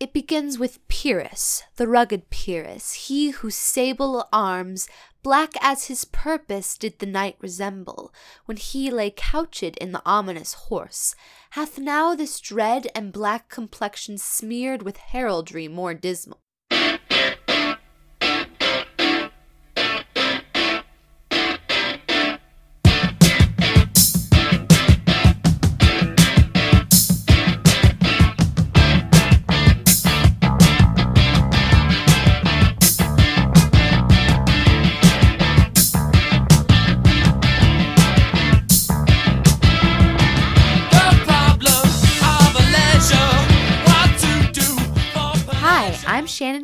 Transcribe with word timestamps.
It 0.00 0.14
begins 0.14 0.58
with 0.58 0.88
Pyrrhus, 0.88 1.62
the 1.76 1.86
rugged 1.86 2.30
Pyrrhus, 2.30 2.94
he 2.94 3.28
whose 3.30 3.54
sable 3.54 4.26
arms, 4.32 4.88
black 5.22 5.52
as 5.60 5.88
his 5.88 6.06
purpose, 6.06 6.78
did 6.78 7.00
the 7.00 7.06
night 7.06 7.36
resemble, 7.38 8.10
when 8.46 8.56
he 8.56 8.90
lay 8.90 9.10
couched 9.10 9.62
in 9.62 9.92
the 9.92 10.00
ominous 10.06 10.54
horse, 10.54 11.14
hath 11.50 11.78
now 11.78 12.14
this 12.14 12.40
dread 12.40 12.88
and 12.94 13.12
black 13.12 13.50
complexion 13.50 14.16
smeared 14.16 14.80
with 14.80 14.96
heraldry 14.96 15.68
more 15.68 15.92
dismal. 15.92 16.40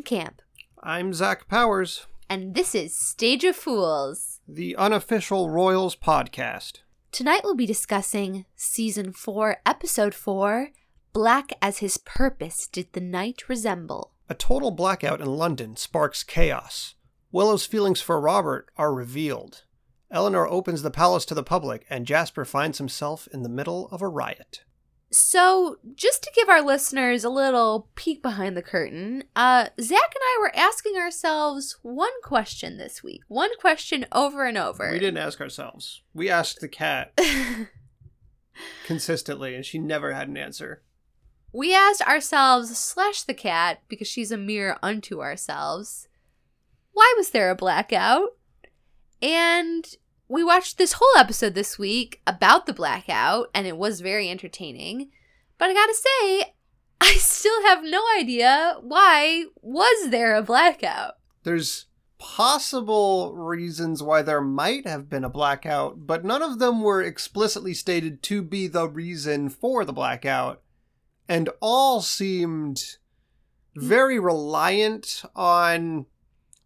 Camp, 0.06 0.40
I'm 0.84 1.12
Zach 1.12 1.48
Powers, 1.48 2.06
and 2.30 2.54
this 2.54 2.76
is 2.76 2.96
Stage 2.96 3.42
of 3.42 3.56
Fools. 3.56 4.40
the 4.46 4.76
unofficial 4.76 5.50
Royals 5.50 5.96
podcast. 5.96 6.82
Tonight 7.10 7.40
we'll 7.42 7.56
be 7.56 7.66
discussing 7.66 8.44
Season 8.54 9.10
4, 9.10 9.56
Episode 9.66 10.14
4 10.14 10.70
Black 11.12 11.54
as 11.60 11.78
His 11.78 11.98
Purpose 11.98 12.68
Did 12.68 12.92
the 12.92 13.00
Night 13.00 13.48
Resemble. 13.48 14.12
A 14.28 14.34
total 14.34 14.70
blackout 14.70 15.20
in 15.20 15.26
London 15.26 15.74
sparks 15.74 16.22
chaos. 16.22 16.94
Willow's 17.32 17.66
feelings 17.66 18.00
for 18.00 18.20
Robert 18.20 18.68
are 18.78 18.94
revealed. 18.94 19.64
Eleanor 20.12 20.46
opens 20.46 20.82
the 20.82 20.92
palace 20.92 21.24
to 21.24 21.34
the 21.34 21.42
public, 21.42 21.84
and 21.90 22.06
Jasper 22.06 22.44
finds 22.44 22.78
himself 22.78 23.26
in 23.32 23.42
the 23.42 23.48
middle 23.48 23.88
of 23.88 24.02
a 24.02 24.08
riot. 24.08 24.62
So, 25.12 25.76
just 25.94 26.22
to 26.24 26.32
give 26.34 26.48
our 26.48 26.60
listeners 26.62 27.22
a 27.22 27.30
little 27.30 27.88
peek 27.94 28.22
behind 28.22 28.56
the 28.56 28.62
curtain, 28.62 29.22
uh, 29.36 29.68
Zach 29.80 30.12
and 30.14 30.20
I 30.20 30.38
were 30.40 30.54
asking 30.56 30.96
ourselves 30.96 31.78
one 31.82 32.10
question 32.24 32.76
this 32.76 33.04
week. 33.04 33.22
One 33.28 33.50
question 33.60 34.04
over 34.10 34.44
and 34.46 34.58
over. 34.58 34.90
We 34.90 34.98
didn't 34.98 35.18
ask 35.18 35.40
ourselves. 35.40 36.02
We 36.12 36.28
asked 36.28 36.60
the 36.60 36.68
cat 36.68 37.18
consistently, 38.84 39.54
and 39.54 39.64
she 39.64 39.78
never 39.78 40.12
had 40.12 40.28
an 40.28 40.36
answer. 40.36 40.82
we 41.52 41.72
asked 41.74 42.02
ourselves, 42.02 42.76
slash 42.76 43.22
the 43.22 43.34
cat, 43.34 43.82
because 43.88 44.08
she's 44.08 44.32
a 44.32 44.36
mirror 44.36 44.76
unto 44.82 45.20
ourselves, 45.22 46.08
why 46.92 47.14
was 47.16 47.30
there 47.30 47.50
a 47.50 47.54
blackout? 47.56 48.30
And 49.22 49.86
we 50.28 50.42
watched 50.42 50.78
this 50.78 50.94
whole 50.94 51.16
episode 51.18 51.54
this 51.54 51.78
week 51.78 52.20
about 52.26 52.66
the 52.66 52.72
blackout, 52.72 53.48
and 53.54 53.66
it 53.66 53.76
was 53.76 54.00
very 54.00 54.28
entertaining. 54.28 55.10
But 55.58 55.70
I 55.70 55.74
gotta 55.74 55.94
say, 55.94 56.54
I 57.00 57.12
still 57.14 57.62
have 57.62 57.84
no 57.84 58.02
idea 58.18 58.76
why 58.80 59.44
was 59.60 60.10
there 60.10 60.34
a 60.34 60.42
blackout. 60.42 61.14
There's 61.44 61.86
possible 62.18 63.34
reasons 63.34 64.02
why 64.02 64.22
there 64.22 64.40
might 64.40 64.86
have 64.86 65.08
been 65.08 65.24
a 65.24 65.28
blackout, 65.28 66.06
but 66.06 66.24
none 66.24 66.42
of 66.42 66.58
them 66.58 66.80
were 66.80 67.02
explicitly 67.02 67.74
stated 67.74 68.22
to 68.24 68.42
be 68.42 68.66
the 68.66 68.88
reason 68.88 69.48
for 69.48 69.84
the 69.84 69.92
blackout, 69.92 70.62
and 71.28 71.50
all 71.60 72.00
seemed 72.00 72.96
very 73.76 74.18
reliant 74.18 75.22
on 75.34 76.06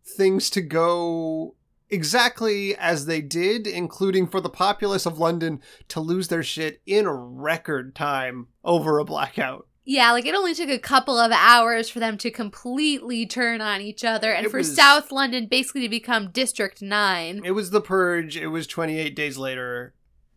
things 0.05 0.49
to 0.51 0.61
go 0.61 1.57
exactly 1.91 2.77
as 2.77 3.07
they 3.07 3.21
did, 3.21 3.67
including 3.67 4.27
for 4.27 4.41
the 4.41 4.49
populace 4.51 5.07
of 5.07 5.19
London 5.19 5.61
to 5.89 6.01
lose 6.01 6.29
their 6.29 6.43
shit 6.43 6.81
in 6.87 7.09
record 7.09 7.95
time 7.95 8.49
over 8.65 8.99
a 8.99 9.05
blackout. 9.05 9.67
Yeah, 9.85 10.13
like 10.13 10.27
it 10.27 10.35
only 10.35 10.55
took 10.55 10.69
a 10.69 10.79
couple 10.79 11.19
of 11.19 11.33
hours 11.33 11.89
for 11.89 11.99
them 12.01 12.17
to 12.19 12.31
completely 12.31 13.27
turn 13.27 13.61
on 13.61 13.81
each 13.81 14.05
other, 14.05 14.33
and 14.33 14.47
It 14.47 14.51
for 14.51 14.59
was- 14.59 14.75
South 14.77 15.11
London 15.11 15.47
basically 15.47 15.81
to 15.83 15.89
become 15.89 16.31
District 16.31 16.81
9. 16.83 17.41
It 17.45 17.53
was 17.53 17.71
the 17.71 17.81
purge. 17.81 18.37
It 18.37 18.49
was 18.49 18.67
28 18.67 19.17
days 19.17 19.37
later. 19.39 19.95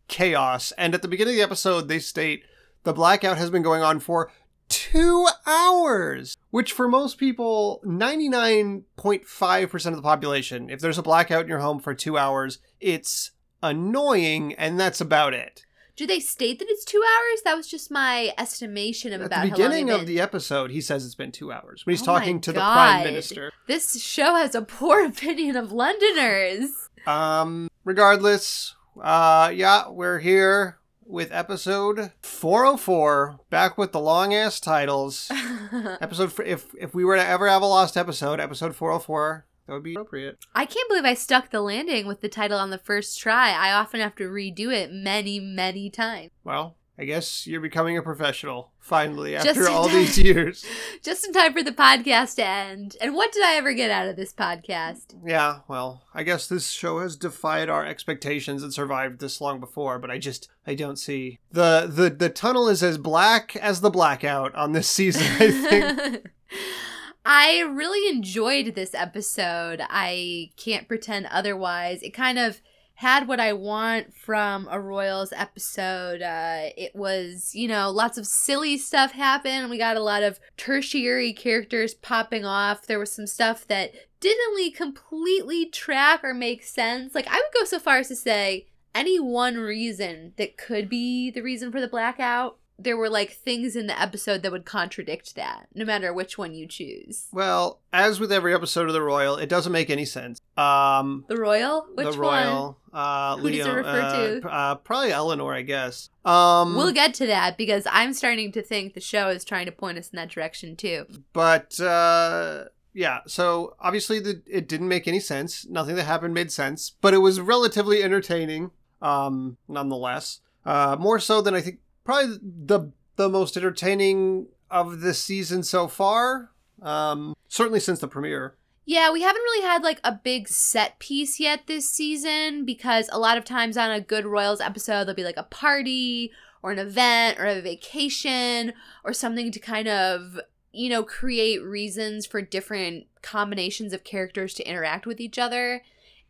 Chaos. 0.07 0.71
And 0.77 0.93
at 0.95 1.01
the 1.01 1.07
beginning 1.07 1.33
of 1.33 1.37
the 1.37 1.43
episode, 1.43 1.87
they 1.87 1.99
state 1.99 2.43
the 2.83 2.93
blackout 2.93 3.37
has 3.37 3.49
been 3.49 3.61
going 3.61 3.81
on 3.83 3.99
for 3.99 4.31
two 4.69 5.27
hours, 5.45 6.32
which 6.53 6.71
for 6.71 6.87
most 6.87 7.17
people, 7.17 7.81
99.5% 7.83 9.85
of 9.87 9.95
the 9.95 10.03
population, 10.03 10.69
if 10.69 10.79
there's 10.79 10.99
a 10.99 11.01
blackout 11.01 11.45
in 11.45 11.47
your 11.47 11.57
home 11.57 11.79
for 11.79 11.95
two 11.95 12.15
hours, 12.15 12.59
it's 12.79 13.31
annoying, 13.63 14.53
and 14.53 14.79
that's 14.79 15.01
about 15.01 15.33
it. 15.33 15.65
Do 15.95 16.05
they 16.05 16.19
state 16.19 16.59
that 16.59 16.69
it's 16.69 16.85
two 16.85 17.01
hours? 17.01 17.41
That 17.43 17.57
was 17.57 17.67
just 17.67 17.89
my 17.89 18.33
estimation 18.37 19.13
of 19.13 19.21
At 19.21 19.27
about 19.27 19.45
the 19.45 19.49
beginning 19.49 19.89
of 19.89 20.05
the 20.05 20.19
episode, 20.19 20.69
he 20.69 20.79
says 20.79 21.07
it's 21.07 21.15
been 21.15 21.31
two 21.31 21.51
hours 21.51 21.87
when 21.87 21.93
he's 21.93 22.03
Oh 22.03 22.05
talking 22.05 22.39
to 22.41 22.51
the 22.51 22.59
prime 22.59 23.03
minister. 23.03 23.51
This 23.65 23.99
show 24.03 24.35
has 24.35 24.53
a 24.53 24.61
poor 24.61 25.03
opinion 25.07 25.55
of 25.55 25.71
Londoners. 25.71 26.69
Um, 27.07 27.67
regardless, 27.83 28.75
uh, 29.01 29.51
yeah, 29.55 29.89
we're 29.89 30.19
here 30.19 30.77
with 31.13 31.31
episode 31.31 32.11
404, 32.23 33.39
back 33.51 33.77
with 33.77 33.91
the 33.91 33.99
long 33.99 34.33
ass 34.33 34.59
titles. 34.59 35.31
episode, 36.01 36.33
if 36.43 36.73
if 36.73 36.95
we 36.95 37.05
were 37.05 37.15
to 37.15 37.25
ever 37.25 37.47
have 37.47 37.61
a 37.61 37.67
lost 37.67 37.95
episode, 37.95 38.39
episode 38.39 38.75
404, 38.75 39.45
that 39.67 39.73
would 39.73 39.83
be 39.83 39.93
appropriate. 39.93 40.39
I 40.55 40.65
can't 40.65 40.89
believe 40.89 41.05
I 41.05 41.13
stuck 41.13 41.51
the 41.51 41.61
landing 41.61 42.07
with 42.07 42.21
the 42.21 42.29
title 42.29 42.57
on 42.57 42.71
the 42.71 42.79
first 42.79 43.19
try. 43.19 43.51
I 43.51 43.71
often 43.73 44.01
have 44.01 44.15
to 44.15 44.23
redo 44.23 44.73
it 44.73 44.91
many, 44.91 45.39
many 45.39 45.91
times. 45.91 46.31
Well, 46.43 46.77
I 46.97 47.05
guess 47.05 47.47
you're 47.47 47.59
becoming 47.59 47.97
a 47.97 48.03
professional 48.03 48.71
finally 48.79 49.35
after 49.35 49.67
all 49.67 49.87
time. 49.87 49.95
these 49.95 50.19
years. 50.19 50.63
Just 51.01 51.25
in 51.25 51.33
time 51.33 51.53
for 51.53 51.63
the 51.63 51.71
podcast 51.71 52.35
to 52.35 52.45
end. 52.45 52.95
And 53.01 53.15
what 53.15 53.31
did 53.31 53.43
I 53.43 53.55
ever 53.55 53.73
get 53.73 53.89
out 53.89 54.07
of 54.07 54.15
this 54.15 54.31
podcast? 54.31 55.15
Yeah, 55.25 55.59
well, 55.67 56.03
I 56.13 56.21
guess 56.21 56.47
this 56.47 56.69
show 56.69 56.99
has 56.99 57.15
defied 57.15 57.67
our 57.67 57.83
expectations 57.83 58.61
and 58.61 58.71
survived 58.71 59.19
this 59.19 59.41
long 59.41 59.59
before, 59.59 59.97
but 59.97 60.11
I 60.11 60.19
just 60.19 60.49
I 60.67 60.75
don't 60.75 60.97
see 60.97 61.39
the 61.51 61.89
the 61.89 62.11
the 62.11 62.29
tunnel 62.29 62.69
is 62.69 62.83
as 62.83 62.99
black 62.99 63.55
as 63.55 63.81
the 63.81 63.89
blackout 63.89 64.53
on 64.53 64.73
this 64.73 64.87
season. 64.87 65.23
I 65.39 65.51
think. 65.51 66.27
I 67.25 67.61
really 67.61 68.15
enjoyed 68.15 68.75
this 68.75 68.93
episode. 68.93 69.81
I 69.89 70.51
can't 70.57 70.87
pretend 70.87 71.25
otherwise. 71.27 72.03
It 72.03 72.13
kind 72.13 72.37
of 72.37 72.61
had 72.95 73.27
what 73.27 73.39
I 73.39 73.53
want 73.53 74.15
from 74.15 74.67
a 74.69 74.79
Royals 74.79 75.33
episode. 75.33 76.21
Uh, 76.21 76.69
it 76.77 76.95
was, 76.95 77.53
you 77.53 77.67
know, 77.67 77.89
lots 77.89 78.17
of 78.17 78.27
silly 78.27 78.77
stuff 78.77 79.11
happen. 79.11 79.69
We 79.69 79.77
got 79.77 79.97
a 79.97 80.03
lot 80.03 80.23
of 80.23 80.39
tertiary 80.57 81.33
characters 81.33 81.93
popping 81.93 82.45
off. 82.45 82.85
There 82.85 82.99
was 82.99 83.11
some 83.11 83.27
stuff 83.27 83.67
that 83.67 83.93
didn't 84.19 84.51
really 84.51 84.71
completely 84.71 85.65
track 85.65 86.23
or 86.23 86.33
make 86.33 86.63
sense. 86.63 87.13
Like, 87.13 87.27
I 87.27 87.35
would 87.35 87.59
go 87.59 87.65
so 87.65 87.79
far 87.79 87.97
as 87.97 88.07
to 88.09 88.15
say 88.15 88.67
any 88.95 89.19
one 89.19 89.57
reason 89.57 90.33
that 90.37 90.57
could 90.57 90.87
be 90.87 91.31
the 91.31 91.41
reason 91.41 91.71
for 91.71 91.81
the 91.81 91.87
blackout. 91.87 92.57
There 92.79 92.97
were 92.97 93.09
like 93.09 93.31
things 93.31 93.75
in 93.75 93.87
the 93.87 93.99
episode 93.99 94.41
that 94.41 94.51
would 94.51 94.65
contradict 94.65 95.35
that, 95.35 95.67
no 95.75 95.85
matter 95.85 96.11
which 96.13 96.37
one 96.37 96.53
you 96.55 96.67
choose. 96.67 97.27
Well, 97.31 97.79
as 97.93 98.19
with 98.19 98.31
every 98.31 98.53
episode 98.53 98.87
of 98.87 98.93
The 98.93 99.01
Royal, 99.01 99.37
it 99.37 99.47
doesn't 99.47 99.71
make 99.71 99.89
any 99.91 100.05
sense. 100.05 100.41
Um, 100.57 101.23
The 101.27 101.37
Royal? 101.37 101.85
Which 101.93 102.11
the 102.13 102.19
Royal, 102.19 102.79
one? 102.89 102.99
uh, 103.01 103.37
Who 103.37 103.51
does 103.51 103.65
it 103.67 103.69
refer 103.71 104.01
uh, 104.01 104.39
to? 104.41 104.49
uh, 104.49 104.75
probably 104.75 105.11
Eleanor, 105.11 105.53
I 105.53 105.61
guess. 105.61 106.09
Um, 106.25 106.75
We'll 106.75 106.91
get 106.91 107.13
to 107.15 107.27
that 107.27 107.57
because 107.57 107.85
I'm 107.89 108.13
starting 108.13 108.51
to 108.53 108.61
think 108.63 108.95
the 108.95 109.01
show 109.01 109.29
is 109.29 109.45
trying 109.45 109.67
to 109.67 109.71
point 109.71 109.97
us 109.99 110.09
in 110.09 110.17
that 110.17 110.29
direction 110.29 110.75
too. 110.75 111.05
but 111.31 111.79
uh, 111.79 112.65
yeah. 112.93 113.19
So 113.27 113.75
obviously, 113.79 114.19
the, 114.19 114.41
it 114.47 114.67
didn't 114.67 114.87
make 114.87 115.07
any 115.07 115.19
sense. 115.19 115.65
Nothing 115.67 115.95
that 115.95 116.03
happened 116.05 116.33
made 116.33 116.51
sense, 116.51 116.93
but 117.01 117.13
it 117.13 117.19
was 117.19 117.39
relatively 117.39 118.03
entertaining, 118.03 118.71
um, 119.01 119.57
nonetheless. 119.67 120.39
Uh, 120.65 120.95
more 120.99 121.19
so 121.19 121.41
than 121.41 121.53
I 121.53 121.59
think 121.61 121.79
probably 122.03 122.37
the 122.41 122.91
the 123.15 123.29
most 123.29 123.55
entertaining 123.55 124.47
of 124.69 125.01
this 125.01 125.19
season 125.19 125.63
so 125.63 125.87
far. 125.87 126.51
Um, 126.81 127.35
certainly 127.47 127.79
since 127.79 127.99
the 127.99 128.07
premiere. 128.07 128.55
Yeah, 128.85 129.11
we 129.11 129.21
haven't 129.21 129.41
really 129.41 129.65
had 129.65 129.83
like 129.83 130.01
a 130.03 130.11
big 130.11 130.49
set 130.49 130.99
piece 130.99 131.39
yet 131.39 131.67
this 131.67 131.89
season 131.89 132.65
because 132.65 133.09
a 133.11 133.19
lot 133.19 133.37
of 133.37 133.45
times 133.45 133.77
on 133.77 133.91
a 133.91 134.01
good 134.01 134.25
Royals 134.25 134.59
episode, 134.59 135.05
there'll 135.05 135.15
be 135.15 135.23
like 135.23 135.37
a 135.37 135.43
party 135.43 136.31
or 136.61 136.71
an 136.71 136.79
event 136.79 137.39
or 137.39 137.45
a 137.45 137.61
vacation 137.61 138.73
or 139.05 139.13
something 139.13 139.51
to 139.51 139.59
kind 139.59 139.87
of, 139.87 140.39
you 140.73 140.89
know, 140.89 141.03
create 141.03 141.63
reasons 141.63 142.25
for 142.25 142.41
different 142.41 143.05
combinations 143.21 143.93
of 143.93 144.03
characters 144.03 144.53
to 144.55 144.67
interact 144.67 145.05
with 145.05 145.21
each 145.21 145.39
other. 145.39 145.81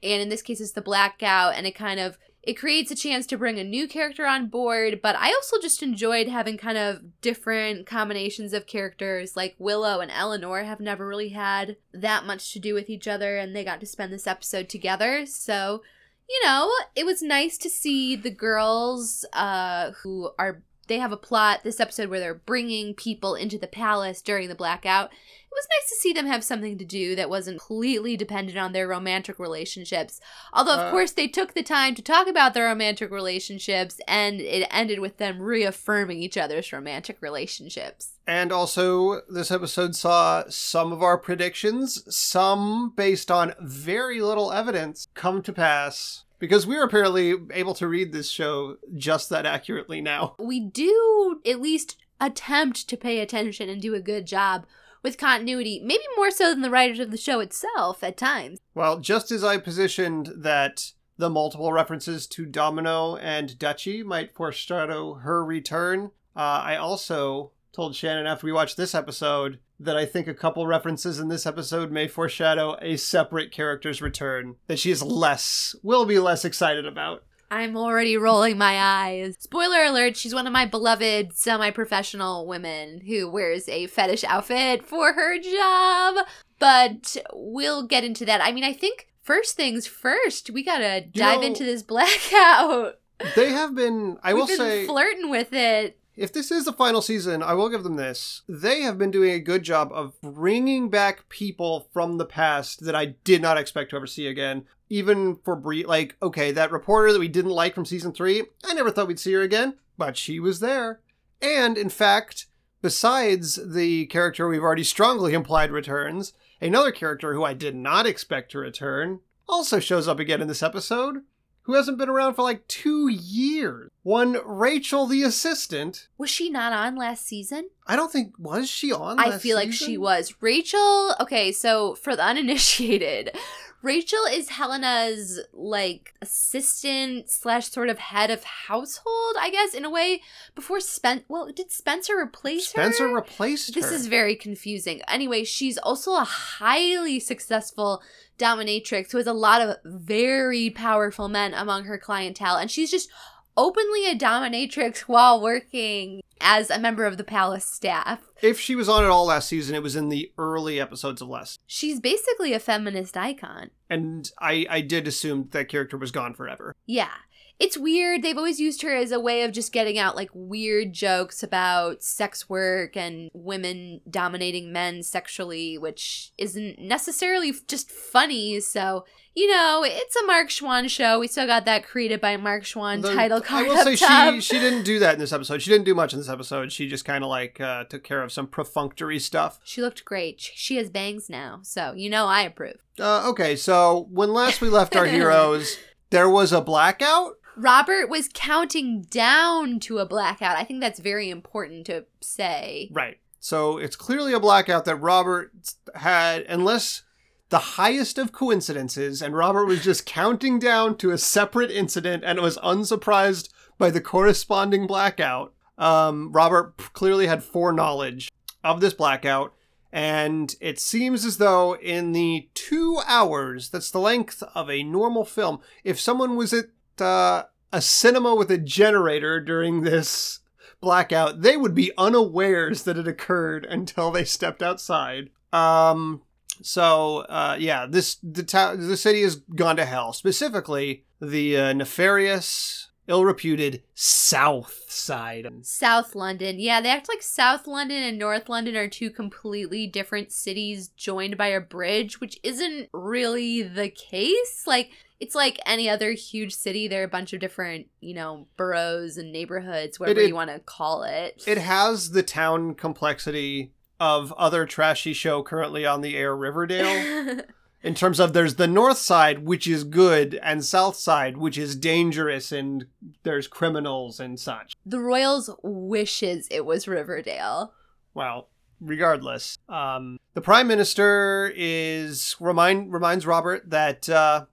And 0.03 0.21
in 0.21 0.29
this 0.29 0.41
case, 0.41 0.59
it's 0.59 0.73
the 0.73 0.81
blackout, 0.81 1.55
and 1.55 1.65
it 1.65 1.75
kind 1.75 1.99
of 1.99 2.17
it 2.43 2.55
creates 2.55 2.91
a 2.91 2.95
chance 2.95 3.25
to 3.27 3.37
bring 3.37 3.57
a 3.57 3.63
new 3.63 3.87
character 3.87 4.25
on 4.25 4.47
board, 4.47 4.99
but 5.01 5.15
I 5.15 5.29
also 5.29 5.61
just 5.61 5.81
enjoyed 5.81 6.27
having 6.27 6.57
kind 6.57 6.77
of 6.77 7.21
different 7.21 7.87
combinations 7.87 8.51
of 8.51 8.67
characters. 8.67 9.37
Like 9.37 9.55
Willow 9.57 10.01
and 10.01 10.11
Eleanor 10.11 10.63
have 10.63 10.81
never 10.81 11.07
really 11.07 11.29
had 11.29 11.77
that 11.93 12.25
much 12.25 12.51
to 12.51 12.59
do 12.59 12.73
with 12.73 12.89
each 12.89 13.07
other, 13.07 13.37
and 13.37 13.55
they 13.55 13.63
got 13.63 13.79
to 13.79 13.85
spend 13.85 14.11
this 14.11 14.27
episode 14.27 14.67
together. 14.67 15.25
So, 15.25 15.83
you 16.29 16.41
know, 16.43 16.69
it 16.95 17.05
was 17.05 17.21
nice 17.21 17.57
to 17.59 17.69
see 17.69 18.17
the 18.17 18.31
girls 18.31 19.25
uh, 19.31 19.91
who 20.03 20.31
are. 20.37 20.61
They 20.93 20.99
have 20.99 21.11
a 21.11 21.17
plot 21.17 21.61
this 21.63 21.79
episode 21.79 22.11
where 22.11 22.19
they're 22.19 22.35
bringing 22.35 22.93
people 22.93 23.33
into 23.33 23.57
the 23.57 23.65
palace 23.65 24.21
during 24.21 24.47
the 24.47 24.53
blackout. 24.53 25.05
It 25.09 25.51
was 25.51 25.67
nice 25.71 25.89
to 25.89 25.95
see 25.95 26.13
them 26.13 26.27
have 26.27 26.43
something 26.43 26.77
to 26.77 26.85
do 26.85 27.15
that 27.15 27.31
wasn't 27.31 27.59
completely 27.59 28.15
dependent 28.15 28.59
on 28.59 28.73
their 28.73 28.87
romantic 28.87 29.39
relationships. 29.39 30.21
Although, 30.53 30.73
of 30.73 30.79
Uh, 30.79 30.91
course, 30.91 31.11
they 31.11 31.27
took 31.27 31.55
the 31.55 31.63
time 31.63 31.95
to 31.95 32.03
talk 32.03 32.27
about 32.27 32.53
their 32.53 32.65
romantic 32.65 33.09
relationships, 33.09 33.99
and 34.07 34.39
it 34.39 34.67
ended 34.69 34.99
with 34.99 35.17
them 35.17 35.41
reaffirming 35.41 36.21
each 36.21 36.37
other's 36.37 36.71
romantic 36.71 37.17
relationships. 37.21 38.11
And 38.27 38.51
also, 38.51 39.21
this 39.27 39.49
episode 39.49 39.95
saw 39.95 40.43
some 40.49 40.91
of 40.93 41.01
our 41.01 41.17
predictions, 41.17 42.03
some 42.15 42.93
based 42.95 43.31
on 43.31 43.55
very 43.59 44.21
little 44.21 44.51
evidence, 44.51 45.07
come 45.15 45.41
to 45.41 45.53
pass. 45.53 46.23
Because 46.43 46.67
we're 46.67 46.83
apparently 46.83 47.35
able 47.53 47.73
to 47.75 47.87
read 47.87 48.11
this 48.11 48.29
show 48.29 48.75
just 48.97 49.29
that 49.29 49.45
accurately 49.45 50.01
now. 50.01 50.35
We 50.37 50.59
do 50.59 51.39
at 51.45 51.61
least 51.61 51.95
attempt 52.19 52.89
to 52.89 52.97
pay 52.97 53.21
attention 53.21 53.69
and 53.69 53.81
do 53.81 53.95
a 53.95 54.01
good 54.01 54.27
job 54.27 54.65
with 55.01 55.17
continuity, 55.17 55.79
maybe 55.81 56.03
more 56.17 56.31
so 56.31 56.49
than 56.49 56.61
the 56.61 56.69
writers 56.69 56.99
of 56.99 57.11
the 57.11 57.17
show 57.17 57.39
itself 57.39 58.03
at 58.03 58.17
times. 58.17 58.59
Well, 58.75 58.99
just 58.99 59.31
as 59.31 59.41
I 59.41 59.57
positioned 59.57 60.33
that 60.35 60.91
the 61.15 61.29
multiple 61.29 61.71
references 61.71 62.27
to 62.27 62.45
Domino 62.45 63.15
and 63.15 63.57
Duchy 63.57 64.03
might 64.03 64.35
foreshadow 64.35 65.13
her 65.13 65.45
return, 65.45 66.11
uh, 66.35 66.39
I 66.65 66.75
also 66.75 67.53
told 67.71 67.95
Shannon 67.95 68.27
after 68.27 68.45
we 68.45 68.51
watched 68.51 68.75
this 68.75 68.93
episode 68.93 69.59
that 69.79 69.97
I 69.97 70.05
think 70.05 70.27
a 70.27 70.33
couple 70.33 70.65
references 70.67 71.19
in 71.19 71.27
this 71.27 71.45
episode 71.45 71.91
may 71.91 72.07
foreshadow 72.07 72.77
a 72.81 72.97
separate 72.97 73.51
character's 73.51 74.01
return 74.01 74.55
that 74.67 74.79
she 74.79 74.91
is 74.91 75.03
less, 75.03 75.75
will 75.83 76.05
be 76.05 76.19
less 76.19 76.45
excited 76.45 76.85
about. 76.85 77.23
I'm 77.51 77.77
already 77.77 78.17
rolling 78.17 78.57
my 78.57 78.79
eyes. 78.79 79.35
Spoiler 79.39 79.83
alert, 79.83 80.17
she's 80.17 80.33
one 80.33 80.47
of 80.47 80.53
my 80.53 80.65
beloved 80.65 81.33
semi 81.37 81.69
professional 81.69 82.47
women 82.47 83.01
who 83.01 83.29
wears 83.29 83.69
a 83.69 83.85
fetish 83.87 84.23
outfit 84.23 84.83
for 84.83 85.13
her 85.13 85.37
job. 85.39 86.25
But 86.57 87.15
we'll 87.31 87.85
get 87.85 88.03
into 88.03 88.25
that. 88.25 88.41
I 88.41 88.51
mean, 88.53 88.63
I 88.63 88.73
think 88.73 89.09
first 89.21 89.55
things 89.55 89.85
first, 89.85 90.49
we 90.49 90.63
gotta 90.63 91.01
dive 91.01 91.41
know- 91.41 91.47
into 91.47 91.63
this 91.63 91.83
blackout. 92.33 92.99
They 93.35 93.51
have 93.51 93.75
been, 93.75 94.17
I 94.23 94.33
We've 94.33 94.41
will 94.41 94.47
been 94.47 94.57
say, 94.57 94.85
flirting 94.87 95.29
with 95.29 95.53
it. 95.53 95.97
If 96.15 96.31
this 96.31 96.51
is 96.51 96.65
the 96.65 96.73
final 96.73 97.01
season, 97.01 97.41
I 97.41 97.53
will 97.53 97.69
give 97.69 97.83
them 97.83 97.95
this. 97.95 98.43
They 98.47 98.81
have 98.81 98.97
been 98.97 99.11
doing 99.11 99.31
a 99.31 99.39
good 99.39 99.63
job 99.63 99.91
of 99.91 100.19
bringing 100.21 100.89
back 100.89 101.27
people 101.29 101.89
from 101.91 102.17
the 102.17 102.25
past 102.25 102.85
that 102.85 102.95
I 102.95 103.15
did 103.23 103.41
not 103.41 103.57
expect 103.57 103.89
to 103.89 103.95
ever 103.95 104.07
see 104.07 104.27
again. 104.27 104.65
Even 104.89 105.37
for 105.43 105.55
Brie, 105.55 105.85
like, 105.85 106.15
okay, 106.21 106.51
that 106.51 106.71
reporter 106.71 107.11
that 107.11 107.19
we 107.19 107.27
didn't 107.27 107.51
like 107.51 107.73
from 107.73 107.85
season 107.85 108.11
three, 108.11 108.43
I 108.63 108.73
never 108.73 108.91
thought 108.91 109.07
we'd 109.07 109.19
see 109.19 109.33
her 109.33 109.41
again, 109.41 109.75
but 109.97 110.17
she 110.17 110.39
was 110.39 110.59
there. 110.59 110.99
And 111.41 111.77
in 111.77 111.89
fact, 111.89 112.45
besides 112.81 113.59
the 113.73 114.05
character 114.05 114.47
we've 114.47 114.61
already 114.61 114.83
strongly 114.83 115.33
implied 115.33 115.71
returns, 115.71 116.33
another 116.61 116.91
character 116.91 117.33
who 117.33 117.43
I 117.43 117.53
did 117.53 117.75
not 117.75 118.05
expect 118.05 118.51
to 118.51 118.59
return 118.59 119.21
also 119.49 119.79
shows 119.79 120.07
up 120.07 120.19
again 120.19 120.41
in 120.41 120.47
this 120.47 120.63
episode 120.63 121.23
who 121.63 121.73
hasn't 121.73 121.97
been 121.97 122.09
around 122.09 122.35
for 122.35 122.43
like 122.43 122.67
two 122.67 123.07
years. 123.07 123.89
One 124.03 124.37
Rachel, 124.45 125.07
the 125.07 125.23
assistant. 125.23 126.07
Was 126.17 126.29
she 126.29 126.49
not 126.49 126.73
on 126.73 126.95
last 126.95 127.25
season? 127.25 127.69
I 127.87 127.95
don't 127.95 128.11
think 128.11 128.33
was 128.37 128.69
she 128.69 128.91
on. 128.91 129.19
I 129.19 129.37
feel 129.37 129.55
like 129.55 129.71
season? 129.71 129.87
she 129.87 129.97
was. 129.97 130.33
Rachel, 130.41 131.15
okay, 131.19 131.51
so 131.51 131.95
for 131.95 132.15
the 132.15 132.23
uninitiated, 132.23 133.35
Rachel 133.83 134.23
is 134.31 134.47
Helena's 134.49 135.41
like 135.51 136.13
assistant 136.21 137.29
slash 137.29 137.69
sort 137.69 137.89
of 137.89 137.99
head 137.99 138.31
of 138.31 138.43
household, 138.43 139.35
I 139.37 139.49
guess, 139.49 139.73
in 139.73 139.83
a 139.83 139.89
way. 139.89 140.21
Before 140.55 140.79
Spen 140.79 141.25
well, 141.27 141.51
did 141.51 141.69
Spencer 141.69 142.17
replace 142.17 142.69
Spencer 142.69 143.03
her? 143.03 143.09
Spencer 143.09 143.15
replaced 143.15 143.75
her. 143.75 143.81
This 143.81 143.91
is 143.91 144.07
very 144.07 144.37
confusing. 144.37 145.01
Anyway, 145.07 145.43
she's 145.43 145.77
also 145.77 146.13
a 146.13 146.23
highly 146.23 147.19
successful 147.19 148.01
dominatrix 148.37 149.11
who 149.11 149.17
has 149.17 149.27
a 149.27 149.33
lot 149.33 149.61
of 149.61 149.77
very 149.85 150.69
powerful 150.69 151.27
men 151.27 151.53
among 151.53 151.85
her 151.85 151.97
clientele, 151.97 152.55
and 152.55 152.69
she's 152.69 152.91
just 152.91 153.09
openly 153.55 154.07
a 154.07 154.15
dominatrix 154.15 155.01
while 155.01 155.41
working 155.41 156.21
as 156.41 156.69
a 156.69 156.79
member 156.79 157.05
of 157.05 157.17
the 157.17 157.23
palace 157.23 157.65
staff. 157.65 158.19
if 158.41 158.59
she 158.59 158.75
was 158.75 158.89
on 158.89 159.03
at 159.03 159.09
all 159.09 159.27
last 159.27 159.47
season, 159.47 159.75
it 159.75 159.83
was 159.83 159.95
in 159.95 160.09
the 160.09 160.31
early 160.37 160.79
episodes 160.79 161.21
of 161.21 161.29
Less. 161.29 161.57
She's 161.65 161.99
basically 161.99 162.53
a 162.53 162.59
feminist 162.59 163.15
icon. 163.15 163.69
And 163.89 164.29
I, 164.39 164.65
I 164.69 164.81
did 164.81 165.07
assume 165.07 165.49
that 165.51 165.69
character 165.69 165.97
was 165.97 166.11
gone 166.11 166.33
forever. 166.33 166.75
Yeah. 166.85 167.13
It's 167.59 167.77
weird. 167.77 168.23
They've 168.23 168.37
always 168.37 168.59
used 168.59 168.81
her 168.81 168.93
as 168.93 169.11
a 169.11 169.19
way 169.19 169.43
of 169.43 169.51
just 169.51 169.71
getting 169.71 169.97
out 169.97 170.15
like 170.15 170.29
weird 170.33 170.91
jokes 170.91 171.43
about 171.43 172.03
sex 172.03 172.49
work 172.49 172.97
and 172.97 173.29
women 173.33 174.01
dominating 174.09 174.73
men 174.73 175.03
sexually, 175.03 175.77
which 175.77 176.31
isn't 176.37 176.79
necessarily 176.79 177.53
just 177.67 177.89
funny. 177.91 178.59
So, 178.59 179.05
you 179.35 179.49
know, 179.49 179.83
it's 179.85 180.15
a 180.15 180.25
Mark 180.25 180.49
Schwahn 180.49 180.89
show. 180.89 181.19
We 181.19 181.27
still 181.27 181.47
got 181.47 181.63
that 181.65 181.85
created 181.85 182.19
by 182.19 182.35
Mark 182.37 182.63
Schwahn 182.63 183.01
The- 183.01 183.13
title 183.13 183.39
card. 183.39 183.65
I 183.65 183.69
will 183.69 183.83
say 183.83 183.95
top. 183.95 184.33
she 184.35 184.41
she 184.41 184.59
didn't 184.59 184.83
do 184.83 184.99
that 184.99 185.13
in 185.13 185.19
this 185.19 185.31
episode. 185.31 185.61
She 185.61 185.69
didn't 185.71 185.85
do 185.85 185.95
much 185.95 186.11
in 186.11 186.19
this 186.19 186.29
episode. 186.29 186.71
She 186.71 186.87
just 186.87 187.05
kind 187.05 187.23
of 187.23 187.29
like 187.29 187.61
uh, 187.61 187.85
took 187.85 188.03
care 188.03 188.23
of 188.23 188.31
some 188.31 188.47
perfunctory 188.47 189.19
stuff. 189.19 189.59
She 189.63 189.81
looked 189.81 190.03
great. 190.05 190.41
She- 190.41 190.53
She 190.55 190.75
has 190.77 190.89
bangs 190.89 191.29
now. 191.29 191.59
So, 191.63 191.93
you 191.95 192.09
know, 192.09 192.25
I 192.25 192.41
approve. 192.41 192.77
Uh, 192.99 193.29
okay, 193.29 193.55
so 193.55 194.07
when 194.11 194.33
last 194.33 194.59
we 194.59 194.69
left 194.69 194.95
our 194.95 195.05
heroes, 195.17 195.77
there 196.09 196.29
was 196.29 196.51
a 196.51 196.61
blackout. 196.61 197.33
Robert 197.55 198.09
was 198.09 198.29
counting 198.33 199.03
down 199.03 199.79
to 199.81 199.99
a 199.99 200.05
blackout. 200.05 200.57
I 200.57 200.63
think 200.63 200.81
that's 200.81 200.99
very 200.99 201.29
important 201.29 201.85
to 201.87 202.05
say. 202.21 202.89
Right. 202.91 203.17
So 203.39 203.77
it's 203.77 203.95
clearly 203.95 204.33
a 204.33 204.39
blackout 204.39 204.85
that 204.85 204.95
Robert 204.95 205.51
had, 205.95 206.43
unless 206.43 207.03
the 207.49 207.59
highest 207.59 208.17
of 208.17 208.31
coincidences, 208.31 209.21
and 209.21 209.35
Robert 209.35 209.65
was 209.65 209.83
just 209.83 210.05
counting 210.05 210.59
down 210.59 210.97
to 210.97 211.11
a 211.11 211.17
separate 211.17 211.69
incident 211.69 212.23
and 212.25 212.39
was 212.39 212.57
unsurprised 212.63 213.53
by 213.77 213.91
the 213.91 214.01
corresponding 214.01 214.87
blackout. 214.87 215.53
Um, 215.77 216.31
Robert 216.31 216.77
clearly 216.93 217.27
had 217.27 217.43
foreknowledge 217.43 218.31
of 218.63 218.79
this 218.81 218.93
blackout, 218.93 219.53
and 219.91 220.55
it 220.61 220.79
seems 220.79 221.25
as 221.25 221.37
though 221.37 221.75
in 221.75 222.13
the 222.13 222.49
two 222.53 222.99
hours, 223.05 223.69
that's 223.69 223.91
the 223.91 223.99
length 223.99 224.41
of 224.55 224.69
a 224.69 224.81
normal 224.83 225.25
film, 225.25 225.59
if 225.83 225.99
someone 225.99 226.35
was 226.35 226.53
at 226.53 226.65
uh, 227.01 227.43
a 227.71 227.81
cinema 227.81 228.35
with 228.35 228.51
a 228.51 228.57
generator 228.57 229.39
during 229.39 229.81
this 229.81 230.39
blackout, 230.81 231.41
they 231.41 231.57
would 231.57 231.73
be 231.73 231.91
unawares 231.97 232.83
that 232.83 232.97
it 232.97 233.07
occurred 233.07 233.65
until 233.65 234.11
they 234.11 234.25
stepped 234.25 234.61
outside. 234.61 235.29
Um, 235.51 236.21
so 236.61 237.19
uh, 237.29 237.55
yeah, 237.59 237.85
this 237.89 238.17
the 238.21 238.43
town, 238.43 238.87
the 238.87 238.97
city 238.97 239.23
has 239.23 239.37
gone 239.37 239.77
to 239.77 239.85
hell. 239.85 240.13
Specifically, 240.13 241.05
the 241.21 241.57
uh, 241.57 241.73
nefarious, 241.73 242.89
ill-reputed 243.07 243.83
South 243.93 244.83
Side. 244.87 245.47
South 245.61 246.15
London. 246.15 246.59
Yeah, 246.59 246.81
they 246.81 246.89
act 246.89 247.09
like 247.09 247.21
South 247.21 247.65
London 247.67 248.03
and 248.03 248.17
North 248.17 248.49
London 248.49 248.75
are 248.75 248.87
two 248.87 249.09
completely 249.09 249.87
different 249.87 250.31
cities 250.31 250.89
joined 250.89 251.37
by 251.37 251.47
a 251.47 251.59
bridge, 251.59 252.21
which 252.21 252.39
isn't 252.43 252.89
really 252.93 253.61
the 253.61 253.89
case. 253.89 254.63
Like, 254.67 254.91
it's 255.23 255.35
like 255.35 255.57
any 255.65 255.89
other 255.89 256.11
huge 256.11 256.53
city. 256.53 256.87
There 256.89 256.99
are 257.01 257.05
a 257.05 257.07
bunch 257.07 257.31
of 257.31 257.39
different, 257.39 257.87
you 258.01 258.13
know, 258.13 258.47
boroughs 258.57 259.17
and 259.17 259.31
neighborhoods, 259.31 259.97
whatever 259.99 260.19
it- 260.19 260.27
you 260.27 260.35
want 260.35 260.49
to 260.49 260.59
call 260.59 261.03
it. 261.03 261.43
It 261.47 261.57
has 261.57 262.11
the 262.11 262.23
town 262.23 262.75
complexity 262.75 263.71
of 264.01 264.33
other 264.33 264.65
trashy 264.65 265.13
show 265.13 265.41
currently 265.43 265.85
on 265.85 266.01
the 266.01 266.17
air, 266.17 266.35
Riverdale. 266.35 267.39
in 267.83 267.93
terms 267.93 268.19
of 268.19 268.33
there's 268.33 268.55
the 268.55 268.67
north 268.67 268.97
side 268.97 269.39
which 269.45 269.65
is 269.67 269.83
good 269.85 270.39
and 270.43 270.63
south 270.63 270.95
side 270.95 271.35
which 271.37 271.57
is 271.57 271.75
dangerous 271.75 272.51
and 272.51 272.85
there's 273.23 273.45
criminals 273.47 274.21
and 274.21 274.39
such 274.39 274.73
the 274.85 274.99
Royals 274.99 275.49
wishes 275.63 276.47
it 276.49 276.65
was 276.65 276.87
Riverdale. 276.87 277.73
well 278.13 278.47
regardless 278.79 279.57
um, 279.67 280.17
the 280.33 280.39
prime 280.41 280.65
minister 280.67 281.51
is 281.55 282.37
remind 282.39 282.91
reminds 282.93 283.25
robert 283.25 283.69
that 283.69 284.07
uh, 284.09 284.45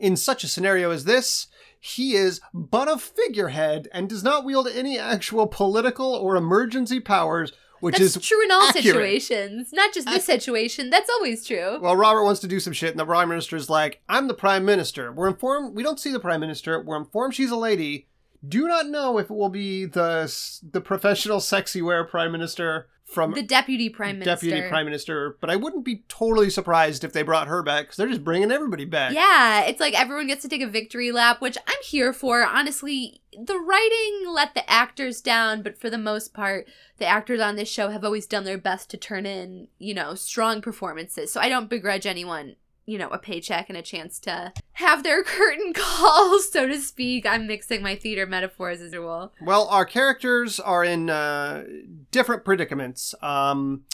in 0.00 0.16
such 0.16 0.42
a 0.42 0.48
scenario 0.48 0.90
as 0.90 1.04
this 1.04 1.46
he 1.78 2.14
is 2.14 2.40
but 2.52 2.90
a 2.90 2.98
figurehead 2.98 3.88
and 3.92 4.08
does 4.08 4.22
not 4.22 4.44
wield 4.44 4.68
any 4.68 4.98
actual 4.98 5.46
political 5.46 6.14
or 6.14 6.36
emergency 6.36 7.00
powers 7.00 7.52
which 7.80 7.96
That's 7.96 8.16
is 8.16 8.22
true 8.22 8.44
in 8.44 8.50
all 8.52 8.68
accurate. 8.68 8.84
situations, 8.84 9.72
not 9.72 9.94
just 9.94 10.06
this 10.06 10.26
situation. 10.26 10.90
That's 10.90 11.08
always 11.08 11.46
true. 11.46 11.78
Well, 11.80 11.96
Robert 11.96 12.24
wants 12.24 12.42
to 12.42 12.46
do 12.46 12.60
some 12.60 12.74
shit, 12.74 12.90
and 12.90 12.98
the 12.98 13.06
prime 13.06 13.30
minister's 13.30 13.70
like, 13.70 14.02
"I'm 14.06 14.28
the 14.28 14.34
prime 14.34 14.66
minister. 14.66 15.10
We're 15.10 15.28
informed. 15.28 15.74
We 15.74 15.82
don't 15.82 15.98
see 15.98 16.12
the 16.12 16.20
prime 16.20 16.40
minister. 16.40 16.82
We're 16.82 16.98
informed 16.98 17.34
she's 17.34 17.50
a 17.50 17.56
lady. 17.56 18.06
Do 18.46 18.68
not 18.68 18.88
know 18.88 19.16
if 19.16 19.30
it 19.30 19.34
will 19.34 19.48
be 19.48 19.86
the 19.86 20.30
the 20.72 20.82
professional 20.82 21.40
sexy 21.40 21.80
wear 21.80 22.04
prime 22.04 22.32
minister 22.32 22.88
from 23.12 23.32
the 23.32 23.42
deputy 23.42 23.88
prime 23.88 24.18
minister. 24.18 24.46
deputy 24.46 24.68
prime 24.68 24.84
minister. 24.84 25.36
But 25.40 25.50
I 25.50 25.56
wouldn't 25.56 25.84
be 25.84 26.04
totally 26.08 26.50
surprised 26.50 27.04
if 27.04 27.12
they 27.12 27.22
brought 27.22 27.48
her 27.48 27.62
back 27.62 27.84
because 27.84 27.96
they're 27.96 28.08
just 28.08 28.24
bringing 28.24 28.50
everybody 28.50 28.84
back. 28.84 29.12
Yeah, 29.12 29.62
it's 29.62 29.80
like 29.80 29.98
everyone 29.98 30.26
gets 30.26 30.42
to 30.42 30.48
take 30.48 30.62
a 30.62 30.66
victory 30.66 31.12
lap, 31.12 31.40
which 31.40 31.58
I'm 31.66 31.82
here 31.82 32.12
for. 32.12 32.44
Honestly, 32.44 33.22
the 33.32 33.58
writing 33.58 34.24
let 34.32 34.54
the 34.54 34.68
actors 34.70 35.20
down, 35.20 35.62
but 35.62 35.78
for 35.78 35.90
the 35.90 35.98
most 35.98 36.34
part, 36.34 36.68
the 36.98 37.06
actors 37.06 37.40
on 37.40 37.56
this 37.56 37.68
show 37.68 37.90
have 37.90 38.04
always 38.04 38.26
done 38.26 38.44
their 38.44 38.58
best 38.58 38.90
to 38.90 38.96
turn 38.96 39.26
in, 39.26 39.68
you 39.78 39.94
know, 39.94 40.14
strong 40.14 40.60
performances. 40.60 41.32
So 41.32 41.40
I 41.40 41.48
don't 41.48 41.70
begrudge 41.70 42.06
anyone, 42.06 42.56
you 42.86 42.98
know, 42.98 43.08
a 43.08 43.18
paycheck 43.18 43.68
and 43.68 43.78
a 43.78 43.82
chance 43.82 44.18
to 44.20 44.52
have 44.80 45.02
their 45.02 45.22
curtain 45.36 45.72
call, 45.72 46.38
so 46.52 46.66
to 46.66 46.78
speak. 46.80 47.24
I'm 47.26 47.46
mixing 47.46 47.82
my 47.82 47.94
theater 47.96 48.26
metaphors 48.26 48.80
as 48.80 48.92
usual. 48.92 49.32
Well, 49.40 49.68
our 49.68 49.84
characters 49.84 50.58
are 50.60 50.84
in 50.84 51.08
uh, 51.08 51.64
different 52.10 52.44
predicaments. 52.44 53.14
Um, 53.22 53.84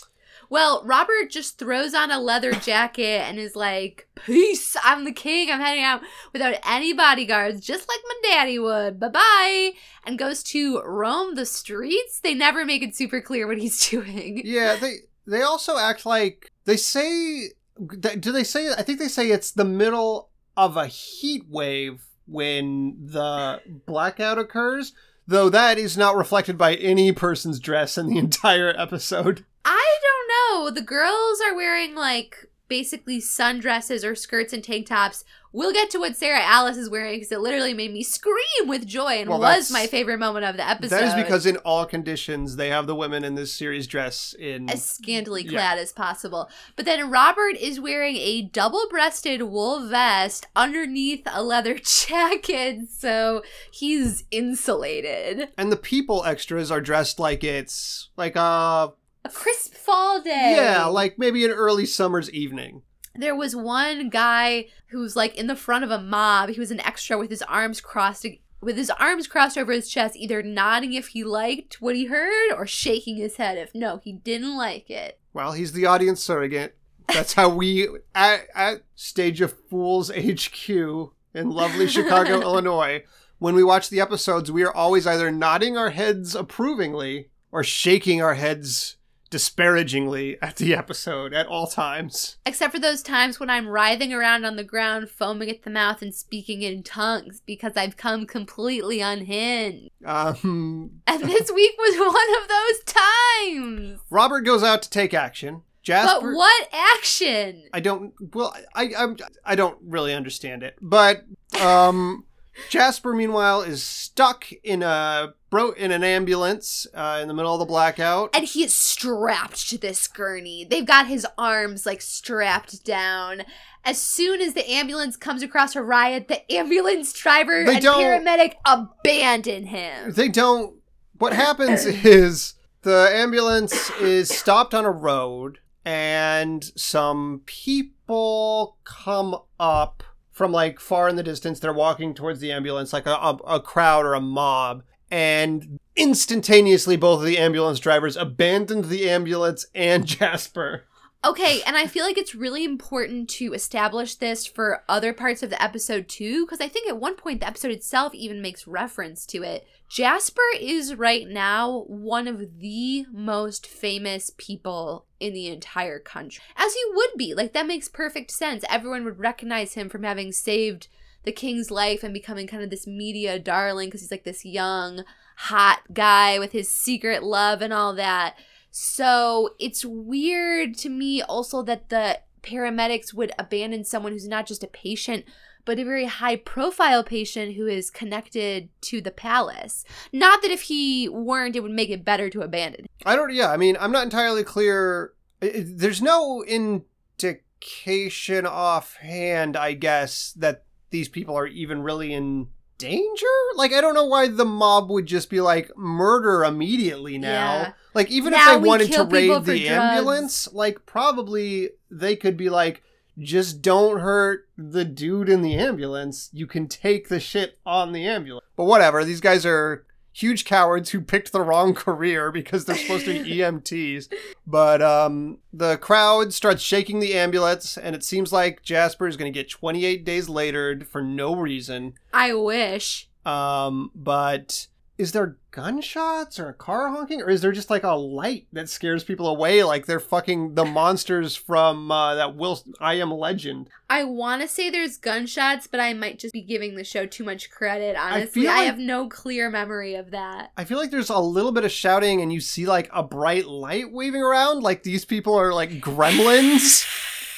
Well, 0.49 0.83
Robert 0.85 1.29
just 1.31 1.59
throws 1.59 1.93
on 1.93 2.11
a 2.11 2.19
leather 2.21 2.53
jacket 2.71 3.23
and 3.29 3.39
is 3.39 3.57
like, 3.57 4.09
Peace, 4.15 4.77
I'm 4.83 5.05
the 5.05 5.13
king, 5.13 5.51
I'm 5.51 5.61
heading 5.61 5.85
out 5.85 6.01
without 6.33 6.55
any 6.65 6.93
bodyguards, 6.93 7.61
just 7.67 7.89
like 7.89 8.01
my 8.09 8.31
daddy 8.31 8.59
would. 8.59 8.99
Bye 9.01 9.09
bye. 9.09 9.71
And 10.05 10.19
goes 10.19 10.43
to 10.45 10.81
roam 10.83 11.35
the 11.35 11.45
streets. 11.47 12.21
They 12.21 12.33
never 12.35 12.65
make 12.65 12.83
it 12.83 12.95
super 12.97 13.21
clear 13.21 13.47
what 13.47 13.59
he's 13.59 13.89
doing. 13.91 14.41
yeah, 14.45 14.77
they 14.77 14.95
they 15.27 15.43
also 15.43 15.77
act 15.77 16.07
like 16.07 16.53
they 16.65 16.77
say. 16.77 17.51
Do 17.77 18.33
they 18.33 18.45
say? 18.45 18.71
I 18.73 18.83
think 18.83 18.99
they 19.01 19.09
say 19.09 19.31
it's 19.31 19.51
the 19.51 19.65
middle 19.65 20.31
of 20.57 20.77
a 20.77 20.87
heat 20.87 21.45
wave 21.49 22.03
when 22.27 22.97
the 23.07 23.61
blackout 23.87 24.39
occurs. 24.39 24.93
Though 25.29 25.49
that 25.51 25.79
is 25.79 25.97
not 25.97 26.17
reflected 26.17 26.57
by 26.57 26.75
any 26.77 27.13
person's 27.13 27.59
dress 27.59 27.99
in 27.99 28.07
the 28.07 28.19
entire 28.19 28.75
episode. 28.79 29.45
I 29.65 29.99
don't 30.03 30.65
know. 30.65 30.71
The 30.71 30.83
girls 30.83 31.41
are 31.45 31.55
wearing 31.55 31.95
like 31.95 32.49
basically 32.69 33.21
sundresses 33.21 34.05
or 34.05 34.15
skirts 34.15 34.53
and 34.53 34.63
tank 34.65 34.87
tops. 34.87 35.25
We'll 35.53 35.73
get 35.73 35.89
to 35.91 35.99
what 35.99 36.17
Sarah 36.17 36.43
Alice 36.43 36.77
is 36.77 36.91
wearing 36.91 37.15
because 37.17 37.33
it 37.33 37.41
literally 37.41 37.73
made 37.73 37.91
me 37.91 38.03
scream 38.03 38.67
with 38.67 38.87
joy 38.87 39.13
and 39.21 39.31
Well, 39.31 39.39
was 39.41 39.71
my 39.71 39.87
favorite 39.87 40.19
moment 40.19 40.45
of 40.45 40.57
the 40.59 40.69
episode. 40.69 40.91
That 40.99 41.05
is 41.19 41.25
because 41.25 41.47
in 41.47 41.57
all 41.59 41.87
conditions 41.87 42.57
they 42.57 42.69
have 42.69 42.87
the 42.87 42.95
women 42.95 43.25
in 43.25 43.37
this 43.37 43.55
series 43.55 43.87
dress 43.87 44.35
in. 44.39 44.69
as 44.69 44.85
scantily 44.85 45.45
Yeah. 45.45 45.51
clad 45.53 45.79
as 45.79 45.93
possible. 45.93 46.51
But 46.75 46.85
then 46.85 47.09
Robert 47.11 47.57
is 47.59 47.81
wearing 47.81 48.17
a 48.17 48.43
double 48.43 48.87
breasted 48.91 49.43
wool 49.43 49.89
vest 49.89 50.47
underneath 50.55 51.23
a 51.33 51.43
leather 51.43 51.75
jacket, 51.83 52.91
so 52.91 53.43
he's 53.71 54.25
insulated. 54.31 55.49
and 55.57 55.73
the 55.73 55.77
people 55.77 56.23
extras 56.25 56.71
are 56.71 56.81
dressed 56.83 57.19
like 57.19 57.43
it's 57.43 58.11
like 58.17 58.37
a 58.37 58.93
A 59.27 59.29
crisp 59.29 59.75
fall 59.75 60.21
day. 60.23 60.55
yeah, 60.57 60.85
like 60.87 61.19
maybe 61.19 61.45
an 61.45 61.51
early 61.51 61.85
summer's 61.85 62.31
evening. 62.31 62.83
there 63.17 63.35
was 63.35 63.57
one 63.57 64.09
guy 64.09 64.67
who 64.89 65.01
was 65.01 65.17
like 65.17 65.35
in 65.37 65.49
the 65.49 65.57
front 65.57 65.83
of 65.85 65.91
a 65.91 65.99
mob. 66.01 66.51
He 66.51 66.61
was 66.61 66.71
an 66.71 66.81
extra 66.81 67.19
with 67.19 67.31
his 67.31 67.43
arms 67.43 67.81
crossed 67.81 68.25
with 68.61 68.77
his 68.77 68.91
arms 68.91 69.27
crossed 69.27 69.59
over 69.59 69.73
his 69.73 69.89
chest, 69.89 70.15
either 70.17 70.43
nodding 70.45 70.93
if 70.93 71.09
he 71.09 71.25
liked 71.25 71.83
what 71.83 71.97
he 71.97 72.07
heard 72.07 72.53
or 72.55 72.67
shaking 72.69 73.17
his 73.17 73.37
head 73.37 73.59
if 73.59 73.75
no, 73.75 73.99
he 73.99 74.13
didn't 74.13 74.57
like 74.57 74.89
it. 74.91 75.19
Well, 75.33 75.53
he's 75.53 75.73
the 75.73 75.87
audience 75.87 76.23
surrogate. 76.23 76.77
That's 77.09 77.35
how 77.35 77.49
we 77.49 77.89
at, 78.15 78.47
at 78.55 78.83
Stage 78.95 79.41
of 79.41 79.55
Fools 79.69 80.11
HQ 80.11 80.69
in 80.69 81.51
lovely 81.51 81.87
Chicago, 81.97 82.41
Illinois. 82.41 83.03
When 83.39 83.55
we 83.57 83.65
watch 83.65 83.91
the 83.91 84.01
episodes, 84.01 84.53
we 84.53 84.65
are 84.65 84.73
always 84.75 85.07
either 85.07 85.31
nodding 85.33 85.77
our 85.77 85.91
heads 85.91 86.35
approvingly 86.35 87.31
or 87.53 87.63
shaking 87.65 88.23
our 88.23 88.35
heads 88.35 88.97
disparagingly 89.31 90.37
at 90.43 90.57
the 90.57 90.75
episode 90.75 91.33
at 91.35 91.47
all 91.47 91.67
times. 91.67 92.37
Except 92.47 92.73
for 92.73 92.81
those 92.81 93.03
times 93.03 93.41
when 93.41 93.51
I'm 93.51 93.69
writhing 93.69 94.13
around 94.13 94.45
on 94.45 94.57
the 94.57 94.65
ground, 94.65 95.09
foaming 95.11 95.51
at 95.51 95.63
the 95.63 95.71
mouth, 95.71 96.03
and 96.03 96.15
speaking 96.15 96.63
in 96.63 96.83
tongues 96.83 97.41
because 97.45 97.73
I've 97.77 97.97
come 97.97 98.27
completely 98.27 99.01
unhinged. 99.01 99.91
Um, 100.05 101.01
And 101.07 101.23
this 101.25 101.51
week 101.53 101.73
was 101.79 101.97
one 101.99 102.43
of 102.43 102.49
those 102.49 102.85
times. 102.85 104.01
Robert 104.11 104.43
goes 104.43 104.63
out 104.63 104.83
to 104.83 104.91
take 104.91 105.15
action. 105.15 105.63
Jasper, 105.83 106.21
But 106.21 106.35
what 106.35 106.69
action? 106.73 107.63
I 107.73 107.79
don't. 107.79 108.13
Well, 108.35 108.53
I 108.75 108.93
I'm, 108.99 109.17
I 109.45 109.55
don't 109.55 109.79
really 109.85 110.13
understand 110.13 110.65
it. 110.65 110.77
But 110.83 111.25
um, 111.61 112.25
Jasper, 112.71 113.15
meanwhile, 113.15 113.63
is 113.63 113.85
stuck 113.85 114.51
in 114.65 114.83
a 114.83 115.35
in 115.77 115.91
an 115.93 116.05
ambulance 116.05 116.87
uh, 116.95 117.19
in 117.23 117.29
the 117.29 117.35
middle 117.35 117.53
of 117.55 117.59
the 117.59 117.65
blackout. 117.67 118.31
And 118.35 118.45
he 118.45 118.63
is 118.65 118.75
strapped 118.75 119.69
to 119.71 119.79
this 119.79 120.07
gurney. 120.09 120.65
They've 120.65 120.87
got 120.87 121.07
his 121.07 121.27
arms 121.39 121.87
like 121.87 122.01
strapped 122.03 122.85
down. 122.85 123.43
As 123.85 123.99
soon 124.01 124.41
as 124.41 124.55
the 124.55 124.69
ambulance 124.71 125.17
comes 125.17 125.43
across 125.43 125.77
a 125.77 125.83
riot, 125.83 126.29
the 126.29 126.51
ambulance 126.53 127.13
driver 127.13 127.65
They 127.65 127.75
and 127.75 127.83
don't- 127.83 128.03
paramedic 128.03 128.55
abandon 128.65 129.67
him. 129.67 130.13
They 130.13 130.29
don't. 130.29 130.77
What 131.19 131.33
happens 131.33 131.85
is 131.87 132.55
the 132.83 133.09
ambulance 133.13 133.91
is 134.01 134.29
stopped 134.29 134.75
on 134.75 134.85
a 134.85 134.91
road, 134.91 135.59
and 135.85 136.65
some 136.77 137.43
people 137.47 138.77
come 138.85 139.37
up 139.59 140.03
from 140.33 140.53
like 140.53 140.81
far 140.81 141.09
in 141.09 141.17
the 141.17 141.23
distance. 141.23 141.61
They're 141.61 141.73
walking 141.73 142.13
towards 142.13 142.41
the 142.41 142.53
ambulance, 142.53 142.93
like 142.93 143.07
a, 143.07 143.15
a, 143.15 143.35
a 143.47 143.61
crowd 143.61 144.05
or 144.05 144.15
a 144.15 144.21
mob, 144.21 144.83
and 145.11 145.79
instantaneously, 145.95 146.97
both 146.97 147.21
of 147.21 147.27
the 147.27 147.39
ambulance 147.39 147.79
drivers 147.81 148.17
abandoned 148.17 148.87
the 148.87 149.09
ambulance 149.09 149.67
and 149.75 150.07
Jasper. 150.07 150.85
Okay, 151.25 151.61
and 151.67 151.77
I 151.77 151.89
feel 151.89 152.05
like 152.05 152.19
it's 152.19 152.37
really 152.37 152.65
important 152.65 153.29
to 153.31 153.53
establish 153.53 154.15
this 154.15 154.47
for 154.47 154.85
other 154.89 155.13
parts 155.13 155.43
of 155.43 155.51
the 155.51 155.61
episode 155.61 156.09
too, 156.09 156.45
because 156.45 156.61
I 156.61 156.69
think 156.69 156.89
at 156.89 157.01
one 157.01 157.17
point 157.17 157.41
the 157.41 157.49
episode 157.49 157.73
itself 157.73 158.15
even 158.15 158.41
makes 158.41 158.69
reference 158.69 159.27
to 159.27 159.43
it. 159.43 159.67
Jasper 159.89 160.43
is 160.61 160.95
right 160.95 161.27
now 161.27 161.85
one 161.89 162.29
of 162.29 162.61
the 162.61 163.07
most 163.13 163.67
famous 163.67 164.31
people 164.37 165.07
in 165.19 165.33
the 165.33 165.49
entire 165.49 165.99
country. 165.99 166.43
As 166.57 166.75
he 166.75 166.83
would 166.93 167.11
be. 167.17 167.35
Like, 167.35 167.53
that 167.55 167.67
makes 167.67 167.89
perfect 167.89 168.31
sense. 168.31 168.65
Everyone 168.69 169.05
would 169.05 169.19
recognize 169.19 169.75
him 169.75 169.89
from 169.89 170.03
having 170.03 170.33
saved 170.33 170.89
the 171.27 171.33
king's 171.33 171.71
life 171.71 172.03
and 172.03 172.15
becoming 172.15 172.47
kind 172.47 172.63
of 172.63 172.71
this 172.71 172.87
media 172.87 173.39
darling 173.39 173.89
because 173.89 174.01
he's 174.01 174.11
like 174.11 174.25
this 174.25 174.45
young, 174.45 175.05
hot 175.37 175.81
guy 175.93 176.39
with 176.39 176.53
his 176.53 176.71
secret 176.71 177.23
love 177.23 177.61
and 177.61 177.73
all 177.73 177.95
that. 177.95 178.37
So 178.71 179.51
it's 179.59 179.85
weird 179.85 180.77
to 180.79 180.89
me 180.89 181.23
also 181.23 181.63
that 181.65 181.89
the 181.89 182.21
paramedics 182.43 183.13
would 183.13 183.33
abandon 183.39 183.85
someone 183.85 184.13
who's 184.13 184.29
not 184.29 184.47
just 184.47 184.63
a 184.63 184.69
patient, 184.69 185.25
but 185.65 185.81
a 185.81 185.85
very 185.85 186.05
high 186.05 186.37
profile 186.37 187.03
patient 187.03 187.57
who 187.57 187.67
is 187.67 187.91
connected 187.91 188.69
to 188.83 189.01
the 189.01 189.11
palace. 189.11 189.85
Not 190.13 190.43
that 190.43 190.53
if 190.53 190.63
he 190.63 191.09
weren't, 191.09 191.57
it 191.57 191.63
would 191.63 191.73
make 191.73 191.91
it 191.91 192.05
better 192.05 192.31
to 192.31 192.43
abandon. 192.43 192.87
I 193.05 193.17
don't. 193.17 193.35
Yeah, 193.35 193.51
I 193.51 193.57
mean, 193.57 193.77
I'm 193.81 193.91
not 193.91 194.05
entirely 194.05 194.45
clear. 194.45 195.13
There's 195.41 196.01
no 196.01 196.45
indication 196.45 198.47
offhand, 198.47 199.57
I 199.57 199.73
guess, 199.73 200.33
that 200.37 200.66
these 200.97 201.09
people 201.09 201.37
are 201.37 201.47
even 201.47 201.83
really 201.83 202.13
in 202.13 202.49
danger. 202.79 203.27
Like, 203.57 203.73
I 203.73 203.81
don't 203.81 203.95
know 203.95 204.07
why 204.07 204.29
the 204.29 204.45
mob 204.45 204.91
would 204.91 205.07
just 205.07 205.29
be 205.31 205.41
like 205.41 205.77
murder 205.77 206.45
immediately 206.45 207.19
now. 207.19 207.53
Yeah. 207.53 207.73
Like, 207.95 208.11
even 208.11 208.33
Now 208.33 208.57
if 208.57 208.63
they 208.63 208.69
wanted 208.69 208.93
to 208.93 209.05
raid 209.05 209.45
the 209.45 209.59
drugs. 209.59 209.71
ambulance, 209.71 210.53
like, 210.53 210.87
probably 210.87 211.71
they 211.91 212.17
could 212.17 212.37
be 212.37 212.49
like. 212.49 212.83
Just 213.19 213.63
don't 213.63 214.01
hurt 214.01 214.47
the 214.59 214.85
dude 214.85 215.31
in 215.31 215.41
the 215.41 215.55
ambulance. 215.55 216.29
You 216.35 216.47
can 216.47 216.69
take 216.69 217.09
the 217.09 217.19
shit 217.19 217.59
on 217.65 217.93
the 217.93 218.07
ambulance. 218.07 218.45
But 218.57 218.65
whatever, 218.65 219.05
these 219.07 219.23
guys 219.23 219.47
are 219.47 219.87
huge 220.17 220.47
cowards 220.47 220.91
who 220.91 221.01
picked 221.01 221.31
the 221.31 221.43
wrong 221.43 221.75
career 221.75 222.33
because 222.33 222.65
they're 222.65 222.77
supposed 222.77 223.05
to 223.05 223.23
be 223.23 223.31
EMTs. 223.39 224.11
But 224.47 224.81
um, 224.81 225.39
the 225.53 225.77
crowd 225.77 226.33
starts 226.33 226.63
shaking 226.63 227.01
the 227.01 227.15
ambulance, 227.15 227.77
and 227.77 227.95
it 227.95 228.03
seems 228.03 228.33
like 228.33 228.63
Jasper 228.63 229.07
is 229.07 229.19
going 229.19 229.31
to 229.31 229.39
get 229.39 229.51
28 229.51 230.05
days 230.05 230.29
later 230.29 230.81
for 230.91 231.03
no 231.03 231.37
reason. 231.37 231.95
I 232.15 232.33
wish. 232.33 233.11
Um, 233.27 233.91
but 233.95 234.69
is 234.99 235.13
there 235.13 235.37
gunshots 235.51 236.39
or 236.39 236.49
a 236.49 236.55
car 236.55 236.89
honking 236.89 237.21
or 237.23 237.31
is 237.31 237.41
there 237.41 237.53
just 237.53 237.71
like 237.71 237.83
a 237.83 237.91
light 237.91 238.47
that 238.53 238.69
scares 238.69 239.05
people 239.05 239.27
away 239.27 239.63
like 239.63 239.87
they're 239.87 240.01
fucking 240.01 240.55
the 240.55 240.65
monsters 240.65 241.35
from 241.37 241.91
uh, 241.91 242.15
that 242.15 242.37
will 242.37 242.61
i 242.81 242.95
am 242.95 243.11
legend 243.11 243.69
I 243.89 244.03
want 244.03 244.43
to 244.43 244.49
say 244.49 244.69
there's 244.69 244.97
gunshots, 244.97 245.69
but 245.69 245.79
I 245.79 245.95
might 245.95 246.19
just 246.19 246.33
be 246.33 246.43
giving 246.43 246.75
the 246.75 246.83
show 246.83 247.07
too 247.07 247.23
much 247.23 247.53
credit. 247.53 247.95
Honestly, 247.97 248.49
I, 248.49 248.57
like- 248.57 248.67
have 248.67 248.79
no 248.81 249.09
clear 249.09 249.49
memory 249.49 249.95
of 249.95 250.11
that. 250.11 250.51
i 250.57 250.65
feel 250.65 250.77
like 250.77 250.91
there's 250.91 251.09
a 251.09 251.21
little 251.21 251.53
bit 251.53 251.65
of 251.65 251.71
shouting 251.71 252.21
and 252.21 252.33
you 252.33 252.41
see 252.41 252.67
like 252.67 252.91
a 252.93 253.05
bright 253.05 253.47
light 253.47 253.93
waving 253.93 254.23
around 254.23 254.63
like 254.65 254.83
these 254.83 255.05
people 255.05 255.35
are 255.39 255.55
like 255.55 255.71
gremlins 255.81 256.85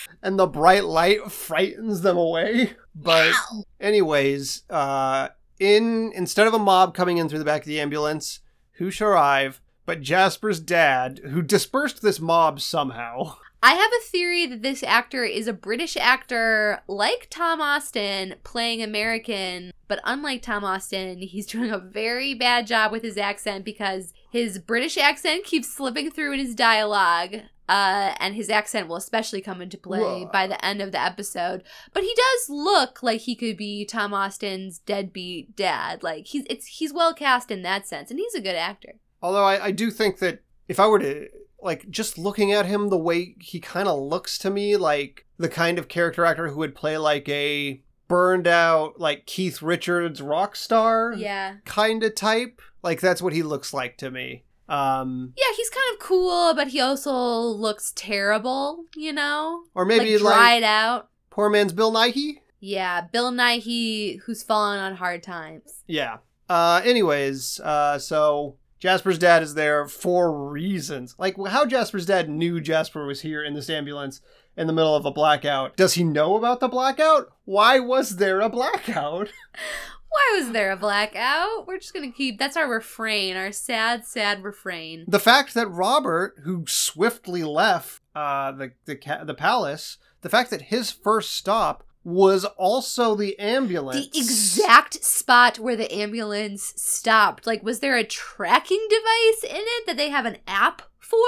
and 0.22 0.38
the 0.38 0.46
bright 0.46 0.84
light 0.84 1.30
frightens 1.30 2.00
them 2.00 2.16
away 2.16 2.72
but 2.94 3.34
anyways 3.80 4.62
uh 4.70 5.28
in 5.60 6.12
instead 6.14 6.46
of 6.46 6.54
a 6.54 6.58
mob 6.58 6.94
coming 6.94 7.18
in 7.18 7.28
through 7.28 7.38
the 7.38 7.44
back 7.44 7.62
of 7.62 7.68
the 7.68 7.80
ambulance 7.80 8.40
who 8.72 8.90
shall 8.90 9.08
arrive 9.08 9.60
but 9.86 10.00
jasper's 10.00 10.60
dad 10.60 11.20
who 11.30 11.42
dispersed 11.42 12.02
this 12.02 12.20
mob 12.20 12.60
somehow 12.60 13.34
I 13.60 13.72
have 13.72 13.90
a 13.90 14.06
theory 14.06 14.46
that 14.46 14.62
this 14.62 14.84
actor 14.84 15.24
is 15.24 15.48
a 15.48 15.52
British 15.52 15.96
actor 15.96 16.80
like 16.86 17.26
Tom 17.28 17.60
Austin 17.60 18.36
playing 18.44 18.84
American, 18.84 19.72
but 19.88 19.98
unlike 20.04 20.42
Tom 20.42 20.62
Austin, 20.62 21.18
he's 21.18 21.46
doing 21.46 21.70
a 21.72 21.78
very 21.78 22.34
bad 22.34 22.68
job 22.68 22.92
with 22.92 23.02
his 23.02 23.18
accent 23.18 23.64
because 23.64 24.14
his 24.30 24.60
British 24.60 24.96
accent 24.96 25.42
keeps 25.44 25.74
slipping 25.74 26.08
through 26.08 26.34
in 26.34 26.38
his 26.38 26.54
dialogue. 26.54 27.34
Uh, 27.68 28.14
and 28.18 28.34
his 28.34 28.48
accent 28.48 28.88
will 28.88 28.96
especially 28.96 29.40
come 29.42 29.60
into 29.60 29.76
play 29.76 30.00
Whoa. 30.00 30.30
by 30.32 30.46
the 30.46 30.62
end 30.64 30.80
of 30.80 30.90
the 30.92 31.00
episode. 31.00 31.62
But 31.92 32.02
he 32.02 32.14
does 32.16 32.48
look 32.48 33.02
like 33.02 33.20
he 33.22 33.34
could 33.36 33.56
be 33.56 33.84
Tom 33.84 34.14
Austin's 34.14 34.78
deadbeat 34.78 35.54
dad. 35.54 36.02
Like 36.02 36.26
he's 36.28 36.44
it's 36.48 36.66
he's 36.66 36.92
well 36.94 37.12
cast 37.12 37.50
in 37.50 37.62
that 37.62 37.86
sense, 37.86 38.10
and 38.10 38.18
he's 38.18 38.34
a 38.34 38.40
good 38.40 38.56
actor. 38.56 38.94
Although 39.20 39.44
I, 39.44 39.66
I 39.66 39.70
do 39.70 39.90
think 39.90 40.18
that 40.20 40.40
if 40.68 40.80
I 40.80 40.86
were 40.86 40.98
to 41.00 41.28
like 41.60 41.88
just 41.90 42.16
looking 42.18 42.52
at 42.52 42.66
him 42.66 42.88
the 42.88 42.96
way 42.98 43.34
he 43.40 43.58
kind 43.60 43.88
of 43.88 43.98
looks 44.00 44.38
to 44.38 44.48
me 44.50 44.76
like 44.76 45.26
the 45.38 45.48
kind 45.48 45.78
of 45.78 45.88
character 45.88 46.24
actor 46.24 46.48
who 46.48 46.58
would 46.58 46.74
play 46.74 46.96
like 46.96 47.28
a 47.28 47.82
burned 48.06 48.46
out 48.46 48.98
like 49.00 49.26
Keith 49.26 49.60
Richards 49.60 50.22
rock 50.22 50.54
star 50.56 51.12
Yeah. 51.16 51.56
kind 51.64 52.02
of 52.04 52.14
type 52.14 52.62
like 52.82 53.00
that's 53.00 53.20
what 53.20 53.32
he 53.32 53.42
looks 53.42 53.74
like 53.74 53.98
to 53.98 54.10
me 54.10 54.44
um 54.68 55.32
Yeah, 55.36 55.54
he's 55.56 55.70
kind 55.70 55.94
of 55.94 55.98
cool, 56.00 56.54
but 56.54 56.68
he 56.68 56.80
also 56.80 57.12
looks 57.14 57.92
terrible, 57.96 58.84
you 58.96 59.12
know? 59.12 59.62
or 59.74 59.84
maybe 59.84 60.16
like 60.18 60.24
like, 60.24 60.34
dried 60.34 60.62
out. 60.62 61.08
poor 61.30 61.48
man's 61.50 61.72
Bill 61.72 61.92
Nighy 61.92 62.40
Yeah, 62.60 63.02
Bill 63.12 63.30
Nighy, 63.32 64.20
who's 64.22 64.42
fallen 64.42 64.78
on 64.78 64.96
hard 64.96 65.22
times. 65.22 65.82
yeah 65.86 66.18
uh 66.50 66.80
anyways 66.84 67.60
uh 67.60 67.98
so 67.98 68.56
Jasper's 68.80 69.18
dad 69.18 69.42
is 69.42 69.54
there 69.54 69.88
for 69.88 70.32
reasons. 70.50 71.14
Like 71.18 71.34
how 71.48 71.66
Jasper's 71.66 72.06
dad 72.06 72.28
knew 72.30 72.60
Jasper 72.60 73.06
was 73.06 73.22
here 73.22 73.42
in 73.42 73.54
this 73.54 73.68
ambulance 73.68 74.20
in 74.56 74.66
the 74.68 74.72
middle 74.72 74.94
of 74.94 75.04
a 75.04 75.10
blackout. 75.10 75.76
Does 75.76 75.94
he 75.94 76.04
know 76.04 76.36
about 76.36 76.60
the 76.60 76.68
blackout? 76.68 77.32
Why 77.44 77.80
was 77.80 78.16
there 78.16 78.40
a 78.40 78.48
blackout? 78.48 79.30
Why 80.10 80.38
was 80.38 80.52
there 80.52 80.72
a 80.72 80.76
blackout? 80.76 81.66
We're 81.66 81.78
just 81.78 81.94
gonna 81.94 82.12
keep 82.12 82.38
that's 82.38 82.56
our 82.56 82.70
refrain, 82.70 83.36
our 83.36 83.52
sad, 83.52 84.04
sad 84.06 84.42
refrain. 84.42 85.04
The 85.06 85.18
fact 85.18 85.54
that 85.54 85.68
Robert, 85.68 86.36
who 86.44 86.64
swiftly 86.66 87.42
left 87.42 88.02
uh, 88.14 88.52
the 88.52 88.72
the 88.84 88.98
the 89.24 89.34
palace, 89.34 89.98
the 90.22 90.28
fact 90.28 90.50
that 90.50 90.62
his 90.62 90.90
first 90.90 91.32
stop 91.32 91.84
was 92.04 92.44
also 92.44 93.14
the 93.14 93.38
ambulance. 93.38 94.08
The 94.08 94.18
exact 94.18 95.04
spot 95.04 95.58
where 95.58 95.76
the 95.76 95.92
ambulance 95.92 96.72
stopped. 96.76 97.46
Like, 97.46 97.62
was 97.62 97.80
there 97.80 97.96
a 97.96 98.04
tracking 98.04 98.84
device 98.88 99.44
in 99.44 99.62
it 99.62 99.86
that 99.86 99.96
they 99.96 100.08
have 100.08 100.24
an 100.24 100.38
app 100.46 100.82
for? 100.98 101.18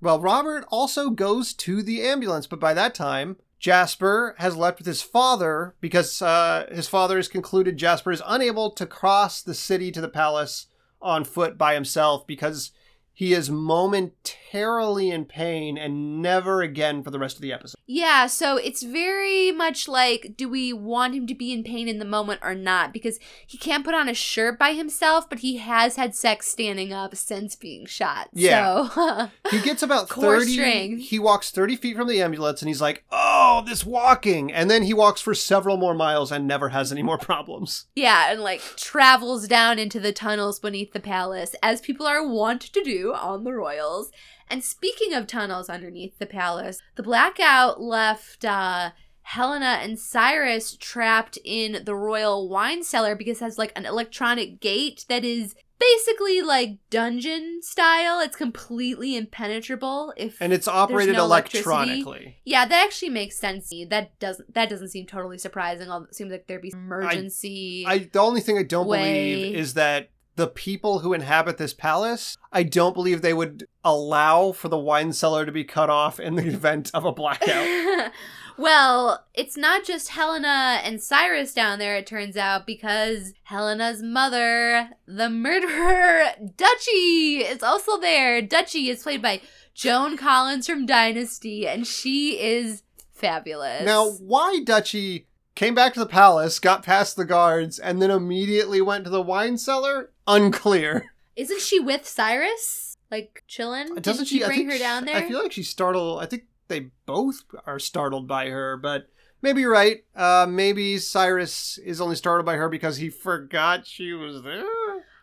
Well, 0.00 0.20
Robert 0.20 0.66
also 0.68 1.10
goes 1.10 1.54
to 1.54 1.82
the 1.82 2.02
ambulance, 2.02 2.46
but 2.46 2.60
by 2.60 2.74
that 2.74 2.94
time, 2.94 3.36
Jasper 3.58 4.34
has 4.38 4.56
left 4.56 4.78
with 4.78 4.86
his 4.86 5.02
father 5.02 5.74
because 5.80 6.20
uh, 6.20 6.66
his 6.70 6.88
father 6.88 7.16
has 7.16 7.28
concluded 7.28 7.76
Jasper 7.76 8.12
is 8.12 8.22
unable 8.26 8.70
to 8.70 8.86
cross 8.86 9.42
the 9.42 9.54
city 9.54 9.90
to 9.92 10.00
the 10.00 10.08
palace 10.08 10.66
on 11.00 11.24
foot 11.24 11.56
by 11.56 11.74
himself 11.74 12.26
because 12.26 12.72
he 13.18 13.32
is 13.32 13.48
momentarily 13.50 15.10
in 15.10 15.24
pain 15.24 15.78
and 15.78 16.20
never 16.20 16.60
again 16.60 17.02
for 17.02 17.10
the 17.10 17.18
rest 17.18 17.36
of 17.36 17.40
the 17.42 17.50
episode. 17.52 17.76
Yeah, 17.86 18.26
so 18.26 18.58
it's 18.58 18.82
very 18.82 19.50
much 19.52 19.88
like 19.88 20.34
do 20.36 20.50
we 20.50 20.74
want 20.74 21.14
him 21.14 21.26
to 21.28 21.34
be 21.34 21.50
in 21.50 21.64
pain 21.64 21.88
in 21.88 21.98
the 21.98 22.04
moment 22.04 22.40
or 22.42 22.54
not? 22.54 22.92
Because 22.92 23.18
he 23.46 23.56
can't 23.56 23.86
put 23.86 23.94
on 23.94 24.06
a 24.10 24.12
shirt 24.12 24.58
by 24.58 24.74
himself, 24.74 25.30
but 25.30 25.38
he 25.38 25.56
has 25.56 25.96
had 25.96 26.14
sex 26.14 26.48
standing 26.48 26.92
up 26.92 27.16
since 27.16 27.56
being 27.56 27.86
shot. 27.86 28.28
Yeah. 28.34 28.88
So 28.90 29.30
He 29.50 29.60
gets 29.62 29.82
about 29.82 30.08
30 30.10 30.52
strength. 30.52 31.02
he 31.04 31.18
walks 31.18 31.50
30 31.50 31.76
feet 31.76 31.96
from 31.96 32.08
the 32.08 32.20
ambulance 32.20 32.60
and 32.60 32.68
he's 32.68 32.82
like, 32.82 33.04
"Oh, 33.10 33.62
this 33.66 33.86
walking." 33.86 34.52
And 34.52 34.70
then 34.70 34.82
he 34.82 34.92
walks 34.92 35.22
for 35.22 35.34
several 35.34 35.78
more 35.78 35.94
miles 35.94 36.30
and 36.30 36.46
never 36.46 36.68
has 36.68 36.92
any 36.92 37.02
more 37.02 37.18
problems. 37.30 37.86
Yeah, 37.94 38.30
and 38.30 38.42
like 38.42 38.60
travels 38.76 39.48
down 39.48 39.78
into 39.78 40.00
the 40.00 40.12
tunnels 40.12 40.58
beneath 40.58 40.92
the 40.92 41.00
palace, 41.00 41.54
as 41.62 41.80
people 41.80 42.06
are 42.06 42.26
wont 42.26 42.60
to 42.60 42.82
do 42.82 43.05
on 43.14 43.44
the 43.44 43.52
Royals. 43.52 44.10
And 44.48 44.62
speaking 44.62 45.12
of 45.14 45.26
tunnels 45.26 45.68
underneath 45.68 46.18
the 46.18 46.26
palace, 46.26 46.80
the 46.94 47.02
blackout 47.02 47.80
left 47.80 48.44
uh, 48.44 48.90
Helena 49.22 49.78
and 49.82 49.98
Cyrus 49.98 50.76
trapped 50.76 51.36
in 51.44 51.82
the 51.84 51.96
royal 51.96 52.48
wine 52.48 52.84
cellar 52.84 53.16
because 53.16 53.40
it 53.40 53.44
has 53.44 53.58
like 53.58 53.72
an 53.74 53.84
electronic 53.86 54.60
gate 54.60 55.04
that 55.08 55.24
is 55.24 55.56
basically 55.78 56.42
like 56.42 56.78
dungeon 56.90 57.60
style. 57.62 58.20
It's 58.20 58.36
completely 58.36 59.16
impenetrable. 59.16 60.14
If 60.16 60.40
And 60.40 60.52
it's 60.52 60.68
operated 60.68 61.16
no 61.16 61.24
electronically. 61.24 62.36
yeah, 62.44 62.66
that 62.66 62.84
actually 62.84 63.10
makes 63.10 63.38
sense. 63.38 63.72
That 63.90 64.16
doesn't 64.18 64.54
that 64.54 64.70
doesn't 64.70 64.88
seem 64.88 65.06
totally 65.06 65.38
surprising. 65.38 65.90
It 65.90 66.14
seems 66.14 66.30
like 66.30 66.46
there'd 66.46 66.62
be 66.62 66.72
emergency. 66.72 67.84
I 67.86 67.98
the 67.98 68.20
only 68.20 68.40
thing 68.40 68.58
I 68.58 68.62
don't 68.62 68.86
way. 68.86 69.34
believe 69.34 69.56
is 69.56 69.74
that 69.74 70.10
the 70.36 70.46
people 70.46 71.00
who 71.00 71.12
inhabit 71.12 71.56
this 71.56 71.74
palace, 71.74 72.36
I 72.52 72.62
don't 72.62 72.94
believe 72.94 73.22
they 73.22 73.34
would 73.34 73.66
allow 73.82 74.52
for 74.52 74.68
the 74.68 74.78
wine 74.78 75.12
cellar 75.12 75.46
to 75.46 75.52
be 75.52 75.64
cut 75.64 75.90
off 75.90 76.20
in 76.20 76.36
the 76.36 76.46
event 76.46 76.90
of 76.94 77.04
a 77.04 77.12
blackout. 77.12 78.12
well, 78.58 79.24
it's 79.34 79.56
not 79.56 79.84
just 79.84 80.10
Helena 80.10 80.80
and 80.84 81.02
Cyrus 81.02 81.54
down 81.54 81.78
there, 81.78 81.96
it 81.96 82.06
turns 82.06 82.36
out, 82.36 82.66
because 82.66 83.32
Helena's 83.44 84.02
mother, 84.02 84.90
the 85.06 85.30
murderer, 85.30 86.26
Duchy, 86.56 87.38
is 87.38 87.62
also 87.62 87.98
there. 87.98 88.42
Duchy 88.42 88.90
is 88.90 89.02
played 89.02 89.22
by 89.22 89.40
Joan 89.74 90.18
Collins 90.18 90.66
from 90.66 90.84
Dynasty, 90.86 91.66
and 91.66 91.86
she 91.86 92.38
is 92.38 92.82
fabulous. 93.12 93.84
now, 93.84 94.10
why 94.10 94.60
Dutchy 94.64 95.26
came 95.56 95.74
back 95.74 95.94
to 95.94 96.00
the 96.00 96.06
palace, 96.06 96.60
got 96.60 96.84
past 96.84 97.16
the 97.16 97.24
guards, 97.24 97.80
and 97.80 98.00
then 98.00 98.12
immediately 98.12 98.80
went 98.80 99.04
to 99.04 99.10
the 99.10 99.22
wine 99.22 99.58
cellar? 99.58 100.12
Unclear. 100.28 101.12
isn't 101.36 101.60
she 101.60 101.80
with 101.80 102.06
Cyrus? 102.06 102.96
Like 103.10 103.42
chilling? 103.48 103.94
Doesn't 103.96 104.02
Didn't 104.02 104.26
she 104.26 104.38
she 104.38 104.44
bring 104.44 104.70
her 104.70 104.78
down 104.78 105.04
there? 105.04 105.16
I 105.16 105.28
feel 105.28 105.42
like 105.42 105.52
she's 105.52 105.68
startled. 105.68 106.22
I 106.22 106.26
think 106.26 106.44
they 106.68 106.90
both 107.06 107.42
are 107.66 107.78
startled 107.78 108.28
by 108.28 108.50
her, 108.50 108.76
but 108.76 109.08
maybe 109.42 109.60
you're 109.62 109.72
right. 109.72 110.04
Uh, 110.14 110.46
maybe 110.48 110.98
Cyrus 110.98 111.78
is 111.78 112.00
only 112.00 112.16
startled 112.16 112.46
by 112.46 112.56
her 112.56 112.68
because 112.68 112.96
he 112.96 113.10
forgot 113.10 113.86
she 113.86 114.12
was 114.12 114.42
there. 114.42 114.64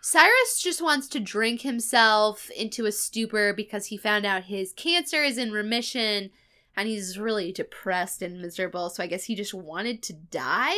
Cyrus 0.02 0.62
just 0.62 0.82
wants 0.82 1.08
to 1.10 1.20
drink 1.20 1.62
himself 1.62 2.50
into 2.52 2.86
a 2.86 2.92
stupor 2.92 3.54
because 3.54 3.88
he 3.88 3.98
found 3.98 4.26
out 4.26 4.44
his 4.44 4.74
cancer 4.74 5.24
is 5.24 5.38
in 5.38 5.52
remission 5.52 6.30
and 6.76 6.88
he's 6.88 7.18
really 7.18 7.52
depressed 7.52 8.22
and 8.22 8.42
miserable. 8.42 8.90
So 8.90 9.04
I 9.04 9.08
guess 9.08 9.26
he 9.26 9.36
just 9.36 9.54
wanted 9.54 10.02
to 10.04 10.14
die? 10.14 10.78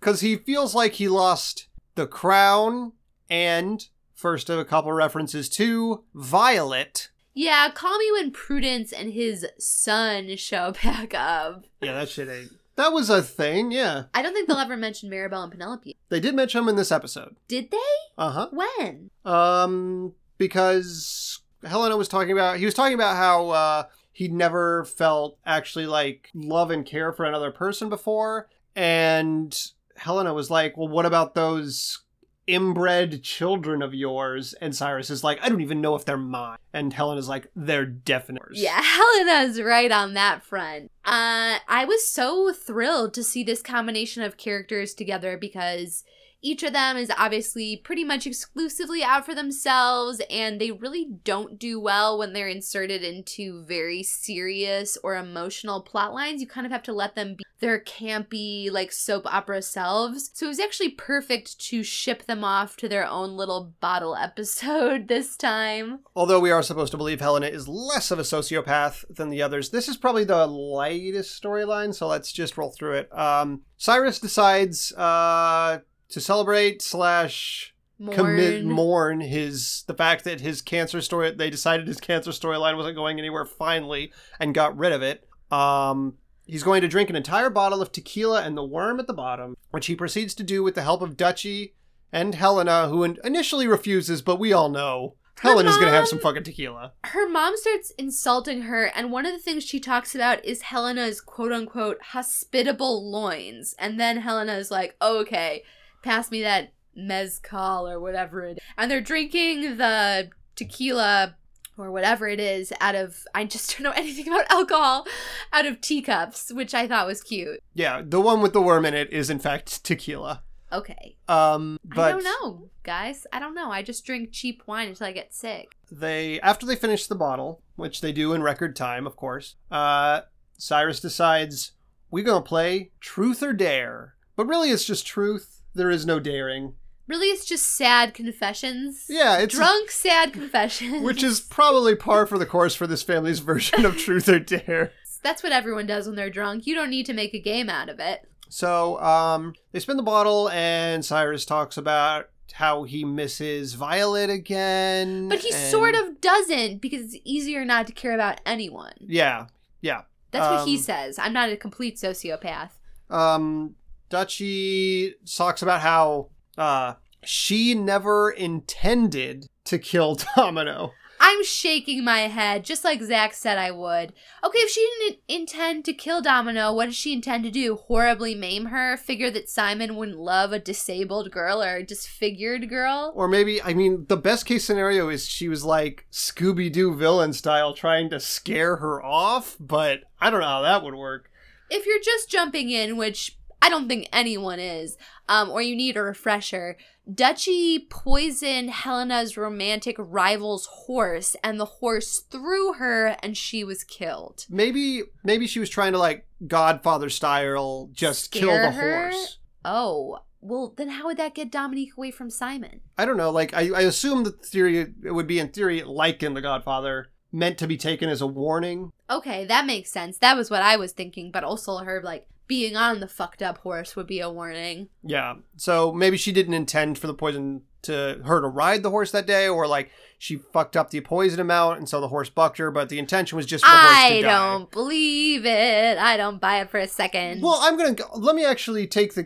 because 0.00 0.20
he 0.20 0.36
feels 0.36 0.74
like 0.74 0.94
he 0.94 1.08
lost 1.08 1.68
the 1.94 2.06
crown 2.06 2.92
and 3.30 3.88
first 4.14 4.48
of 4.50 4.58
a 4.58 4.64
couple 4.64 4.92
references 4.92 5.48
to 5.48 6.04
Violet. 6.14 7.08
Yeah, 7.34 7.70
call 7.70 7.98
me 7.98 8.10
when 8.12 8.30
Prudence 8.30 8.92
and 8.92 9.12
his 9.12 9.46
son 9.58 10.36
show 10.36 10.72
back 10.82 11.12
up. 11.14 11.64
Yeah, 11.80 11.94
that 11.94 12.08
shit 12.08 12.28
ain't. 12.28 12.52
That 12.76 12.92
was 12.92 13.08
a 13.08 13.22
thing. 13.22 13.72
Yeah, 13.72 14.04
I 14.14 14.20
don't 14.22 14.34
think 14.34 14.48
they'll 14.48 14.58
ever 14.58 14.76
mention 14.76 15.10
Maribel 15.10 15.42
and 15.42 15.50
Penelope. 15.52 15.96
they 16.10 16.20
did 16.20 16.34
mention 16.34 16.62
him 16.62 16.68
in 16.68 16.76
this 16.76 16.92
episode. 16.92 17.34
Did 17.48 17.70
they? 17.70 17.78
Uh 18.18 18.30
huh. 18.30 18.48
When? 18.52 19.10
Um, 19.24 20.12
because 20.38 21.40
Helena 21.64 21.96
was 21.96 22.08
talking 22.08 22.32
about 22.32 22.58
he 22.58 22.64
was 22.66 22.74
talking 22.74 22.94
about 22.94 23.16
how 23.16 23.48
uh, 23.48 23.82
he'd 24.16 24.32
never 24.32 24.82
felt 24.86 25.36
actually 25.44 25.86
like 25.86 26.30
love 26.34 26.70
and 26.70 26.86
care 26.86 27.12
for 27.12 27.26
another 27.26 27.50
person 27.50 27.90
before, 27.90 28.48
and 28.74 29.70
Helena 29.96 30.32
was 30.32 30.50
like, 30.50 30.74
"Well, 30.76 30.88
what 30.88 31.04
about 31.04 31.34
those?" 31.34 32.02
Inbred 32.48 33.24
children 33.24 33.82
of 33.82 33.92
yours, 33.92 34.54
and 34.60 34.74
Cyrus 34.74 35.10
is 35.10 35.24
like, 35.24 35.40
I 35.42 35.48
don't 35.48 35.62
even 35.62 35.80
know 35.80 35.96
if 35.96 36.04
they're 36.04 36.16
mine. 36.16 36.58
And 36.72 36.92
Helena's 36.92 37.28
like, 37.28 37.48
they're 37.56 37.84
definitely. 37.84 38.60
Yeah, 38.60 38.80
Helena's 38.84 39.60
right 39.60 39.90
on 39.90 40.14
that 40.14 40.44
front. 40.44 40.92
Uh, 41.04 41.58
I 41.66 41.84
was 41.88 42.06
so 42.06 42.52
thrilled 42.52 43.14
to 43.14 43.24
see 43.24 43.42
this 43.42 43.62
combination 43.62 44.22
of 44.22 44.36
characters 44.36 44.94
together 44.94 45.36
because 45.36 46.04
each 46.46 46.62
of 46.62 46.72
them 46.72 46.96
is 46.96 47.10
obviously 47.18 47.76
pretty 47.76 48.04
much 48.04 48.24
exclusively 48.24 49.02
out 49.02 49.26
for 49.26 49.34
themselves, 49.34 50.22
and 50.30 50.60
they 50.60 50.70
really 50.70 51.04
don't 51.24 51.58
do 51.58 51.80
well 51.80 52.16
when 52.16 52.32
they're 52.32 52.46
inserted 52.46 53.02
into 53.02 53.64
very 53.64 54.04
serious 54.04 54.96
or 55.02 55.16
emotional 55.16 55.82
plot 55.82 56.14
lines. 56.14 56.40
You 56.40 56.46
kind 56.46 56.64
of 56.64 56.70
have 56.70 56.84
to 56.84 56.92
let 56.92 57.16
them 57.16 57.34
be 57.34 57.44
their 57.58 57.80
campy, 57.80 58.70
like 58.70 58.92
soap 58.92 59.26
opera 59.26 59.60
selves. 59.60 60.30
So 60.34 60.46
it 60.46 60.50
was 60.50 60.60
actually 60.60 60.90
perfect 60.90 61.58
to 61.62 61.82
ship 61.82 62.26
them 62.26 62.44
off 62.44 62.76
to 62.76 62.88
their 62.88 63.06
own 63.06 63.36
little 63.36 63.72
bottle 63.80 64.14
episode 64.14 65.08
this 65.08 65.36
time. 65.36 66.00
Although 66.14 66.38
we 66.38 66.52
are 66.52 66.62
supposed 66.62 66.92
to 66.92 66.96
believe 66.96 67.20
Helena 67.20 67.46
is 67.46 67.66
less 67.66 68.12
of 68.12 68.20
a 68.20 68.22
sociopath 68.22 69.04
than 69.10 69.30
the 69.30 69.42
others, 69.42 69.70
this 69.70 69.88
is 69.88 69.96
probably 69.96 70.24
the 70.24 70.46
lightest 70.46 71.42
storyline, 71.42 71.92
so 71.92 72.06
let's 72.06 72.30
just 72.30 72.56
roll 72.56 72.70
through 72.70 72.92
it. 72.98 73.18
Um, 73.18 73.62
Cyrus 73.78 74.20
decides 74.20 74.92
uh, 74.92 75.80
to 76.10 76.20
celebrate 76.20 76.82
slash 76.82 77.74
commit 78.12 78.62
Mourn. 78.64 78.74
mourn 78.74 79.20
his 79.20 79.84
the 79.86 79.94
fact 79.94 80.24
that 80.24 80.40
his 80.40 80.60
cancer 80.60 81.00
story 81.00 81.30
they 81.30 81.48
decided 81.48 81.86
his 81.86 81.98
cancer 81.98 82.30
storyline 82.30 82.76
wasn't 82.76 82.94
going 82.94 83.18
anywhere 83.18 83.46
finally 83.46 84.12
and 84.38 84.54
got 84.54 84.76
rid 84.76 84.92
of 84.92 85.02
it. 85.02 85.26
Um, 85.50 86.14
he's 86.44 86.62
going 86.62 86.82
to 86.82 86.88
drink 86.88 87.08
an 87.08 87.16
entire 87.16 87.50
bottle 87.50 87.80
of 87.80 87.92
tequila 87.92 88.42
and 88.42 88.56
the 88.56 88.64
worm 88.64 89.00
at 89.00 89.06
the 89.06 89.14
bottom, 89.14 89.56
which 89.70 89.86
he 89.86 89.96
proceeds 89.96 90.34
to 90.34 90.42
do 90.42 90.62
with 90.62 90.74
the 90.74 90.82
help 90.82 91.00
of 91.00 91.16
Dutchy 91.16 91.74
and 92.12 92.34
Helena, 92.34 92.88
who 92.88 93.02
initially 93.02 93.66
refuses, 93.66 94.22
but 94.22 94.38
we 94.38 94.52
all 94.52 94.68
know 94.68 95.14
Helena's 95.40 95.76
going 95.76 95.88
to 95.88 95.94
have 95.96 96.08
some 96.08 96.18
fucking 96.18 96.44
tequila. 96.44 96.92
her 97.04 97.28
mom 97.28 97.56
starts 97.56 97.90
insulting 97.98 98.62
her, 98.62 98.86
and 98.94 99.12
one 99.12 99.26
of 99.26 99.32
the 99.32 99.38
things 99.38 99.64
she 99.64 99.80
talks 99.80 100.14
about 100.14 100.42
is 100.44 100.62
Helena's 100.62 101.20
quote 101.20 101.52
unquote 101.52 101.98
hospitable 102.00 103.10
loins. 103.10 103.74
And 103.78 104.00
then 104.00 104.18
Helena 104.18 104.54
is 104.54 104.70
like, 104.70 104.96
okay, 105.02 105.62
pass 106.02 106.30
me 106.30 106.42
that 106.42 106.72
mezcal 106.94 107.88
or 107.88 108.00
whatever 108.00 108.42
it 108.44 108.52
is. 108.58 108.64
And 108.78 108.90
they're 108.90 109.00
drinking 109.00 109.76
the 109.76 110.30
tequila 110.54 111.36
or 111.78 111.90
whatever 111.90 112.26
it 112.26 112.40
is 112.40 112.72
out 112.80 112.94
of, 112.94 113.24
I 113.34 113.44
just 113.44 113.70
don't 113.76 113.84
know 113.84 113.92
anything 113.94 114.28
about 114.28 114.50
alcohol, 114.50 115.06
out 115.52 115.66
of 115.66 115.80
teacups, 115.80 116.52
which 116.52 116.74
I 116.74 116.86
thought 116.88 117.06
was 117.06 117.22
cute. 117.22 117.60
Yeah, 117.74 118.02
the 118.04 118.20
one 118.20 118.40
with 118.40 118.52
the 118.52 118.62
worm 118.62 118.84
in 118.86 118.94
it 118.94 119.12
is 119.12 119.30
in 119.30 119.38
fact 119.38 119.84
tequila. 119.84 120.42
Okay. 120.72 121.16
Um, 121.28 121.78
but 121.84 122.00
I 122.00 122.10
don't 122.12 122.24
know, 122.24 122.70
guys. 122.82 123.24
I 123.32 123.38
don't 123.38 123.54
know. 123.54 123.70
I 123.70 123.82
just 123.82 124.04
drink 124.04 124.30
cheap 124.32 124.62
wine 124.66 124.88
until 124.88 125.06
I 125.06 125.12
get 125.12 125.32
sick. 125.32 125.68
they 125.92 126.40
after 126.40 126.66
they 126.66 126.74
finish 126.74 127.06
the 127.06 127.14
bottle, 127.14 127.62
which 127.76 128.00
they 128.00 128.10
do 128.10 128.32
in 128.32 128.42
record 128.42 128.74
time, 128.74 129.06
of 129.06 129.14
course. 129.14 129.54
Uh, 129.70 130.22
Cyrus 130.58 130.98
decides 130.98 131.72
we're 132.10 132.24
gonna 132.24 132.42
play 132.42 132.90
Truth 133.00 133.42
or 133.44 133.52
Dare, 133.52 134.16
but 134.34 134.46
really 134.46 134.70
it's 134.70 134.84
just 134.84 135.06
truth. 135.06 135.55
There 135.76 135.90
is 135.90 136.06
no 136.06 136.18
daring. 136.20 136.74
Really, 137.06 137.28
it's 137.28 137.44
just 137.44 137.66
sad 137.66 138.14
confessions. 138.14 139.06
Yeah, 139.08 139.38
it's 139.38 139.54
drunk, 139.54 139.90
sad 139.90 140.32
confessions. 140.32 141.02
which 141.04 141.22
is 141.22 141.38
probably 141.40 141.94
par 141.94 142.26
for 142.26 142.36
the 142.38 142.46
course 142.46 142.74
for 142.74 142.86
this 142.88 143.02
family's 143.02 143.38
version 143.38 143.84
of 143.84 143.96
Truth 143.96 144.28
or 144.28 144.40
Dare. 144.40 144.92
That's 145.22 145.42
what 145.42 145.52
everyone 145.52 145.86
does 145.86 146.06
when 146.06 146.16
they're 146.16 146.30
drunk. 146.30 146.66
You 146.66 146.74
don't 146.74 146.90
need 146.90 147.06
to 147.06 147.12
make 147.12 147.32
a 147.34 147.38
game 147.40 147.68
out 147.70 147.88
of 147.88 148.00
it. 148.00 148.28
So 148.48 149.00
um, 149.00 149.54
they 149.72 149.80
spin 149.80 149.96
the 149.96 150.02
bottle, 150.02 150.48
and 150.50 151.04
Cyrus 151.04 151.44
talks 151.44 151.76
about 151.76 152.28
how 152.52 152.84
he 152.84 153.04
misses 153.04 153.74
Violet 153.74 154.30
again. 154.30 155.28
But 155.28 155.40
he 155.40 155.52
and- 155.52 155.70
sort 155.70 155.94
of 155.94 156.20
doesn't 156.20 156.80
because 156.80 157.02
it's 157.02 157.16
easier 157.24 157.64
not 157.64 157.86
to 157.88 157.92
care 157.92 158.14
about 158.14 158.40
anyone. 158.46 158.94
Yeah, 159.00 159.46
yeah. 159.80 160.02
That's 160.32 160.50
what 160.50 160.66
he 160.68 160.76
Um, 160.76 160.82
says. 160.82 161.18
I'm 161.18 161.32
not 161.32 161.50
a 161.50 161.56
complete 161.56 161.96
sociopath. 161.96 162.70
um 163.10 163.76
Dutchy 164.08 165.14
talks 165.36 165.62
about 165.62 165.80
how 165.80 166.28
uh 166.58 166.94
she 167.24 167.74
never 167.74 168.30
intended 168.30 169.46
to 169.64 169.78
kill 169.78 170.16
Domino. 170.36 170.92
I'm 171.18 171.42
shaking 171.44 172.04
my 172.04 172.20
head, 172.28 172.62
just 172.62 172.84
like 172.84 173.02
Zach 173.02 173.32
said 173.32 173.56
I 173.56 173.70
would. 173.70 174.12
Okay, 174.44 174.58
if 174.58 174.70
she 174.70 174.86
didn't 175.00 175.20
intend 175.26 175.86
to 175.86 175.94
kill 175.94 176.20
Domino, 176.20 176.74
what 176.74 176.84
does 176.86 176.94
she 176.94 177.14
intend 177.14 177.42
to 177.44 177.50
do? 177.50 177.76
Horribly 177.76 178.34
maim 178.34 178.66
her? 178.66 178.98
Figure 178.98 179.30
that 179.30 179.48
Simon 179.48 179.96
wouldn't 179.96 180.18
love 180.18 180.52
a 180.52 180.58
disabled 180.58 181.30
girl 181.30 181.62
or 181.62 181.76
a 181.76 181.82
disfigured 181.82 182.68
girl? 182.68 183.12
Or 183.16 183.28
maybe 183.28 183.62
I 183.62 183.72
mean 183.72 184.04
the 184.08 184.18
best 184.18 184.44
case 184.44 184.64
scenario 184.66 185.08
is 185.08 185.26
she 185.26 185.48
was 185.48 185.64
like 185.64 186.06
Scooby 186.12 186.70
Doo 186.70 186.94
villain 186.94 187.32
style 187.32 187.72
trying 187.72 188.10
to 188.10 188.20
scare 188.20 188.76
her 188.76 189.02
off, 189.02 189.56
but 189.58 190.00
I 190.20 190.28
don't 190.30 190.40
know 190.40 190.46
how 190.46 190.62
that 190.62 190.84
would 190.84 190.94
work. 190.94 191.30
if 191.70 191.86
you're 191.86 191.98
just 192.04 192.30
jumping 192.30 192.68
in, 192.70 192.96
which 192.98 193.36
I 193.66 193.68
don't 193.68 193.88
think 193.88 194.08
anyone 194.12 194.60
is, 194.60 194.96
um, 195.28 195.50
or 195.50 195.60
you 195.60 195.74
need 195.74 195.96
a 195.96 196.02
refresher, 196.02 196.76
Dutchy 197.12 197.80
poisoned 197.90 198.70
Helena's 198.70 199.36
romantic 199.36 199.96
rival's 199.98 200.66
horse, 200.66 201.34
and 201.42 201.58
the 201.58 201.64
horse 201.64 202.20
threw 202.30 202.74
her, 202.74 203.16
and 203.24 203.36
she 203.36 203.64
was 203.64 203.82
killed. 203.82 204.46
Maybe 204.48 205.02
maybe 205.24 205.48
she 205.48 205.58
was 205.58 205.68
trying 205.68 205.94
to 205.94 205.98
like 205.98 206.28
Godfather 206.46 207.10
style 207.10 207.90
just 207.92 208.30
kill 208.30 208.50
the 208.50 208.70
her? 208.70 209.10
horse. 209.10 209.38
Oh, 209.64 210.20
well, 210.40 210.72
then 210.76 210.90
how 210.90 211.06
would 211.06 211.16
that 211.16 211.34
get 211.34 211.50
Dominique 211.50 211.96
away 211.96 212.12
from 212.12 212.30
Simon? 212.30 212.82
I 212.96 213.04
don't 213.04 213.16
know. 213.16 213.30
Like 213.32 213.52
I, 213.52 213.70
I 213.74 213.80
assume 213.80 214.22
that 214.22 214.40
the 214.42 214.46
theory 214.46 214.78
it 214.78 215.10
would 215.10 215.26
be 215.26 215.40
in 215.40 215.48
theory 215.48 215.82
like 215.82 216.22
in 216.22 216.34
The 216.34 216.40
Godfather, 216.40 217.08
meant 217.32 217.58
to 217.58 217.66
be 217.66 217.76
taken 217.76 218.08
as 218.08 218.20
a 218.20 218.26
warning. 218.26 218.92
Okay, 219.10 219.44
that 219.44 219.66
makes 219.66 219.90
sense. 219.90 220.18
That 220.18 220.36
was 220.36 220.50
what 220.50 220.62
I 220.62 220.76
was 220.76 220.92
thinking, 220.92 221.30
but 221.30 221.44
also 221.44 221.78
her, 221.78 222.00
like, 222.02 222.26
being 222.46 222.76
on 222.76 223.00
the 223.00 223.08
fucked 223.08 223.42
up 223.42 223.58
horse 223.58 223.96
would 223.96 224.06
be 224.06 224.20
a 224.20 224.30
warning. 224.30 224.88
Yeah. 225.02 225.34
So 225.56 225.92
maybe 225.92 226.16
she 226.16 226.32
didn't 226.32 226.54
intend 226.54 226.98
for 226.98 227.06
the 227.06 227.14
poison 227.14 227.62
to 227.82 228.20
her 228.24 228.40
to 228.40 228.48
ride 228.48 228.82
the 228.82 228.90
horse 228.90 229.10
that 229.12 229.26
day, 229.26 229.48
or 229.48 229.66
like 229.66 229.90
she 230.18 230.36
fucked 230.36 230.76
up 230.76 230.90
the 230.90 231.00
poison 231.00 231.40
amount 231.40 231.78
and 231.78 231.88
so 231.88 232.00
the 232.00 232.08
horse 232.08 232.28
bucked 232.28 232.58
her, 232.58 232.70
but 232.70 232.88
the 232.88 232.98
intention 232.98 233.36
was 233.36 233.46
just 233.46 233.64
for 233.64 233.70
the 233.70 233.76
horse 233.76 233.94
I 233.94 234.10
to 234.16 234.22
don't 234.22 234.70
believe 234.70 235.46
it. 235.46 235.98
I 235.98 236.16
don't 236.16 236.40
buy 236.40 236.60
it 236.60 236.70
for 236.70 236.78
a 236.78 236.88
second. 236.88 237.42
Well, 237.42 237.58
I'm 237.60 237.76
gonna 237.76 237.96
let 238.14 238.34
me 238.34 238.44
actually 238.44 238.86
take 238.86 239.14
the 239.14 239.24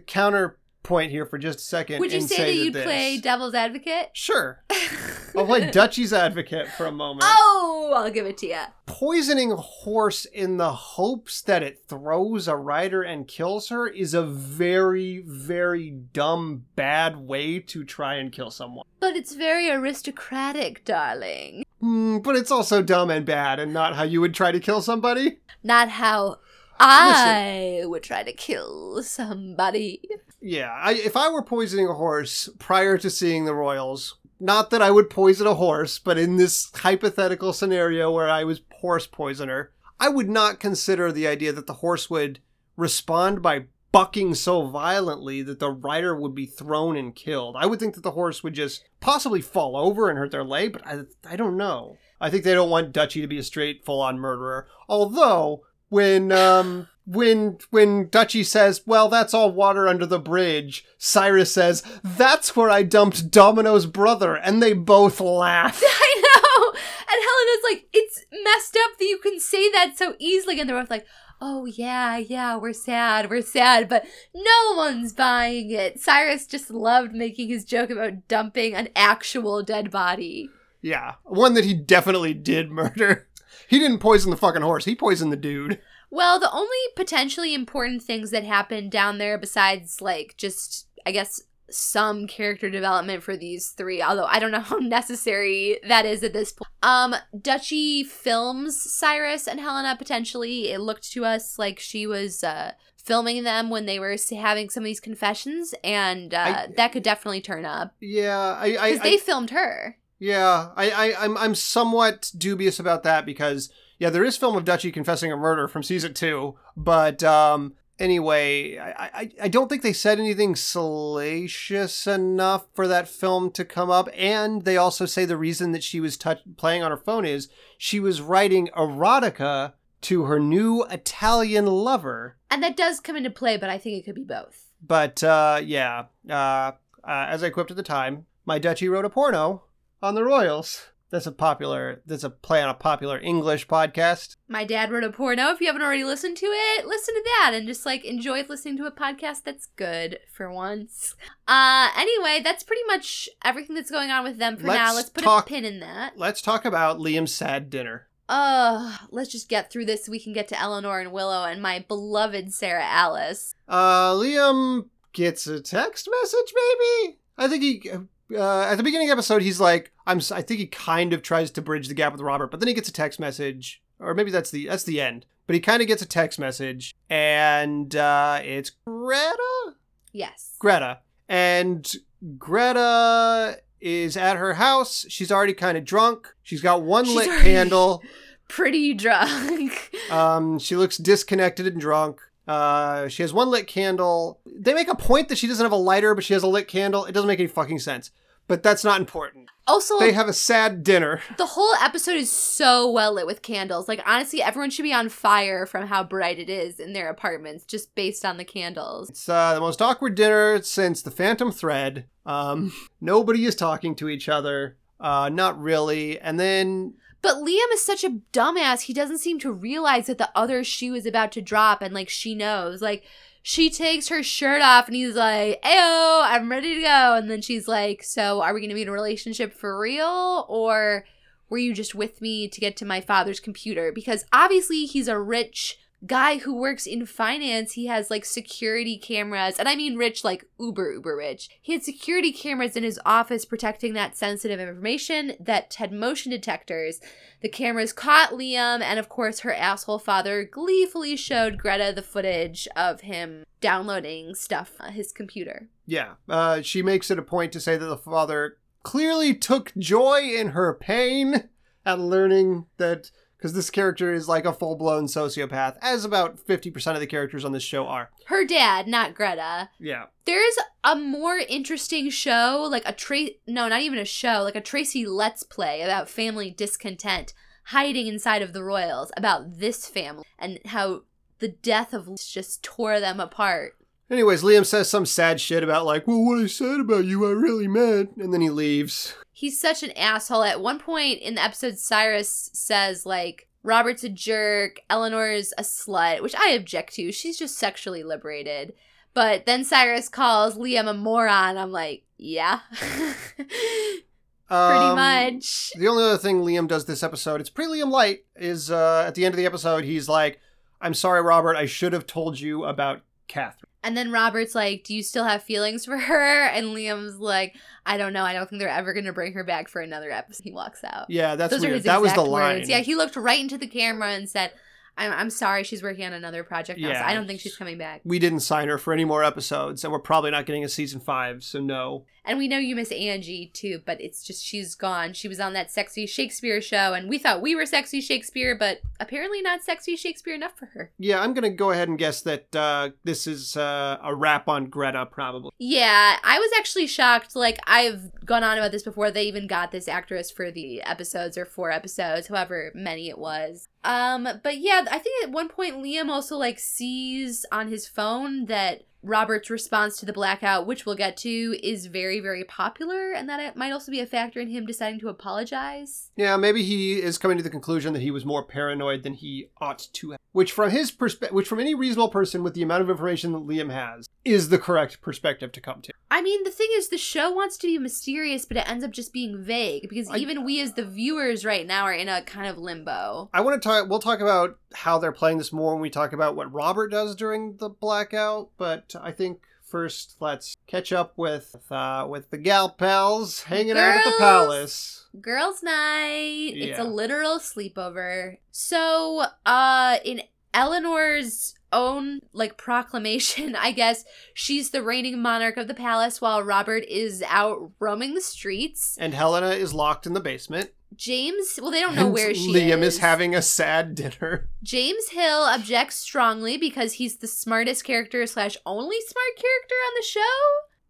counterpoint 0.82 1.10
here 1.10 1.26
for 1.26 1.38
just 1.38 1.58
a 1.60 1.62
second. 1.62 2.00
Would 2.00 2.12
you 2.12 2.18
and 2.20 2.28
say, 2.28 2.36
that 2.36 2.64
you'd 2.64 2.74
this- 2.74 2.84
play 2.84 3.18
devil's 3.18 3.54
advocate? 3.54 4.10
Sure. 4.12 4.62
I'll 5.36 5.46
play 5.46 5.70
Dutchy's 5.70 6.12
advocate 6.12 6.68
for 6.68 6.86
a 6.86 6.92
moment. 6.92 7.24
Oh, 7.24 7.92
I'll 7.96 8.10
give 8.10 8.26
it 8.26 8.36
to 8.38 8.48
you. 8.48 8.60
Poisoning 8.86 9.52
a 9.52 9.56
horse 9.56 10.24
in 10.24 10.56
the 10.56 10.72
hopes 10.72 11.40
that 11.42 11.62
it 11.62 11.84
throws 11.88 12.48
a 12.48 12.56
rider 12.56 13.02
and 13.02 13.28
kills 13.28 13.68
her 13.68 13.86
is 13.86 14.12
a 14.12 14.22
very, 14.22 15.22
very 15.24 15.90
dumb, 15.90 16.64
bad 16.74 17.16
way 17.16 17.60
to 17.60 17.84
try 17.84 18.14
and 18.14 18.32
kill 18.32 18.50
someone. 18.50 18.86
But 18.98 19.14
it's 19.14 19.34
very 19.34 19.70
aristocratic, 19.70 20.84
darling. 20.84 21.64
Hmm, 21.80 22.18
but 22.18 22.34
it's 22.34 22.50
also 22.50 22.82
dumb 22.82 23.10
and 23.10 23.24
bad, 23.24 23.60
and 23.60 23.72
not 23.72 23.94
how 23.94 24.02
you 24.02 24.20
would 24.20 24.34
try 24.34 24.50
to 24.50 24.60
kill 24.60 24.82
somebody. 24.82 25.38
Not 25.62 25.90
how 25.90 26.38
I 26.80 27.82
would 27.84 28.02
try 28.02 28.22
to 28.22 28.32
kill 28.32 29.02
somebody. 29.02 30.00
Yeah, 30.40 30.72
I, 30.72 30.94
if 30.94 31.16
I 31.16 31.29
were 31.29 31.42
poisoning 31.42 31.87
a 31.87 31.94
horse 31.94 32.48
prior 32.59 32.96
to 32.98 33.11
seeing 33.11 33.44
the 33.44 33.55
royals, 33.55 34.16
not 34.38 34.70
that 34.70 34.81
I 34.81 34.90
would 34.90 35.11
poison 35.11 35.46
a 35.46 35.55
horse, 35.55 35.98
but 35.98 36.16
in 36.16 36.37
this 36.37 36.70
hypothetical 36.74 37.53
scenario 37.53 38.11
where 38.11 38.29
I 38.29 38.44
was 38.44 38.62
horse 38.81 39.07
poisoner, 39.07 39.72
I 39.98 40.09
would 40.09 40.31
not 40.31 40.61
consider 40.61 41.12
the 41.12 41.26
idea 41.26 41.53
that 41.53 41.66
the 41.66 41.74
horse 41.74 42.09
would 42.09 42.40
respond 42.76 43.42
by 43.42 43.66
bucking 43.92 44.35
so 44.35 44.66
violently 44.66 45.42
that 45.42 45.59
the 45.59 45.70
rider 45.70 46.16
would 46.16 46.35
be 46.35 46.46
thrown 46.46 46.96
and 46.96 47.14
killed. 47.14 47.57
I 47.59 47.66
would 47.66 47.81
think 47.81 47.94
that 47.96 48.03
the 48.03 48.12
horse 48.12 48.42
would 48.42 48.55
just 48.55 48.85
possibly 49.00 49.42
fall 49.42 49.76
over 49.76 50.09
and 50.09 50.18
hurt 50.18 50.31
their 50.31 50.44
leg, 50.44 50.72
but 50.72 50.87
I, 50.87 51.00
I 51.29 51.37
don't 51.37 51.57
know. 51.57 51.98
I 52.20 52.31
think 52.31 52.44
they 52.44 52.55
don't 52.55 52.70
want 52.70 52.92
Dutchy 52.92 53.20
to 53.20 53.26
be 53.26 53.38
a 53.38 53.42
straight 53.42 53.85
full-on 53.85 54.18
murderer. 54.18 54.68
Although 54.88 55.64
when 55.88 56.33
um 56.33 56.88
when 57.06 57.58
when 57.70 58.08
Dutchy 58.08 58.44
says, 58.44 58.82
"Well, 58.86 59.08
that's 59.08 59.34
all 59.34 59.52
water 59.52 59.88
under 59.88 60.06
the 60.06 60.18
bridge," 60.18 60.84
Cyrus 60.98 61.52
says, 61.52 61.82
"That's 62.02 62.54
where 62.54 62.70
I 62.70 62.82
dumped 62.82 63.30
Domino's 63.30 63.86
brother," 63.86 64.36
and 64.36 64.62
they 64.62 64.72
both 64.72 65.20
laugh. 65.20 65.82
I 65.84 66.22
know. 66.22 66.30
And 66.72 67.24
Helena's 67.24 67.64
like, 67.64 67.88
it's 67.92 68.24
messed 68.44 68.78
up 68.84 68.98
that 68.98 69.04
you 69.04 69.18
can 69.18 69.40
say 69.40 69.70
that 69.72 69.98
so 69.98 70.14
easily. 70.18 70.60
And 70.60 70.68
they're 70.68 70.80
both 70.80 70.90
like, 70.90 71.06
oh, 71.40 71.64
yeah, 71.64 72.16
yeah, 72.18 72.56
we're 72.56 72.72
sad, 72.72 73.30
we're 73.30 73.42
sad. 73.42 73.88
But 73.88 74.06
no 74.34 74.74
one's 74.76 75.12
buying 75.12 75.70
it. 75.70 76.00
Cyrus 76.00 76.46
just 76.46 76.70
loved 76.70 77.12
making 77.12 77.48
his 77.48 77.64
joke 77.64 77.90
about 77.90 78.28
dumping 78.28 78.74
an 78.74 78.88
actual 78.94 79.62
dead 79.62 79.90
body. 79.90 80.48
Yeah, 80.82 81.14
one 81.24 81.54
that 81.54 81.64
he 81.64 81.74
definitely 81.74 82.34
did 82.34 82.70
murder. 82.70 83.26
He 83.68 83.78
didn't 83.78 83.98
poison 83.98 84.32
the 84.32 84.36
fucking 84.36 84.62
horse. 84.62 84.84
He 84.84 84.96
poisoned 84.96 85.30
the 85.30 85.36
dude. 85.36 85.80
Well, 86.11 86.38
the 86.40 86.51
only 86.53 86.77
potentially 86.96 87.55
important 87.55 88.03
things 88.03 88.31
that 88.33 88.44
happened 88.44 88.90
down 88.90 89.18
there, 89.18 89.38
besides, 89.38 90.01
like, 90.01 90.35
just, 90.37 90.88
I 91.07 91.12
guess, 91.12 91.40
some 91.70 92.27
character 92.27 92.68
development 92.68 93.23
for 93.23 93.37
these 93.37 93.68
three, 93.68 94.03
although 94.03 94.25
I 94.25 94.40
don't 94.40 94.51
know 94.51 94.59
how 94.73 94.79
necessary 94.79 95.79
that 95.88 96.05
is 96.05 96.23
at 96.25 96.33
this 96.33 96.53
point. 96.53 96.68
Um, 96.83 97.14
Dutchy 97.40 98.03
films 98.03 98.81
Cyrus 98.92 99.46
and 99.46 99.61
Helena 99.61 99.94
potentially. 99.96 100.70
It 100.73 100.81
looked 100.81 101.12
to 101.12 101.25
us 101.25 101.59
like 101.59 101.79
she 101.79 102.07
was 102.09 102.42
uh, 102.42 102.73
filming 102.96 103.44
them 103.44 103.70
when 103.70 103.87
they 103.87 104.01
were 104.01 104.16
having 104.37 104.68
some 104.68 104.83
of 104.83 104.87
these 104.87 104.99
confessions, 104.99 105.73
and 105.85 106.35
uh, 106.35 106.38
I- 106.38 106.68
that 106.77 106.90
could 106.92 107.05
definitely 107.05 107.40
turn 107.40 107.64
up 107.64 107.94
Yeah, 108.01 108.57
I, 108.59 108.64
I, 108.77 108.90
because 108.90 109.01
I 109.01 109.11
they 109.11 109.16
filmed 109.18 109.51
her. 109.51 109.96
yeah, 110.18 110.70
I, 110.77 110.90
I, 110.90 111.25
I'm, 111.25 111.37
I'm 111.38 111.55
somewhat 111.55 112.33
dubious 112.37 112.81
about 112.81 113.05
that 113.05 113.25
because 113.25 113.70
yeah, 114.00 114.08
there 114.10 114.24
is 114.24 114.36
film 114.36 114.56
of 114.56 114.64
Dutchy 114.64 114.90
confessing 114.90 115.30
a 115.30 115.36
murder 115.36 115.68
from 115.68 115.82
season 115.82 116.14
two, 116.14 116.56
but 116.74 117.22
um, 117.22 117.74
anyway, 117.98 118.78
I, 118.78 119.10
I, 119.12 119.30
I 119.42 119.48
don't 119.48 119.68
think 119.68 119.82
they 119.82 119.92
said 119.92 120.18
anything 120.18 120.56
salacious 120.56 122.06
enough 122.06 122.66
for 122.72 122.88
that 122.88 123.08
film 123.08 123.50
to 123.52 123.64
come 123.64 123.90
up, 123.90 124.08
and 124.16 124.64
they 124.64 124.78
also 124.78 125.04
say 125.04 125.26
the 125.26 125.36
reason 125.36 125.72
that 125.72 125.84
she 125.84 126.00
was 126.00 126.16
touch- 126.16 126.40
playing 126.56 126.82
on 126.82 126.90
her 126.90 126.96
phone 126.96 127.26
is 127.26 127.50
she 127.76 128.00
was 128.00 128.22
writing 128.22 128.70
erotica 128.74 129.74
to 130.00 130.24
her 130.24 130.40
new 130.40 130.82
Italian 130.84 131.66
lover. 131.66 132.38
And 132.50 132.62
that 132.62 132.78
does 132.78 133.00
come 133.00 133.16
into 133.16 133.28
play, 133.28 133.58
but 133.58 133.68
I 133.68 133.76
think 133.76 133.98
it 133.98 134.06
could 134.06 134.14
be 134.14 134.24
both. 134.24 134.70
But 134.80 135.22
uh, 135.22 135.60
yeah, 135.62 136.06
uh, 136.26 136.32
uh, 136.32 136.72
as 137.04 137.42
I 137.44 137.50
quipped 137.50 137.70
at 137.70 137.76
the 137.76 137.82
time, 137.82 138.24
my 138.46 138.58
Dutchy 138.58 138.88
wrote 138.88 139.04
a 139.04 139.10
porno 139.10 139.64
on 140.02 140.14
the 140.14 140.24
Royals. 140.24 140.86
That's 141.11 141.27
a 141.27 141.33
popular. 141.33 142.03
That's 142.07 142.23
a 142.25 142.31
play 142.31 142.62
on 142.62 142.68
a 142.70 142.75
popular 142.75 143.18
English 143.18 143.66
podcast. 143.66 144.37
My 144.49 144.64
dad 144.64 144.90
wrote 144.92 145.03
a 145.05 145.11
porno. 145.11 145.49
If 145.51 145.61
you 145.61 145.66
haven't 145.66 145.83
already 145.83 146.05
listened 146.05 146.37
to 146.37 146.46
it, 146.46 146.87
listen 146.87 147.14
to 147.14 147.23
that 147.25 147.51
and 147.55 147.66
just 147.66 147.85
like 147.85 148.05
enjoy 148.05 148.44
listening 148.49 148.77
to 148.77 148.87
a 148.87 148.92
podcast 148.92 149.42
that's 149.44 149.66
good 149.77 150.20
for 150.33 150.53
once. 150.53 151.16
Uh 151.49 151.88
anyway, 151.96 152.40
that's 152.44 152.62
pretty 152.62 152.85
much 152.87 153.29
everything 153.44 153.75
that's 153.75 153.90
going 153.90 154.11
on 154.11 154.23
with 154.23 154.38
them 154.38 154.57
for 154.57 154.66
now. 154.68 154.94
Let's 154.94 154.96
Let's 154.96 155.11
put 155.11 155.25
talk- 155.25 155.46
a 155.46 155.49
pin 155.49 155.64
in 155.64 155.81
that. 155.81 156.16
Let's 156.16 156.40
talk 156.42 156.64
about 156.64 156.99
Liam's 156.99 157.35
sad 157.35 157.70
dinner. 157.70 158.07
Uh, 158.29 158.96
let's 159.11 159.33
just 159.33 159.49
get 159.49 159.73
through 159.73 159.85
this 159.87 160.05
so 160.05 160.12
we 160.12 160.20
can 160.20 160.33
get 160.33 160.46
to 160.46 160.61
Eleanor 160.61 161.01
and 161.01 161.11
Willow 161.11 161.42
and 161.44 161.61
my 161.61 161.85
beloved 161.88 162.53
Sarah 162.55 162.85
Alice. 162.87 163.57
Uh, 163.68 164.12
Liam 164.12 164.87
gets 165.12 165.49
a 165.49 165.61
text 165.61 166.09
message. 166.23 166.55
Maybe 166.55 167.18
I 167.37 167.49
think 167.49 167.62
he. 167.64 167.90
Uh, 168.34 168.62
at 168.62 168.76
the 168.76 168.82
beginning 168.82 169.08
of 169.10 169.16
the 169.16 169.18
episode, 169.18 169.42
he's 169.42 169.60
like, 169.60 169.92
"I'm." 170.06 170.18
I 170.32 170.42
think 170.42 170.60
he 170.60 170.66
kind 170.66 171.12
of 171.12 171.22
tries 171.22 171.50
to 171.52 171.62
bridge 171.62 171.88
the 171.88 171.94
gap 171.94 172.12
with 172.12 172.20
Robert, 172.20 172.50
but 172.50 172.60
then 172.60 172.68
he 172.68 172.74
gets 172.74 172.88
a 172.88 172.92
text 172.92 173.18
message, 173.20 173.82
or 173.98 174.14
maybe 174.14 174.30
that's 174.30 174.50
the 174.50 174.66
that's 174.66 174.84
the 174.84 175.00
end. 175.00 175.26
But 175.46 175.54
he 175.54 175.60
kind 175.60 175.82
of 175.82 175.88
gets 175.88 176.00
a 176.02 176.06
text 176.06 176.38
message, 176.38 176.94
and 177.08 177.94
uh, 177.96 178.40
it's 178.44 178.70
Greta. 178.86 179.74
Yes. 180.12 180.54
Greta. 180.58 181.00
And 181.28 181.90
Greta 182.38 183.58
is 183.80 184.16
at 184.16 184.36
her 184.36 184.54
house. 184.54 185.06
She's 185.08 185.32
already 185.32 185.54
kind 185.54 185.76
of 185.78 185.84
drunk. 185.84 186.34
She's 186.42 186.60
got 186.60 186.82
one 186.82 187.04
She's 187.04 187.14
lit 187.16 187.28
already- 187.28 187.42
candle. 187.44 188.02
Pretty 188.48 188.94
drunk. 188.94 189.90
Um, 190.10 190.58
she 190.58 190.74
looks 190.74 190.96
disconnected 190.96 191.68
and 191.68 191.80
drunk. 191.80 192.20
Uh, 192.46 193.09
she 193.09 193.22
has 193.22 193.33
one 193.33 193.50
lit 193.50 193.66
candle. 193.66 194.40
They 194.46 194.74
make 194.74 194.88
a 194.88 194.94
point 194.94 195.29
that 195.29 195.38
she 195.38 195.46
doesn't 195.46 195.64
have 195.64 195.72
a 195.72 195.76
lighter, 195.76 196.14
but 196.14 196.24
she 196.24 196.35
has 196.35 196.42
a 196.42 196.48
lit 196.48 196.68
candle. 196.68 197.05
It 197.05 197.12
doesn't 197.12 197.29
make 197.29 197.38
any 197.40 197.46
fucking 197.48 197.79
sense. 197.79 198.11
But 198.48 198.64
that's 198.64 198.83
not 198.83 198.98
important. 198.98 199.48
also, 199.68 199.96
They 200.00 200.11
have 200.11 200.26
a 200.26 200.33
sad 200.33 200.83
dinner. 200.83 201.20
the 201.37 201.46
whole 201.46 201.72
episode 201.81 202.16
is 202.16 202.33
so 202.33 202.90
well 202.90 203.12
lit 203.12 203.24
with 203.26 203.42
candles. 203.42 203.87
Like 203.87 204.03
honestly, 204.05 204.42
everyone 204.42 204.70
should 204.70 204.83
be 204.83 204.92
on 204.92 205.09
fire 205.09 205.66
from 205.66 205.87
how 205.87 206.03
bright 206.03 206.40
it 206.40 206.50
is 206.50 206.81
in 206.81 206.92
their 206.92 207.09
apartments 207.11 207.64
just 207.64 207.94
based 207.94 208.24
on 208.24 208.38
the 208.38 208.44
candles. 208.44 209.09
It's 209.11 209.29
uh, 209.29 209.55
the 209.55 209.61
most 209.61 209.81
awkward 209.81 210.16
dinner 210.16 210.61
since 210.62 211.00
the 211.03 211.12
Phantom 211.12 211.53
Thread. 211.53 212.07
Um, 212.26 212.72
nobody 213.00 213.44
is 213.44 213.55
talking 213.55 213.94
to 213.96 214.09
each 214.09 214.29
other. 214.29 214.76
Uh, 214.98 215.31
not 215.33 215.57
really. 215.61 216.18
And 216.18 216.40
then 216.40 216.94
But 217.22 217.37
Liam 217.37 217.72
is 217.74 217.85
such 217.85 218.02
a 218.02 218.18
dumbass. 218.33 218.83
He 218.83 218.92
doesn't 218.92 219.18
seem 219.18 219.38
to 219.40 219.52
realize 219.52 220.06
that 220.06 220.18
the 220.18 220.30
other 220.35 220.64
shoe 220.64 220.94
is 220.94 221.06
about 221.06 221.33
to 221.33 221.42
drop 221.42 221.83
and 221.83 221.92
like 221.92 222.09
she 222.09 222.35
knows. 222.35 222.80
Like 222.80 223.04
she 223.42 223.70
takes 223.70 224.09
her 224.09 224.22
shirt 224.22 224.62
off 224.62 224.87
and 224.87 224.96
he's 224.96 225.16
like, 225.16 225.61
Ayo, 225.62 226.22
I'm 226.24 226.50
ready 226.50 226.74
to 226.74 226.80
go. 226.80 227.14
And 227.14 227.30
then 227.30 227.42
she's 227.42 227.68
like, 227.68 228.02
So 228.02 228.40
are 228.42 228.54
we 228.54 228.61
gonna 228.61 228.74
be 228.74 228.83
in 228.83 228.88
a 228.88 228.92
relationship 228.92 229.52
for 229.52 229.78
real? 229.78 230.46
Or 230.48 231.04
were 231.50 231.59
you 231.59 231.74
just 231.74 231.94
with 231.94 232.20
me 232.20 232.48
to 232.48 232.61
get 232.61 232.76
to 232.78 232.85
my 232.85 233.00
father's 233.00 233.40
computer? 233.40 233.92
Because 233.92 234.24
obviously 234.33 234.87
he's 234.87 235.09
a 235.09 235.18
rich 235.18 235.78
guy 236.06 236.38
who 236.38 236.54
works 236.54 236.86
in 236.86 237.06
finance. 237.06 237.72
He 237.72 237.86
has 237.86 238.10
like 238.10 238.24
security 238.24 238.96
cameras. 238.96 239.58
And 239.58 239.68
I 239.68 239.76
mean 239.76 239.96
rich, 239.96 240.24
like 240.24 240.44
uber, 240.58 240.92
uber 240.92 241.16
rich. 241.16 241.48
He 241.60 241.72
had 241.72 241.82
security 241.82 242.32
cameras 242.32 242.76
in 242.76 242.82
his 242.82 243.00
office 243.04 243.44
protecting 243.44 243.92
that 243.94 244.16
sensitive 244.16 244.60
information 244.60 245.34
that 245.40 245.74
had 245.74 245.92
motion 245.92 246.30
detectors. 246.30 247.00
The 247.42 247.48
cameras 247.48 247.92
caught 247.92 248.30
Liam, 248.30 248.82
and 248.82 248.98
of 248.98 249.08
course, 249.08 249.40
her 249.40 249.52
asshole 249.52 249.98
father 249.98 250.44
gleefully 250.44 251.16
showed 251.16 251.58
Greta 251.58 251.92
the 251.94 252.02
footage 252.02 252.68
of 252.76 253.02
him 253.02 253.44
downloading 253.60 254.34
stuff 254.34 254.72
on 254.80 254.92
his 254.92 255.12
computer. 255.12 255.68
Yeah, 255.86 256.14
uh, 256.28 256.62
she 256.62 256.82
makes 256.82 257.10
it 257.10 257.18
a 257.18 257.22
point 257.22 257.52
to 257.52 257.60
say 257.60 257.76
that 257.76 257.86
the 257.86 257.96
father 257.96 258.58
clearly 258.82 259.34
took 259.34 259.72
joy 259.76 260.20
in 260.20 260.48
her 260.48 260.74
pain 260.74 261.48
at 261.84 261.98
learning 261.98 262.66
that 262.76 263.10
because 263.40 263.55
this 263.55 263.70
character 263.70 264.12
is 264.12 264.29
like 264.29 264.44
a 264.44 264.53
full 264.53 264.76
blown 264.76 265.07
sociopath, 265.07 265.76
as 265.81 266.05
about 266.05 266.38
fifty 266.38 266.70
percent 266.70 266.94
of 266.94 267.00
the 267.00 267.07
characters 267.07 267.44
on 267.44 267.53
this 267.53 267.62
show 267.62 267.87
are. 267.87 268.11
Her 268.26 268.44
dad, 268.44 268.87
not 268.87 269.14
Greta. 269.14 269.70
Yeah, 269.79 270.07
There's 270.26 270.59
a 270.85 270.94
more 270.94 271.38
interesting 271.38 272.11
show, 272.11 272.68
like 272.70 272.83
a 272.87 272.92
Trace. 272.92 273.33
No, 273.46 273.68
not 273.68 273.81
even 273.81 273.98
a 273.98 274.05
show, 274.05 274.42
like 274.42 274.57
a 274.57 274.61
Tracy 274.61 275.07
Letts 275.07 275.42
Play 275.42 275.81
about 275.81 276.11
family 276.11 276.50
discontent 276.50 277.33
hiding 277.64 278.07
inside 278.09 278.42
of 278.42 278.53
the 278.53 278.64
Royals 278.64 279.12
about 279.16 279.59
this 279.59 279.87
family 279.87 280.24
and 280.38 280.59
how 280.66 281.03
the 281.38 281.48
death 281.48 281.94
of 281.94 282.09
just 282.18 282.62
tore 282.62 283.00
them 283.00 283.20
apart. 283.20 283.76
Anyways, 284.11 284.42
Liam 284.42 284.66
says 284.66 284.90
some 284.90 285.07
sad 285.07 285.40
shit 285.40 285.62
about 285.62 285.87
like, 285.87 286.07
well, 286.07 286.25
what 286.25 286.42
I 286.42 286.46
said 286.46 286.81
about 286.81 287.05
you, 287.05 287.25
I 287.27 287.31
really 287.31 287.68
meant, 287.68 288.16
and 288.16 288.35
then 288.35 288.40
he 288.40 288.51
leaves. 288.51 289.14
He's 289.33 289.61
such 289.61 289.83
an 289.83 289.92
asshole. 289.92 290.42
At 290.42 290.61
one 290.61 290.79
point 290.81 291.20
in 291.20 291.37
the 291.37 291.42
episode, 291.44 291.79
Cyrus 291.79 292.51
says, 292.53 293.07
like, 293.07 293.49
Robert's 293.62 294.03
a 294.05 294.09
jerk, 294.09 294.81
Eleanor's 294.90 295.55
a 295.57 295.62
slut, 295.62 296.23
which 296.23 296.35
I 296.35 296.51
object 296.51 296.94
to. 296.94 297.12
She's 297.12 297.38
just 297.38 297.57
sexually 297.57 298.03
liberated. 298.03 298.75
But 299.14 299.46
then 299.46 299.64
Cyrus 299.64 300.09
calls 300.09 300.59
Liam 300.59 300.88
a 300.88 300.94
moron. 300.94 301.57
I'm 301.57 301.73
like, 301.73 302.03
yeah. 302.18 302.61
Pretty 303.37 304.05
Um, 304.51 304.96
much. 304.96 305.73
The 305.77 305.87
only 305.88 306.03
other 306.05 306.18
thing 306.18 306.42
Liam 306.42 306.66
does 306.66 306.85
this 306.85 307.03
episode, 307.05 307.40
it's 307.40 307.49
pretty 307.51 307.70
Liam 307.81 307.90
light, 307.90 308.25
is 308.35 308.70
uh, 308.70 309.05
at 309.07 309.14
the 309.14 309.25
end 309.25 309.33
of 309.35 309.38
the 309.38 309.46
episode, 309.46 309.85
he's 309.85 310.09
like, 310.09 310.40
"I'm 310.81 310.92
sorry, 310.94 311.23
Robert. 311.23 311.55
I 311.57 311.66
should 311.66 311.92
have 311.92 312.05
told 312.07 312.40
you 312.40 312.64
about 312.64 313.03
Catherine." 313.29 313.69
And 313.82 313.96
then 313.96 314.12
Robert's 314.12 314.54
like, 314.54 314.84
Do 314.84 314.94
you 314.94 315.02
still 315.02 315.24
have 315.24 315.42
feelings 315.42 315.84
for 315.86 315.96
her? 315.96 316.44
And 316.46 316.68
Liam's 316.68 317.18
like, 317.18 317.56
I 317.86 317.96
don't 317.96 318.12
know. 318.12 318.24
I 318.24 318.32
don't 318.34 318.48
think 318.48 318.60
they're 318.60 318.68
ever 318.68 318.92
going 318.92 319.06
to 319.06 319.12
bring 319.12 319.32
her 319.32 319.44
back 319.44 319.68
for 319.68 319.80
another 319.80 320.10
episode. 320.10 320.44
He 320.44 320.52
walks 320.52 320.84
out. 320.84 321.06
Yeah, 321.08 321.34
that's 321.36 321.52
Those 321.52 321.64
are 321.64 321.72
his 321.74 321.84
That 321.84 322.02
was 322.02 322.12
the 322.12 322.20
line. 322.22 322.56
words. 322.58 322.68
Yeah, 322.68 322.80
he 322.80 322.94
looked 322.94 323.16
right 323.16 323.40
into 323.40 323.56
the 323.56 323.66
camera 323.66 324.10
and 324.10 324.28
said, 324.28 324.52
I'm, 324.98 325.12
I'm 325.12 325.30
sorry 325.30 325.64
she's 325.64 325.82
working 325.82 326.04
on 326.04 326.12
another 326.12 326.44
project 326.44 326.78
now. 326.78 326.88
so 326.88 326.92
Yeah. 326.92 327.06
I 327.08 327.14
don't 327.14 327.26
think 327.26 327.40
she's 327.40 327.56
coming 327.56 327.78
back. 327.78 328.02
we 328.04 328.18
didn't 328.18 328.40
sign 328.40 328.68
her 328.68 328.76
for 328.76 328.92
any 328.92 329.06
more 329.06 329.24
episodes, 329.24 329.82
and 329.82 329.92
we're 329.92 329.98
probably 329.98 330.30
not 330.30 330.44
getting 330.44 330.62
a 330.64 330.68
season 330.68 331.00
five, 331.00 331.42
so 331.42 331.58
no. 331.60 332.04
And 332.24 332.38
we 332.38 332.48
know 332.48 332.59
you 332.59 332.76
miss 332.76 332.92
Angie 332.92 333.50
too, 333.52 333.80
but 333.85 334.00
it's 334.00 334.22
just 334.22 334.44
she's 334.44 334.74
gone. 334.74 335.12
She 335.12 335.28
was 335.28 335.40
on 335.40 335.52
that 335.54 335.70
sexy 335.70 336.06
Shakespeare 336.06 336.61
show, 336.61 336.92
and 336.94 337.09
we 337.09 337.18
thought 337.18 337.42
we 337.42 337.54
were 337.54 337.66
sexy 337.66 338.00
Shakespeare, 338.00 338.54
but 338.54 338.80
apparently 338.98 339.40
not 339.42 339.62
sexy 339.62 339.96
Shakespeare 339.96 340.35
enough 340.35 340.56
for 340.56 340.66
her. 340.66 340.92
Yeah, 340.98 341.20
I'm 341.20 341.35
gonna 341.35 341.50
go 341.50 341.70
ahead 341.70 341.88
and 341.88 341.98
guess 341.98 342.20
that 342.22 342.54
uh, 342.54 342.90
this 343.04 343.26
is 343.26 343.56
uh, 343.56 343.98
a 344.02 344.14
wrap 344.14 344.48
on 344.48 344.66
Greta, 344.66 345.06
probably. 345.06 345.50
Yeah, 345.59 346.18
I 346.22 346.38
was 346.38 346.50
actually 346.59 346.87
shocked. 346.87 347.35
Like, 347.35 347.59
I've 347.66 348.24
gone 348.24 348.44
on 348.44 348.59
about 348.59 348.72
this 348.72 348.83
before. 348.83 349.11
They 349.11 349.24
even 349.24 349.46
got 349.46 349.72
this 349.72 349.88
actress 349.88 350.30
for 350.30 350.50
the 350.50 350.83
episodes 350.83 351.38
or 351.38 351.44
four 351.44 351.70
episodes, 351.70 352.28
however 352.28 352.70
many 352.74 353.09
it 353.09 353.18
was. 353.18 353.68
Um, 353.83 354.28
but 354.42 354.59
yeah, 354.59 354.85
I 354.90 354.98
think 354.98 355.24
at 355.24 355.30
one 355.30 355.48
point 355.48 355.76
Liam 355.76 356.09
also 356.09 356.37
like 356.37 356.59
sees 356.59 357.46
on 357.50 357.68
his 357.68 357.87
phone 357.87 358.46
that 358.46 358.83
Robert's 359.02 359.50
response 359.50 359.96
to 359.98 360.06
the 360.06 360.12
blackout, 360.12 360.66
which 360.66 360.84
we'll 360.84 360.96
get 360.96 361.16
to, 361.18 361.56
is 361.62 361.86
very, 361.86 362.20
very 362.20 362.44
popular, 362.44 363.12
and 363.12 363.28
that 363.28 363.40
it 363.40 363.56
might 363.56 363.72
also 363.72 363.90
be 363.90 364.00
a 364.00 364.06
factor 364.06 364.40
in 364.40 364.48
him 364.48 364.66
deciding 364.66 365.00
to 365.00 365.08
apologize. 365.08 366.10
Yeah, 366.16 366.36
maybe 366.36 366.62
he 366.62 367.00
is 367.00 367.18
coming 367.18 367.36
to 367.36 367.42
the 367.42 367.50
conclusion 367.50 367.92
that 367.94 368.02
he 368.02 368.10
was 368.10 368.24
more 368.24 368.44
paranoid 368.44 369.02
than 369.02 369.14
he 369.14 369.48
ought 369.60 369.88
to 369.94 370.10
have. 370.12 370.20
Which, 370.32 370.52
from 370.52 370.70
his 370.70 370.92
perspective, 370.92 371.34
which 371.34 371.48
from 371.48 371.58
any 371.58 371.74
reasonable 371.74 372.08
person 372.08 372.44
with 372.44 372.54
the 372.54 372.62
amount 372.62 372.82
of 372.82 372.90
information 372.90 373.32
that 373.32 373.46
Liam 373.48 373.72
has, 373.72 374.06
is 374.24 374.48
the 374.48 374.58
correct 374.58 375.00
perspective 375.02 375.50
to 375.52 375.60
come 375.60 375.82
to. 375.82 375.92
I 376.08 376.22
mean, 376.22 376.44
the 376.44 376.50
thing 376.50 376.68
is, 376.74 376.88
the 376.88 376.98
show 376.98 377.32
wants 377.32 377.56
to 377.58 377.66
be 377.66 377.78
mysterious, 377.78 378.44
but 378.44 378.56
it 378.56 378.68
ends 378.68 378.84
up 378.84 378.92
just 378.92 379.12
being 379.12 379.42
vague 379.42 379.88
because 379.88 380.08
I- 380.08 380.18
even 380.18 380.44
we 380.44 380.60
as 380.60 380.74
the 380.74 380.84
viewers 380.84 381.44
right 381.44 381.66
now 381.66 381.84
are 381.84 381.92
in 381.92 382.08
a 382.08 382.22
kind 382.22 382.46
of 382.48 382.58
limbo. 382.58 383.28
I 383.34 383.40
want 383.40 383.60
to 383.60 383.68
talk. 383.68 383.88
We'll 383.88 383.98
talk 383.98 384.20
about 384.20 384.56
how 384.72 384.98
they're 384.98 385.10
playing 385.10 385.38
this 385.38 385.52
more 385.52 385.72
when 385.72 385.82
we 385.82 385.90
talk 385.90 386.12
about 386.12 386.36
what 386.36 386.52
Robert 386.52 386.88
does 386.92 387.16
during 387.16 387.56
the 387.56 387.68
blackout. 387.68 388.50
But 388.56 388.89
I 388.94 389.12
think 389.12 389.40
first, 389.62 390.16
let's 390.20 390.57
catch 390.66 390.92
up 390.92 391.16
with 391.16 391.57
uh, 391.70 392.07
with 392.09 392.31
the 392.31 392.38
gal 392.38 392.70
pals 392.70 393.44
hanging 393.44 393.72
out 393.72 393.96
at 393.96 394.05
the 394.05 394.16
palace. 394.18 395.07
Girls' 395.20 395.62
night. 395.62 396.53
It's 396.55 396.79
a 396.79 396.85
literal 396.85 397.38
sleepover. 397.38 398.38
So, 398.50 399.24
uh, 399.46 399.98
in 400.05 400.22
Eleanor's 400.53 401.55
own 401.72 402.20
like 402.33 402.57
proclamation, 402.57 403.57
I 403.59 403.72
guess 403.72 404.05
she's 404.35 404.70
the 404.70 404.83
reigning 404.83 405.20
monarch 405.22 405.57
of 405.57 405.68
the 405.68 405.74
palace 405.74 406.20
while 406.20 406.42
Robert 406.42 406.85
is 406.88 407.22
out 407.29 407.70
roaming 407.79 408.14
the 408.14 408.20
streets. 408.20 408.96
And 409.00 409.14
Helena 409.14 409.50
is 409.50 409.72
locked 409.72 410.07
in 410.07 410.12
the 410.12 410.20
basement. 410.20 410.70
James, 410.96 411.59
well, 411.62 411.70
they 411.70 411.81
don't 411.81 411.94
know 411.94 412.07
and 412.07 412.12
where 412.12 412.35
she 412.35 412.50
is. 412.50 412.55
Liam 412.62 412.81
is. 412.83 412.94
is 412.94 412.98
having 413.00 413.35
a 413.35 413.42
sad 413.42 413.94
dinner. 413.94 414.48
James 414.62 415.09
Hill 415.11 415.42
objects 415.42 415.96
strongly 415.96 416.57
because 416.57 416.94
he's 416.94 417.18
the 417.18 417.26
smartest 417.29 417.85
character 417.85 418.26
slash 418.26 418.57
only 418.66 418.96
smart 419.00 419.37
character 419.37 419.74
on 419.87 419.92
the 419.96 420.05
show. 420.07 420.20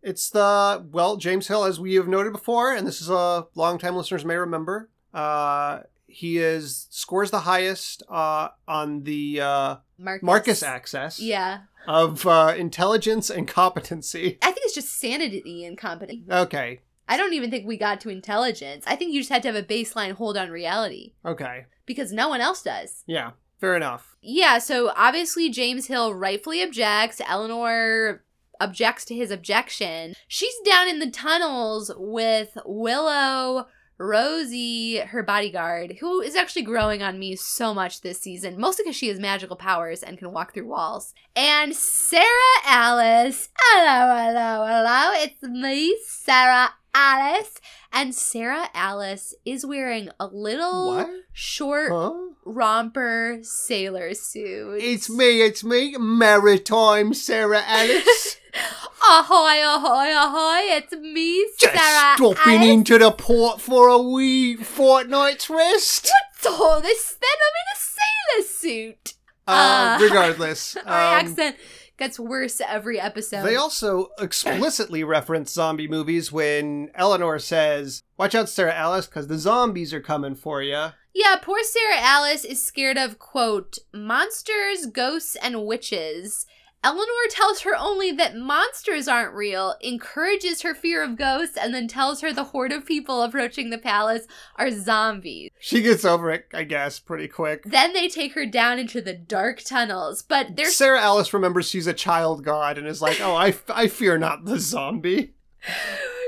It's 0.02 0.30
the 0.30 0.86
well, 0.90 1.16
James 1.16 1.48
Hill, 1.48 1.64
as 1.64 1.78
we 1.78 1.94
have 1.94 2.08
noted 2.08 2.32
before, 2.32 2.74
and 2.74 2.86
this 2.86 3.00
is 3.02 3.10
a 3.10 3.46
long-time 3.54 3.94
listeners 3.96 4.24
may 4.24 4.36
remember. 4.36 4.88
Uh, 5.12 5.80
he 6.06 6.38
is 6.38 6.86
scores 6.90 7.30
the 7.30 7.40
highest 7.40 8.02
uh, 8.08 8.48
on 8.66 9.02
the 9.04 9.40
uh, 9.40 9.76
Marcus. 9.98 10.22
Marcus 10.24 10.62
access 10.62 11.20
Yeah. 11.20 11.60
of 11.86 12.26
uh, 12.26 12.54
intelligence 12.56 13.28
and 13.30 13.46
competency. 13.46 14.38
I 14.42 14.46
think 14.52 14.58
it's 14.64 14.74
just 14.74 14.98
sanity 14.98 15.64
and 15.64 15.76
competency. 15.78 16.24
Okay, 16.30 16.80
I 17.10 17.16
don't 17.16 17.32
even 17.34 17.50
think 17.50 17.66
we 17.66 17.76
got 17.76 18.00
to 18.02 18.08
intelligence. 18.08 18.84
I 18.86 18.94
think 18.94 19.12
you 19.12 19.20
just 19.20 19.32
had 19.32 19.42
to 19.42 19.48
have 19.48 19.56
a 19.56 19.66
baseline 19.66 20.12
hold 20.12 20.36
on 20.36 20.48
reality 20.48 21.14
okay, 21.26 21.66
because 21.84 22.12
no 22.12 22.28
one 22.28 22.40
else 22.40 22.62
does. 22.62 23.02
yeah, 23.06 23.32
fair 23.58 23.74
enough. 23.74 24.14
Yeah, 24.22 24.58
so 24.58 24.92
obviously 24.96 25.50
James 25.50 25.86
Hill 25.86 26.14
rightfully 26.14 26.62
objects. 26.62 27.20
Eleanor 27.26 28.22
objects 28.60 29.04
to 29.06 29.14
his 29.14 29.32
objection. 29.32 30.14
She's 30.28 30.54
down 30.64 30.86
in 30.86 31.00
the 31.00 31.10
tunnels 31.10 31.90
with 31.96 32.56
Willow, 32.64 33.66
Rosie, 33.98 34.98
her 34.98 35.22
bodyguard, 35.22 35.96
who 36.00 36.20
is 36.20 36.36
actually 36.36 36.62
growing 36.62 37.02
on 37.02 37.18
me 37.18 37.34
so 37.34 37.74
much 37.74 38.02
this 38.02 38.20
season, 38.20 38.58
mostly 38.58 38.84
because 38.84 38.96
she 38.96 39.08
has 39.08 39.18
magical 39.18 39.56
powers 39.56 40.02
and 40.02 40.16
can 40.16 40.30
walk 40.30 40.54
through 40.54 40.68
walls. 40.68 41.12
And 41.34 41.74
Sarah 41.74 42.24
Alice. 42.66 43.48
Hello, 43.58 44.14
hello, 44.14 44.64
hello. 44.64 45.12
It's 45.22 45.42
me, 45.42 45.98
Sarah 46.06 46.70
Alice. 46.94 47.60
And 47.92 48.14
Sarah 48.14 48.68
Alice 48.74 49.34
is 49.44 49.64
wearing 49.66 50.10
a 50.18 50.26
little 50.26 50.88
What? 50.88 51.08
short 51.32 51.90
Huh? 51.90 52.12
romper 52.44 53.38
sailor 53.42 54.14
suit. 54.14 54.78
It's 54.82 55.08
me, 55.10 55.42
it's 55.42 55.62
me, 55.64 55.96
maritime 55.98 57.14
Sarah 57.14 57.62
Alice. 57.66 58.36
ahoy, 59.08 59.60
ahoy, 59.62 60.10
ahoy! 60.12 60.76
It's 60.76 60.92
me, 60.92 61.46
Just 61.58 61.72
Sarah. 61.74 62.16
dropping 62.16 62.54
Alice. 62.56 62.68
into 62.68 62.98
the 62.98 63.10
port 63.12 63.60
for 63.60 63.88
a 63.88 63.98
wee 63.98 64.56
fortnight's 64.56 65.48
rest. 65.50 66.10
What's 66.42 66.60
all 66.60 66.80
this? 66.80 67.14
Then 67.20 67.30
I'm 67.46 67.56
in 67.60 67.68
a 67.74 67.78
sailor 67.78 68.48
suit. 68.88 69.14
Uh, 69.48 69.50
Uh, 69.50 69.98
regardless, 70.02 70.76
Our 70.86 71.18
um, 71.18 71.26
accent 71.26 71.56
gets 72.00 72.18
worse 72.18 72.60
every 72.60 72.98
episode. 72.98 73.44
They 73.44 73.54
also 73.54 74.08
explicitly 74.18 75.04
reference 75.04 75.52
zombie 75.52 75.86
movies 75.86 76.32
when 76.32 76.90
Eleanor 76.96 77.38
says, 77.38 78.02
Watch 78.18 78.34
out, 78.34 78.48
Sarah 78.48 78.74
Alice, 78.74 79.06
because 79.06 79.28
the 79.28 79.38
zombies 79.38 79.94
are 79.94 80.00
coming 80.00 80.34
for 80.34 80.62
you. 80.62 80.88
yeah, 81.14 81.36
poor 81.40 81.62
Sarah 81.62 82.00
Alice 82.00 82.44
is 82.44 82.64
scared 82.64 82.98
of 82.98 83.18
quote 83.18 83.78
monsters, 83.92 84.86
ghosts, 84.86 85.36
and 85.36 85.64
witches. 85.66 86.46
Eleanor 86.82 87.28
tells 87.28 87.60
her 87.60 87.76
only 87.76 88.10
that 88.12 88.34
monsters 88.36 89.06
aren't 89.06 89.34
real, 89.34 89.74
encourages 89.82 90.62
her 90.62 90.74
fear 90.74 91.02
of 91.02 91.18
ghosts, 91.18 91.58
and 91.58 91.74
then 91.74 91.86
tells 91.86 92.22
her 92.22 92.32
the 92.32 92.44
horde 92.44 92.72
of 92.72 92.86
people 92.86 93.22
approaching 93.22 93.68
the 93.68 93.76
palace 93.76 94.26
are 94.56 94.70
zombies. 94.70 95.50
She 95.60 95.82
gets 95.82 96.06
over 96.06 96.30
it, 96.30 96.46
I 96.54 96.64
guess, 96.64 96.98
pretty 96.98 97.28
quick. 97.28 97.64
Then 97.64 97.92
they 97.92 98.08
take 98.08 98.32
her 98.32 98.46
down 98.46 98.78
into 98.78 99.02
the 99.02 99.12
dark 99.12 99.62
tunnels, 99.62 100.22
but 100.22 100.56
there's 100.56 100.74
Sarah 100.74 101.02
Alice 101.02 101.34
remembers 101.34 101.68
she's 101.68 101.86
a 101.86 101.92
child 101.92 102.44
god 102.44 102.78
and 102.78 102.86
is 102.86 103.02
like, 103.02 103.20
Oh, 103.20 103.34
I, 103.34 103.54
I 103.68 103.86
fear 103.88 104.16
not 104.16 104.46
the 104.46 104.58
zombie. 104.58 105.34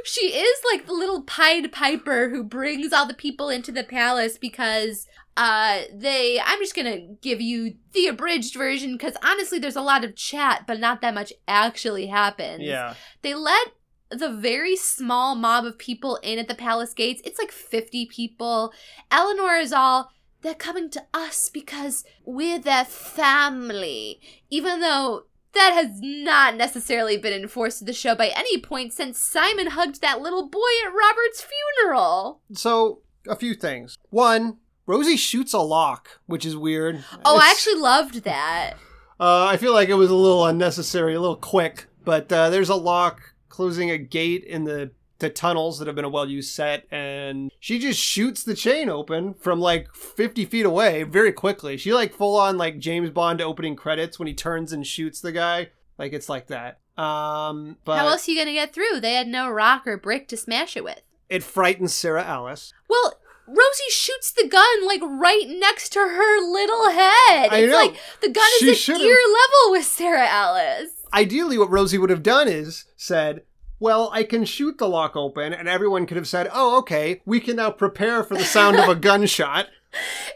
she 0.05 0.27
is 0.37 0.61
like 0.71 0.85
the 0.87 0.93
little 0.93 1.23
Pied 1.23 1.73
Piper 1.73 2.29
who 2.29 2.45
brings 2.45 2.93
all 2.93 3.07
the 3.07 3.15
people 3.15 3.49
into 3.49 3.73
the 3.73 3.85
palace 3.85 4.37
because 4.37 5.07
uh 5.37 5.83
they 5.95 6.41
I'm 6.45 6.59
just 6.59 6.75
going 6.75 6.93
to 6.93 7.15
give 7.21 7.41
you 7.41 7.75
the 7.93 8.07
abridged 8.07 8.55
version 8.55 8.99
cuz 8.99 9.15
honestly 9.23 9.59
there's 9.59 9.77
a 9.77 9.83
lot 9.83 10.05
of 10.05 10.17
chat 10.17 10.65
but 10.67 10.79
not 10.79 11.01
that 11.01 11.15
much 11.15 11.33
actually 11.49 12.07
happens. 12.07 12.63
Yeah. 12.63 12.95
They 13.23 13.35
let 13.35 13.69
the 14.11 14.31
very 14.31 14.77
small 14.77 15.35
mob 15.35 15.65
of 15.65 15.79
people 15.79 16.17
in 16.23 16.39
at 16.39 16.49
the 16.49 16.55
palace 16.55 16.93
gates. 16.93 17.23
It's 17.25 17.39
like 17.39 17.51
50 17.51 18.07
people. 18.07 18.73
Eleanor 19.11 19.57
is 19.57 19.73
all 19.73 20.11
they're 20.43 20.55
coming 20.55 20.91
to 20.91 21.03
us 21.15 21.49
because 21.49 22.05
we're 22.25 22.59
their 22.59 22.85
family. 22.85 24.21
Even 24.51 24.81
though 24.81 25.25
that 25.55 25.73
has 25.75 26.01
not 26.01 26.57
necessarily 26.57 27.17
been 27.17 27.33
enforced 27.33 27.79
to 27.79 27.85
the 27.85 27.93
show 27.93 28.15
by 28.15 28.29
any 28.29 28.59
point 28.59 28.93
since 28.93 29.19
Simon 29.19 29.69
hugged 29.69 30.01
that 30.01 30.21
little 30.21 30.49
boy 30.49 30.59
at 30.85 30.93
Robert's 30.93 31.45
funeral. 31.45 32.41
So, 32.55 33.03
a 33.29 33.37
few 33.37 33.55
things. 33.55 33.97
One, 34.11 34.59
Rosie 34.87 35.17
shoots 35.17 35.53
a 35.53 35.61
lock, 35.61 36.21
which 36.27 36.45
is 36.45 36.57
weird. 36.57 37.05
Oh, 37.25 37.39
I 37.39 37.51
actually 37.51 37.77
loved 37.81 38.25
that. 38.25 38.75
Uh, 39.21 39.47
I 39.47 39.57
feel 39.57 39.73
like 39.73 39.89
it 39.89 39.95
was 39.95 40.11
a 40.11 40.15
little 40.15 40.45
unnecessary, 40.47 41.15
a 41.15 41.21
little 41.21 41.37
quick, 41.37 41.87
but 42.05 42.33
uh, 42.33 42.51
there's 42.51 42.69
a 42.69 42.75
lock 42.75 43.35
closing 43.49 43.91
a 43.91 43.99
gate 43.99 44.43
in 44.43 44.65
the, 44.65 44.91
the 45.21 45.31
tunnels 45.31 45.79
that 45.79 45.87
have 45.87 45.95
been 45.95 46.05
a 46.05 46.09
well 46.09 46.29
used 46.29 46.53
set, 46.53 46.87
and 46.91 47.53
she 47.61 47.79
just 47.79 48.01
shoots 48.01 48.43
the 48.43 48.55
chain 48.55 48.89
open 48.89 49.35
from 49.35 49.61
like 49.61 49.95
50 49.95 50.45
feet 50.47 50.67
away 50.67 51.05
very 51.05 51.31
quickly. 51.33 51.77
She 51.77 51.93
like 51.93 52.13
full 52.13 52.37
on 52.37 52.59
like 52.59 52.81
James 52.81 53.11
Bond 53.11 53.41
opening 53.41 53.77
credits 53.77 54.19
when 54.19 54.27
he 54.27 54.35
turns 54.35 54.73
and 54.73 54.85
shoots 54.85 55.21
the 55.21 55.31
guy. 55.33 55.69
Like 55.99 56.13
it's 56.13 56.29
like 56.29 56.49
that. 56.49 56.81
Um, 57.01 57.77
but 57.85 57.99
How 57.99 58.09
else 58.09 58.27
are 58.27 58.33
you 58.33 58.37
going 58.37 58.49
to 58.49 58.53
get 58.53 58.75
through? 58.75 59.01
They 59.01 59.15
had 59.15 59.29
no 59.29 59.49
rock 59.49 59.87
or 59.87 59.97
brick 59.97 60.27
to 60.29 60.37
smash 60.37 60.77
it 60.77 60.83
with. 60.85 61.01
it 61.29 61.43
frightens 61.45 61.95
Sarah 61.95 62.25
Alice. 62.25 62.73
Well, 62.89 63.15
Rosie 63.53 63.91
shoots 63.91 64.33
the 64.33 64.49
gun 64.49 64.87
like 64.87 65.01
right 65.03 65.45
next 65.49 65.91
to 65.91 65.99
her 66.01 66.41
little 66.41 66.91
head. 66.91 67.49
I 67.53 67.59
It's 67.59 67.71
know. 67.73 67.79
like 67.79 67.97
the 68.21 68.31
gun 68.31 68.45
She 68.59 68.71
is 68.71 68.89
at 68.89 69.01
ear 69.01 69.17
level 69.17 69.73
with 69.73 69.85
Sarah 69.85 70.27
Alice. 70.27 70.91
Ideally, 71.15 71.59
what 71.59 71.71
Rosie 71.71 71.99
would 71.99 72.11
have 72.11 72.23
done 72.23 72.49
is 72.49 72.87
said, 72.97 73.43
well, 73.79 74.11
I 74.13 74.23
can 74.23 74.45
shoot 74.45 74.79
the 74.79 74.89
lock 74.89 75.17
open, 75.17 75.53
and 75.53 75.69
everyone 75.69 76.07
could 76.07 76.17
have 76.17 76.29
said, 76.29 76.49
oh, 76.53 76.79
okay, 76.79 77.21
we 77.27 77.41
can 77.41 77.57
now 77.57 77.71
prepare 77.71 78.23
for 78.23 78.35
the 78.37 78.45
sound 78.45 78.79
of 78.79 78.89
a 78.89 78.95
gunshot. 79.11 79.67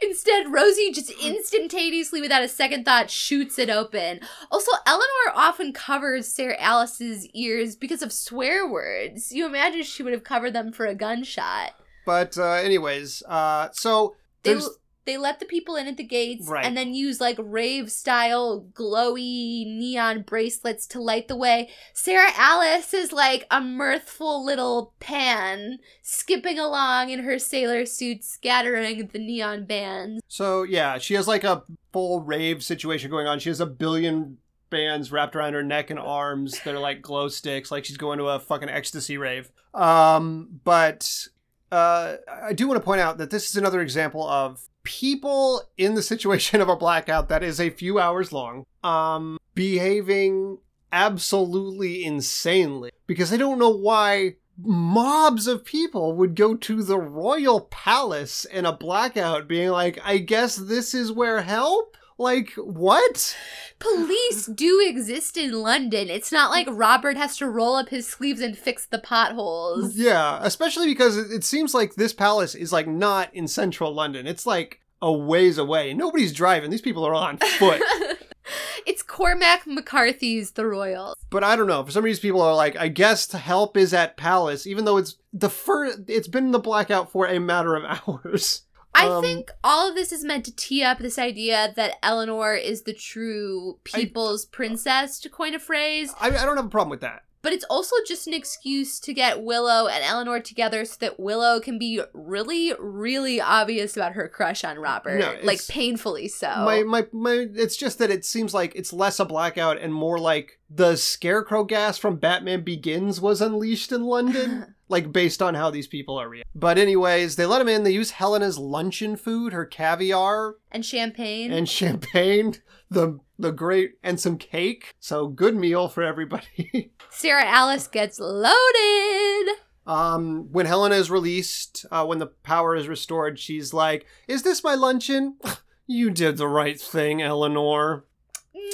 Instead, 0.02 0.52
Rosie 0.52 0.90
just 0.92 1.10
instantaneously, 1.22 2.20
without 2.20 2.42
a 2.42 2.48
second 2.48 2.84
thought, 2.84 3.10
shoots 3.10 3.58
it 3.58 3.70
open. 3.70 4.20
Also, 4.50 4.72
Eleanor 4.84 5.32
often 5.34 5.72
covers 5.72 6.28
Sarah 6.28 6.56
Alice's 6.60 7.26
ears 7.32 7.76
because 7.76 8.02
of 8.02 8.12
swear 8.12 8.68
words. 8.68 9.32
You 9.32 9.46
imagine 9.46 9.82
she 9.84 10.02
would 10.02 10.12
have 10.12 10.24
covered 10.24 10.52
them 10.52 10.72
for 10.72 10.84
a 10.84 10.94
gunshot. 10.94 11.72
But, 12.06 12.38
uh, 12.38 12.52
anyways, 12.52 13.22
uh, 13.28 13.68
so 13.72 14.14
They, 14.42 14.58
they 15.04 15.18
let 15.18 15.38
the 15.40 15.44
people 15.46 15.76
in 15.76 15.86
at 15.86 15.96
the 15.96 16.02
gates 16.04 16.48
Right. 16.48 16.64
and 16.64 16.76
then 16.76 16.94
use 16.94 17.20
like 17.20 17.36
rave 17.38 17.92
style 17.92 18.66
glowy 18.72 19.66
neon 19.66 20.22
bracelets 20.22 20.86
to 20.88 21.00
light 21.02 21.28
the 21.28 21.36
way. 21.36 21.68
Sarah 21.92 22.32
Alice 22.36 22.94
is 22.94 23.12
like 23.12 23.46
a 23.50 23.60
mirthful 23.60 24.44
little 24.44 24.94
pan 25.00 25.78
skipping 26.02 26.58
along 26.58 27.10
in 27.10 27.20
her 27.24 27.38
sailor 27.38 27.84
suit, 27.86 28.24
scattering 28.24 29.08
the 29.12 29.18
neon 29.18 29.64
bands. 29.64 30.22
So, 30.28 30.62
yeah, 30.62 30.98
she 30.98 31.14
has 31.14 31.28
like 31.28 31.44
a 31.44 31.62
full 31.92 32.20
rave 32.22 32.62
situation 32.64 33.10
going 33.10 33.26
on. 33.26 33.38
She 33.38 33.48
has 33.50 33.60
a 33.60 33.66
billion 33.66 34.38
bands 34.70 35.12
wrapped 35.12 35.36
around 35.36 35.54
her 35.54 35.62
neck 35.62 35.90
and 35.90 35.98
arms 36.00 36.60
that 36.64 36.74
are 36.74 36.80
like 36.80 37.00
glow 37.02 37.28
sticks, 37.28 37.70
like 37.70 37.84
she's 37.84 37.96
going 37.96 38.18
to 38.18 38.26
a 38.28 38.40
fucking 38.40 38.68
ecstasy 38.68 39.16
rave. 39.16 39.50
Um, 39.72 40.60
but 40.64 41.28
uh, 41.72 42.16
I 42.42 42.52
do 42.52 42.68
want 42.68 42.80
to 42.80 42.84
point 42.84 43.00
out 43.00 43.18
that 43.18 43.30
this 43.30 43.48
is 43.48 43.56
another 43.56 43.80
example 43.80 44.26
of 44.26 44.68
people 44.82 45.62
in 45.76 45.94
the 45.94 46.02
situation 46.02 46.60
of 46.60 46.68
a 46.68 46.76
blackout 46.76 47.28
that 47.28 47.42
is 47.42 47.60
a 47.60 47.70
few 47.70 47.98
hours 47.98 48.32
long, 48.32 48.66
um, 48.84 49.38
behaving 49.54 50.58
absolutely 50.92 52.04
insanely 52.04 52.90
because 53.06 53.30
they 53.30 53.36
don't 53.36 53.58
know 53.58 53.76
why 53.76 54.36
mobs 54.58 55.46
of 55.46 55.64
people 55.64 56.14
would 56.14 56.34
go 56.34 56.54
to 56.54 56.82
the 56.82 56.98
royal 56.98 57.62
palace 57.62 58.44
in 58.46 58.64
a 58.64 58.72
blackout 58.72 59.46
being 59.46 59.68
like 59.68 59.98
i 60.04 60.16
guess 60.16 60.56
this 60.56 60.94
is 60.94 61.12
where 61.12 61.42
help 61.42 61.96
like 62.18 62.52
what 62.54 63.36
Police 63.78 64.46
do 64.46 64.80
exist 64.86 65.36
in 65.36 65.52
London. 65.52 66.08
It's 66.08 66.32
not 66.32 66.50
like 66.50 66.66
Robert 66.70 67.16
has 67.16 67.36
to 67.38 67.48
roll 67.48 67.74
up 67.76 67.90
his 67.90 68.08
sleeves 68.08 68.40
and 68.40 68.56
fix 68.56 68.86
the 68.86 68.98
potholes. 68.98 69.96
yeah 69.96 70.38
especially 70.42 70.86
because 70.86 71.16
it, 71.16 71.44
seems 71.44 71.74
like 71.74 71.94
this 71.94 72.12
palace 72.12 72.54
is 72.54 72.72
like 72.72 72.86
not 72.88 73.32
in 73.34 73.46
central 73.46 73.92
london 73.94 74.26
it's 74.26 74.46
like 74.46 74.80
a 75.02 75.12
ways 75.12 75.58
away 75.58 75.92
nobody's 75.94 76.32
driving 76.32 76.70
these 76.70 76.80
people 76.80 77.04
are 77.04 77.14
on 77.14 77.36
foot 77.38 77.80
it's 78.86 79.02
Cormac 79.02 79.66
McCarthy's 79.66 80.52
The 80.52 80.66
Royals. 80.66 81.16
But 81.30 81.42
I 81.44 81.56
don't 81.56 81.66
know. 81.66 81.84
For 81.84 81.90
some 81.90 82.04
reason, 82.04 82.22
people 82.22 82.40
are 82.40 82.54
like, 82.54 82.76
I 82.76 82.88
guess 82.88 83.30
help 83.32 83.76
is 83.76 83.92
at 83.92 84.16
Palace, 84.16 84.66
even 84.66 84.84
though 84.84 84.96
it's 84.96 85.16
the 85.32 85.50
first. 85.50 85.98
It's 86.06 86.28
been 86.28 86.46
in 86.46 86.50
the 86.52 86.58
blackout 86.60 87.10
for 87.10 87.26
a 87.26 87.40
matter 87.40 87.74
of 87.74 87.84
hours. 88.08 88.62
I 88.96 89.08
Um, 89.08 89.22
think 89.22 89.50
all 89.62 89.88
of 89.88 89.94
this 89.94 90.10
is 90.12 90.24
meant 90.24 90.44
to 90.46 90.56
tee 90.56 90.82
up 90.82 90.98
this 90.98 91.18
idea 91.18 91.72
that 91.76 91.96
Eleanor 92.02 92.54
is 92.54 92.82
the 92.82 92.94
true 92.94 93.78
people's 93.84 94.46
princess, 94.46 95.18
to 95.20 95.28
coin 95.28 95.54
a 95.54 95.58
phrase. 95.58 96.12
I, 96.20 96.28
I 96.28 96.44
don't 96.46 96.56
have 96.56 96.66
a 96.66 96.70
problem 96.70 96.90
with 96.90 97.00
that. 97.02 97.22
But 97.42 97.52
it's 97.52 97.64
also 97.70 97.94
just 98.08 98.26
an 98.26 98.34
excuse 98.34 98.98
to 99.00 99.14
get 99.14 99.40
Willow 99.44 99.86
and 99.86 100.02
Eleanor 100.02 100.40
together 100.40 100.84
so 100.84 100.96
that 100.98 101.20
Willow 101.20 101.60
can 101.60 101.78
be 101.78 102.00
really, 102.12 102.72
really 102.80 103.40
obvious 103.40 103.96
about 103.96 104.14
her 104.14 104.26
crush 104.26 104.64
on 104.64 104.80
Robert. 104.80 105.20
No, 105.20 105.36
like 105.44 105.64
painfully 105.68 106.26
so. 106.26 106.48
My 106.48 106.82
my 106.82 107.06
my. 107.12 107.46
It's 107.54 107.76
just 107.76 107.98
that 108.00 108.10
it 108.10 108.24
seems 108.24 108.52
like 108.52 108.74
it's 108.74 108.92
less 108.92 109.20
a 109.20 109.24
blackout 109.24 109.78
and 109.78 109.94
more 109.94 110.18
like 110.18 110.58
the 110.68 110.96
scarecrow 110.96 111.62
gas 111.62 111.98
from 111.98 112.16
Batman 112.16 112.62
Begins 112.62 113.20
was 113.20 113.40
unleashed 113.40 113.92
in 113.92 114.02
London. 114.04 114.74
like 114.88 115.12
based 115.12 115.42
on 115.42 115.54
how 115.54 115.70
these 115.70 115.86
people 115.86 116.16
are 116.18 116.28
reacting. 116.28 116.50
But 116.54 116.78
anyways, 116.78 117.36
they 117.36 117.46
let 117.46 117.60
him 117.60 117.68
in. 117.68 117.82
They 117.82 117.90
use 117.92 118.12
Helena's 118.12 118.58
luncheon 118.58 119.16
food, 119.16 119.52
her 119.52 119.64
caviar 119.66 120.56
and 120.70 120.84
champagne. 120.84 121.52
and 121.52 121.68
champagne, 121.68 122.54
the 122.90 123.18
the 123.38 123.52
great 123.52 123.94
and 124.02 124.18
some 124.20 124.38
cake. 124.38 124.94
So 125.00 125.26
good 125.28 125.56
meal 125.56 125.88
for 125.88 126.02
everybody. 126.02 126.92
Sarah 127.10 127.44
Alice 127.46 127.86
gets 127.88 128.18
loaded. 128.20 129.56
um, 129.86 130.48
when 130.52 130.66
Helena 130.66 130.94
is 130.96 131.10
released, 131.10 131.84
uh, 131.90 132.04
when 132.04 132.18
the 132.18 132.26
power 132.26 132.74
is 132.76 132.88
restored, 132.88 133.38
she's 133.38 133.72
like, 133.74 134.06
"Is 134.28 134.42
this 134.42 134.62
my 134.64 134.74
luncheon?" 134.74 135.36
You 135.88 136.10
did 136.10 136.36
the 136.36 136.48
right 136.48 136.80
thing, 136.80 137.22
Eleanor. 137.22 138.06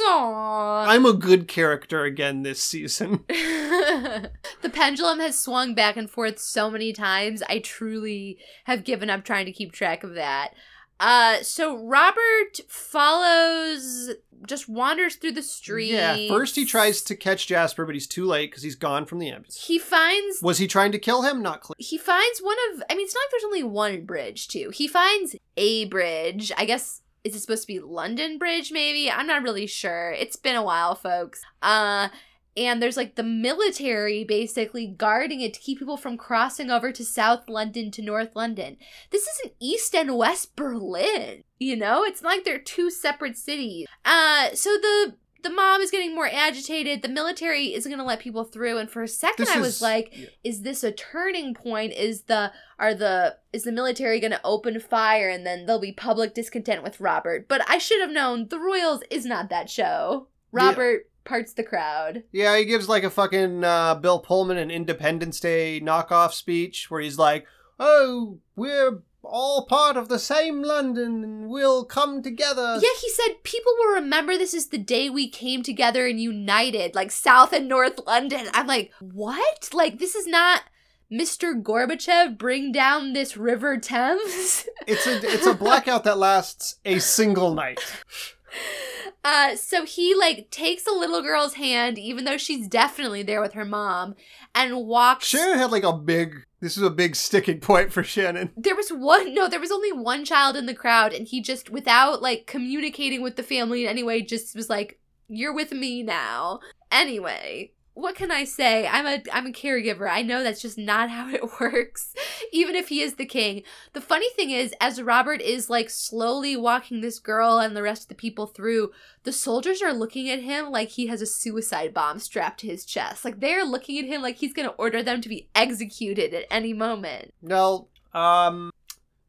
Aww. 0.00 0.86
I'm 0.86 1.06
a 1.06 1.12
good 1.12 1.48
character 1.48 2.04
again 2.04 2.42
this 2.42 2.62
season. 2.62 3.24
the 3.28 4.70
pendulum 4.72 5.20
has 5.20 5.38
swung 5.38 5.74
back 5.74 5.96
and 5.96 6.10
forth 6.10 6.38
so 6.38 6.70
many 6.70 6.92
times. 6.92 7.42
I 7.48 7.58
truly 7.58 8.38
have 8.64 8.84
given 8.84 9.10
up 9.10 9.24
trying 9.24 9.46
to 9.46 9.52
keep 9.52 9.72
track 9.72 10.04
of 10.04 10.14
that. 10.14 10.54
Uh, 11.00 11.42
so 11.42 11.84
Robert 11.84 12.60
follows, 12.68 14.10
just 14.46 14.68
wanders 14.68 15.16
through 15.16 15.32
the 15.32 15.42
street. 15.42 15.90
Yeah, 15.90 16.28
first 16.28 16.54
he 16.54 16.64
tries 16.64 17.02
to 17.02 17.16
catch 17.16 17.48
Jasper, 17.48 17.84
but 17.84 17.94
he's 17.96 18.06
too 18.06 18.24
late 18.24 18.50
because 18.50 18.62
he's 18.62 18.76
gone 18.76 19.06
from 19.06 19.18
the 19.18 19.28
ambulance. 19.28 19.64
He 19.66 19.80
finds 19.80 20.40
Was 20.42 20.58
he 20.58 20.68
trying 20.68 20.92
to 20.92 21.00
kill 21.00 21.22
him? 21.22 21.42
Not 21.42 21.60
clear. 21.60 21.74
he 21.78 21.98
finds 21.98 22.40
one 22.40 22.56
of. 22.72 22.84
I 22.88 22.94
mean, 22.94 23.04
it's 23.04 23.14
not 23.14 23.20
like 23.20 23.30
there's 23.32 23.44
only 23.44 23.64
one 23.64 24.04
bridge 24.04 24.46
too. 24.46 24.70
He 24.72 24.86
finds 24.86 25.34
a 25.56 25.86
bridge. 25.86 26.52
I 26.56 26.64
guess 26.66 27.01
is 27.24 27.34
it 27.34 27.40
supposed 27.40 27.62
to 27.62 27.66
be 27.66 27.80
London 27.80 28.38
Bridge? 28.38 28.72
Maybe 28.72 29.10
I'm 29.10 29.26
not 29.26 29.42
really 29.42 29.66
sure. 29.66 30.10
It's 30.12 30.36
been 30.36 30.56
a 30.56 30.62
while, 30.62 30.94
folks. 30.94 31.42
Uh. 31.62 32.08
And 32.54 32.82
there's 32.82 32.98
like 32.98 33.14
the 33.14 33.22
military 33.22 34.24
basically 34.24 34.86
guarding 34.86 35.40
it 35.40 35.54
to 35.54 35.60
keep 35.60 35.78
people 35.78 35.96
from 35.96 36.18
crossing 36.18 36.70
over 36.70 36.92
to 36.92 37.02
South 37.02 37.48
London 37.48 37.90
to 37.92 38.02
North 38.02 38.36
London. 38.36 38.76
This 39.08 39.26
isn't 39.26 39.54
East 39.58 39.94
and 39.94 40.18
West 40.18 40.54
Berlin, 40.54 41.44
you 41.58 41.76
know? 41.76 42.04
It's 42.04 42.22
like 42.22 42.44
they're 42.44 42.58
two 42.58 42.90
separate 42.90 43.38
cities. 43.38 43.86
Uh 44.04 44.50
so 44.52 44.68
the 44.76 45.14
the 45.42 45.50
mom 45.50 45.80
is 45.80 45.90
getting 45.90 46.14
more 46.14 46.28
agitated. 46.32 47.02
The 47.02 47.08
military 47.08 47.74
isn't 47.74 47.90
going 47.90 47.98
to 47.98 48.04
let 48.04 48.20
people 48.20 48.44
through 48.44 48.78
and 48.78 48.90
for 48.90 49.02
a 49.02 49.08
second 49.08 49.46
This 49.46 49.56
I 49.56 49.60
was 49.60 49.76
is- 49.76 49.82
like 49.82 50.12
yeah. 50.16 50.26
is 50.44 50.62
this 50.62 50.82
a 50.84 50.92
turning 50.92 51.54
point 51.54 51.92
is 51.92 52.22
the 52.22 52.52
are 52.78 52.94
the 52.94 53.36
is 53.52 53.64
the 53.64 53.72
military 53.72 54.20
going 54.20 54.30
to 54.32 54.40
open 54.44 54.78
fire 54.80 55.28
and 55.28 55.46
then 55.46 55.66
there'll 55.66 55.80
be 55.80 55.92
public 55.92 56.34
discontent 56.34 56.82
with 56.82 57.00
robert 57.00 57.46
but 57.48 57.60
i 57.68 57.78
should 57.78 58.00
have 58.00 58.10
known 58.10 58.48
the 58.48 58.58
royals 58.58 59.02
is 59.10 59.24
not 59.24 59.50
that 59.50 59.70
show 59.70 60.26
Yeah. 60.52 60.66
robert 60.66 61.08
parts 61.24 61.52
the 61.52 61.62
crowd 61.62 62.24
Yeah, 62.32 62.56
he 62.58 62.64
gives 62.64 62.88
like 62.88 63.04
a 63.04 63.10
fucking 63.10 63.62
uh, 63.62 63.94
Bill 63.96 64.18
Pullman 64.18 64.56
an 64.58 64.70
Independence 64.72 65.38
Day 65.38 65.80
knockoff 65.80 66.32
speech 66.32 66.90
where 66.90 67.00
he's 67.00 67.16
like, 67.18 67.46
"Oh, 67.78 68.38
we're 68.56 69.02
all 69.24 69.66
part 69.66 69.96
of 69.96 70.08
the 70.08 70.18
same 70.18 70.62
London, 70.62 71.22
and 71.22 71.48
we'll 71.48 71.84
come 71.84 72.22
together." 72.22 72.78
yeah 72.80 72.88
he 73.00 73.08
said 73.10 73.42
people 73.42 73.72
will 73.78 73.94
remember 73.94 74.36
this 74.36 74.54
is 74.54 74.68
the 74.68 74.78
day 74.78 75.08
we 75.08 75.28
came 75.28 75.62
together 75.62 76.06
and 76.06 76.20
united 76.20 76.94
like 76.94 77.10
south 77.10 77.52
and 77.52 77.68
north 77.68 78.00
london 78.06 78.46
i'm 78.52 78.66
like 78.66 78.90
what 79.00 79.68
like 79.72 79.98
this 79.98 80.14
is 80.14 80.26
not 80.26 80.62
mr 81.10 81.60
gorbachev 81.62 82.36
bring 82.38 82.72
down 82.72 83.12
this 83.12 83.36
river 83.36 83.78
thames 83.78 84.66
It's 84.86 85.06
a 85.06 85.20
it's 85.22 85.46
a 85.46 85.54
blackout 85.54 86.04
that 86.04 86.18
lasts 86.18 86.76
a 86.84 86.98
single 86.98 87.54
night. 87.54 87.78
Uh, 89.24 89.54
so 89.54 89.84
he 89.84 90.14
like 90.14 90.50
takes 90.50 90.86
a 90.86 90.92
little 90.92 91.22
girl's 91.22 91.54
hand, 91.54 91.98
even 91.98 92.24
though 92.24 92.36
she's 92.36 92.66
definitely 92.66 93.22
there 93.22 93.40
with 93.40 93.52
her 93.52 93.64
mom, 93.64 94.14
and 94.54 94.86
walks. 94.86 95.26
Shannon 95.26 95.58
had 95.58 95.70
like 95.70 95.84
a 95.84 95.92
big. 95.92 96.44
This 96.60 96.76
is 96.76 96.82
a 96.82 96.90
big 96.90 97.16
sticking 97.16 97.60
point 97.60 97.92
for 97.92 98.04
Shannon. 98.04 98.50
There 98.56 98.76
was 98.76 98.90
one, 98.90 99.34
no, 99.34 99.48
there 99.48 99.58
was 99.58 99.72
only 99.72 99.90
one 99.90 100.24
child 100.24 100.56
in 100.56 100.66
the 100.66 100.74
crowd, 100.74 101.12
and 101.12 101.26
he 101.26 101.40
just, 101.40 101.70
without 101.70 102.22
like 102.22 102.46
communicating 102.46 103.22
with 103.22 103.36
the 103.36 103.42
family 103.42 103.84
in 103.84 103.90
any 103.90 104.02
way, 104.02 104.22
just 104.22 104.54
was 104.54 104.70
like, 104.70 105.00
"You're 105.28 105.54
with 105.54 105.72
me 105.72 106.02
now." 106.02 106.60
Anyway, 106.90 107.72
what 107.94 108.14
can 108.14 108.30
I 108.30 108.44
say? 108.44 108.86
I'm 108.86 109.06
a 109.06 109.22
I'm 109.32 109.46
a 109.46 109.52
caregiver. 109.52 110.08
I 110.10 110.22
know 110.22 110.42
that's 110.42 110.62
just 110.62 110.78
not 110.78 111.10
how 111.10 111.28
it 111.28 111.60
works. 111.60 112.14
Even 112.52 112.74
if 112.74 112.88
he 112.88 113.02
is 113.02 113.14
the 113.14 113.26
king. 113.26 113.62
The 113.92 114.00
funny 114.00 114.30
thing 114.30 114.50
is 114.50 114.74
as 114.80 115.02
Robert 115.02 115.40
is 115.40 115.68
like 115.68 115.90
slowly 115.90 116.56
walking 116.56 117.00
this 117.00 117.18
girl 117.18 117.58
and 117.58 117.76
the 117.76 117.82
rest 117.82 118.02
of 118.02 118.08
the 118.08 118.14
people 118.14 118.46
through, 118.46 118.92
the 119.24 119.32
soldiers 119.32 119.82
are 119.82 119.92
looking 119.92 120.30
at 120.30 120.42
him 120.42 120.70
like 120.70 120.90
he 120.90 121.08
has 121.08 121.20
a 121.20 121.26
suicide 121.26 121.92
bomb 121.92 122.18
strapped 122.18 122.60
to 122.60 122.66
his 122.66 122.84
chest. 122.84 123.24
Like 123.24 123.40
they're 123.40 123.64
looking 123.64 123.98
at 123.98 124.06
him 124.06 124.22
like 124.22 124.36
he's 124.36 124.54
to 124.54 124.68
order 124.70 125.02
them 125.02 125.20
to 125.20 125.28
be 125.28 125.48
executed 125.54 126.32
at 126.34 126.44
any 126.50 126.72
moment. 126.72 127.34
No, 127.42 127.88
um, 128.14 128.70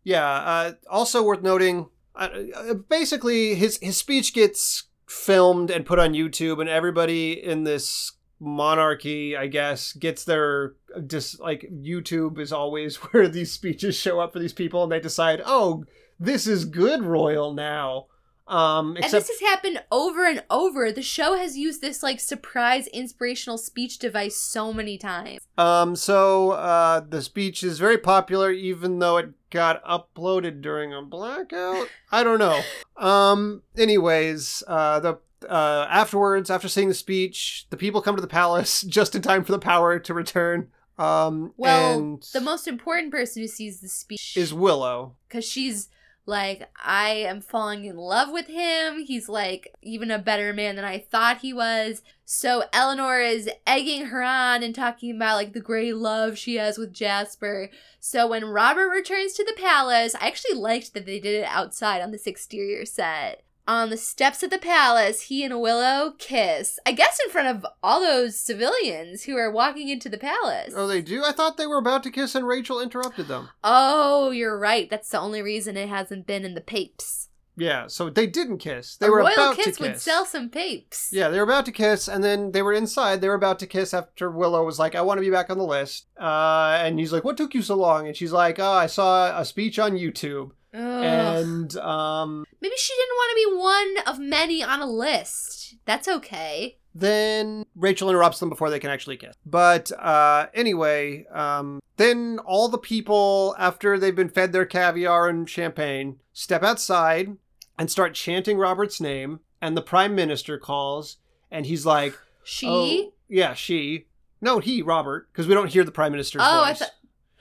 yeah. 0.03 0.25
Uh, 0.25 0.71
also 0.89 1.23
worth 1.23 1.41
noting, 1.41 1.89
uh, 2.15 2.29
uh, 2.55 2.73
basically 2.73 3.55
his 3.55 3.77
his 3.81 3.97
speech 3.97 4.33
gets 4.33 4.83
filmed 5.07 5.69
and 5.69 5.85
put 5.85 5.99
on 5.99 6.13
YouTube, 6.13 6.59
and 6.59 6.69
everybody 6.69 7.33
in 7.33 7.63
this 7.63 8.13
monarchy, 8.43 9.35
I 9.37 9.47
guess, 9.47 9.93
gets 9.93 10.25
their 10.25 10.73
just 11.07 11.39
like 11.39 11.69
YouTube 11.71 12.39
is 12.39 12.51
always 12.51 12.95
where 13.11 13.27
these 13.27 13.51
speeches 13.51 13.95
show 13.95 14.19
up 14.19 14.33
for 14.33 14.39
these 14.39 14.53
people, 14.53 14.83
and 14.83 14.91
they 14.91 14.99
decide, 14.99 15.41
oh, 15.45 15.85
this 16.19 16.45
is 16.47 16.65
good 16.65 17.03
royal 17.03 17.53
now. 17.53 18.07
Um, 18.45 18.97
and 18.97 19.05
this 19.05 19.29
has 19.29 19.39
happened 19.39 19.81
over 19.89 20.25
and 20.25 20.43
over. 20.49 20.91
The 20.91 21.01
show 21.01 21.37
has 21.37 21.57
used 21.57 21.79
this 21.79 22.03
like 22.03 22.19
surprise 22.19 22.87
inspirational 22.87 23.57
speech 23.57 23.99
device 23.99 24.35
so 24.35 24.73
many 24.73 24.97
times. 24.97 25.39
Um, 25.57 25.95
so 25.95 26.51
uh, 26.51 27.01
the 27.07 27.21
speech 27.21 27.63
is 27.63 27.79
very 27.79 27.97
popular, 27.97 28.51
even 28.51 28.99
though 28.99 29.17
it 29.17 29.29
got 29.49 29.83
uploaded 29.85 30.61
during 30.61 30.93
a 30.93 31.01
blackout. 31.01 31.87
I 32.11 32.23
don't 32.23 32.39
know. 32.39 32.61
Um, 32.95 33.63
anyways, 33.75 34.63
uh, 34.67 34.99
the 34.99 35.17
uh, 35.45 35.87
afterwards, 35.89 36.49
after 36.49 36.67
seeing 36.67 36.89
the 36.89 36.93
speech, 36.93 37.65
the 37.69 37.77
people 37.77 38.01
come 38.01 38.15
to 38.15 38.21
the 38.21 38.27
palace 38.27 38.81
just 38.87 39.15
in 39.15 39.21
time 39.21 39.43
for 39.43 39.51
the 39.51 39.59
power 39.59 39.99
to 39.99 40.13
return. 40.13 40.69
Um, 40.97 41.53
Well, 41.57 42.19
the 42.33 42.41
most 42.41 42.67
important 42.67 43.11
person 43.11 43.41
who 43.41 43.47
sees 43.47 43.81
the 43.81 43.89
speech 43.89 44.37
is 44.37 44.53
Willow. 44.53 45.15
because 45.27 45.43
she's 45.43 45.89
like, 46.25 46.69
I 46.81 47.09
am 47.09 47.41
falling 47.41 47.83
in 47.85 47.97
love 47.97 48.29
with 48.31 48.47
him. 48.47 49.03
He's 49.03 49.27
like 49.27 49.73
even 49.81 50.09
a 50.11 50.19
better 50.19 50.53
man 50.53 50.75
than 50.75 50.85
I 50.85 50.99
thought 50.99 51.39
he 51.39 51.51
was. 51.51 52.01
So 52.25 52.63
Eleanor 52.71 53.19
is 53.19 53.49
egging 53.67 54.05
her 54.05 54.23
on 54.23 54.63
and 54.63 54.73
talking 54.73 55.13
about 55.15 55.35
like 55.35 55.53
the 55.53 55.59
great 55.59 55.95
love 55.97 56.37
she 56.37 56.55
has 56.55 56.77
with 56.77 56.93
Jasper. 56.93 57.69
So 57.99 58.27
when 58.27 58.45
Robert 58.45 58.89
returns 58.89 59.33
to 59.33 59.43
the 59.43 59.59
palace, 59.59 60.15
I 60.15 60.27
actually 60.27 60.55
liked 60.57 60.93
that 60.93 61.05
they 61.05 61.19
did 61.19 61.41
it 61.43 61.47
outside 61.47 62.01
on 62.01 62.11
this 62.11 62.27
exterior 62.27 62.85
set. 62.85 63.43
On 63.65 63.89
the 63.89 63.97
steps 63.97 64.43
of 64.43 64.49
the 64.49 64.57
palace, 64.57 65.21
he 65.21 65.43
and 65.43 65.61
Willow 65.61 66.13
kiss. 66.17 66.79
I 66.85 66.91
guess 66.91 67.17
in 67.23 67.31
front 67.31 67.47
of 67.47 67.65
all 67.81 68.01
those 68.01 68.37
civilians 68.37 69.23
who 69.23 69.37
are 69.37 69.49
walking 69.51 69.87
into 69.87 70.09
the 70.09 70.17
palace. 70.17 70.73
Oh, 70.75 70.85
they 70.87 71.01
do. 71.01 71.23
I 71.23 71.31
thought 71.31 71.55
they 71.55 71.67
were 71.67 71.77
about 71.77 72.03
to 72.03 72.11
kiss, 72.11 72.35
and 72.35 72.45
Rachel 72.45 72.81
interrupted 72.81 73.27
them. 73.29 73.49
Oh, 73.63 74.31
you're 74.31 74.59
right. 74.59 74.89
That's 74.89 75.09
the 75.09 75.19
only 75.19 75.41
reason 75.41 75.77
it 75.77 75.87
hasn't 75.87 76.27
been 76.27 76.43
in 76.43 76.55
the 76.55 76.61
papes. 76.61 77.29
Yeah, 77.55 77.85
so 77.87 78.09
they 78.09 78.25
didn't 78.27 78.57
kiss. 78.57 78.97
They 78.97 79.07
a 79.07 79.11
were 79.11 79.19
royal 79.19 79.33
about 79.33 79.55
kiss 79.55 79.77
to 79.77 79.83
would 79.83 79.93
kiss. 79.93 80.03
sell 80.03 80.25
some 80.25 80.49
papes. 80.49 81.09
Yeah, 81.13 81.29
they 81.29 81.37
were 81.37 81.43
about 81.43 81.65
to 81.67 81.71
kiss, 81.71 82.07
and 82.07 82.23
then 82.23 82.51
they 82.51 82.63
were 82.63 82.73
inside. 82.73 83.21
They 83.21 83.27
were 83.29 83.35
about 83.35 83.59
to 83.59 83.67
kiss 83.67 83.93
after 83.93 84.29
Willow 84.31 84.65
was 84.65 84.79
like, 84.79 84.95
"I 84.95 85.01
want 85.03 85.19
to 85.19 85.21
be 85.23 85.29
back 85.29 85.49
on 85.51 85.59
the 85.59 85.63
list." 85.63 86.07
Uh, 86.19 86.79
and 86.81 86.97
he's 86.99 87.13
like, 87.13 87.23
"What 87.23 87.37
took 87.37 87.53
you 87.53 87.61
so 87.61 87.75
long?" 87.75 88.07
And 88.07 88.17
she's 88.17 88.31
like, 88.33 88.57
"Oh, 88.59 88.71
I 88.71 88.87
saw 88.87 89.39
a 89.39 89.45
speech 89.45 89.77
on 89.77 89.91
YouTube." 89.93 90.51
Ugh. 90.73 90.79
And 90.81 91.75
um, 91.77 92.45
Maybe 92.61 92.75
she 92.77 92.93
didn't 92.93 93.15
want 93.15 93.31
to 93.31 93.35
be 93.49 93.57
one 93.57 94.13
of 94.15 94.19
many 94.19 94.63
on 94.63 94.79
a 94.81 94.85
list. 94.89 95.75
That's 95.85 96.07
okay. 96.07 96.77
then 96.95 97.65
Rachel 97.75 98.09
interrupts 98.09 98.39
them 98.39 98.49
before 98.49 98.69
they 98.69 98.79
can 98.79 98.89
actually 98.89 99.17
kiss. 99.17 99.35
But 99.45 99.91
uh, 99.99 100.47
anyway, 100.53 101.25
um, 101.31 101.79
then 101.97 102.39
all 102.45 102.69
the 102.69 102.77
people, 102.77 103.55
after 103.59 103.97
they've 103.99 104.15
been 104.15 104.29
fed 104.29 104.51
their 104.51 104.65
caviar 104.65 105.27
and 105.29 105.49
champagne, 105.49 106.19
step 106.33 106.63
outside 106.63 107.35
and 107.77 107.89
start 107.91 108.13
chanting 108.13 108.57
Robert's 108.57 108.99
name. 109.01 109.39
and 109.61 109.77
the 109.77 109.81
prime 109.81 110.13
minister 110.15 110.57
calls, 110.57 111.17
and 111.49 111.65
he's 111.65 111.85
like, 111.85 112.17
She? 112.43 112.67
"Oh, 112.67 113.13
yeah, 113.29 113.53
she." 113.53 114.07
No, 114.41 114.59
he, 114.59 114.81
Robert, 114.81 115.29
because 115.31 115.47
we 115.47 115.53
don't 115.53 115.69
hear 115.71 115.83
the 115.85 115.91
prime 115.91 116.11
minister's 116.11 116.41
Oh, 116.43 116.59
voice. 116.65 116.69
I 116.69 116.73
thought. 116.73 116.91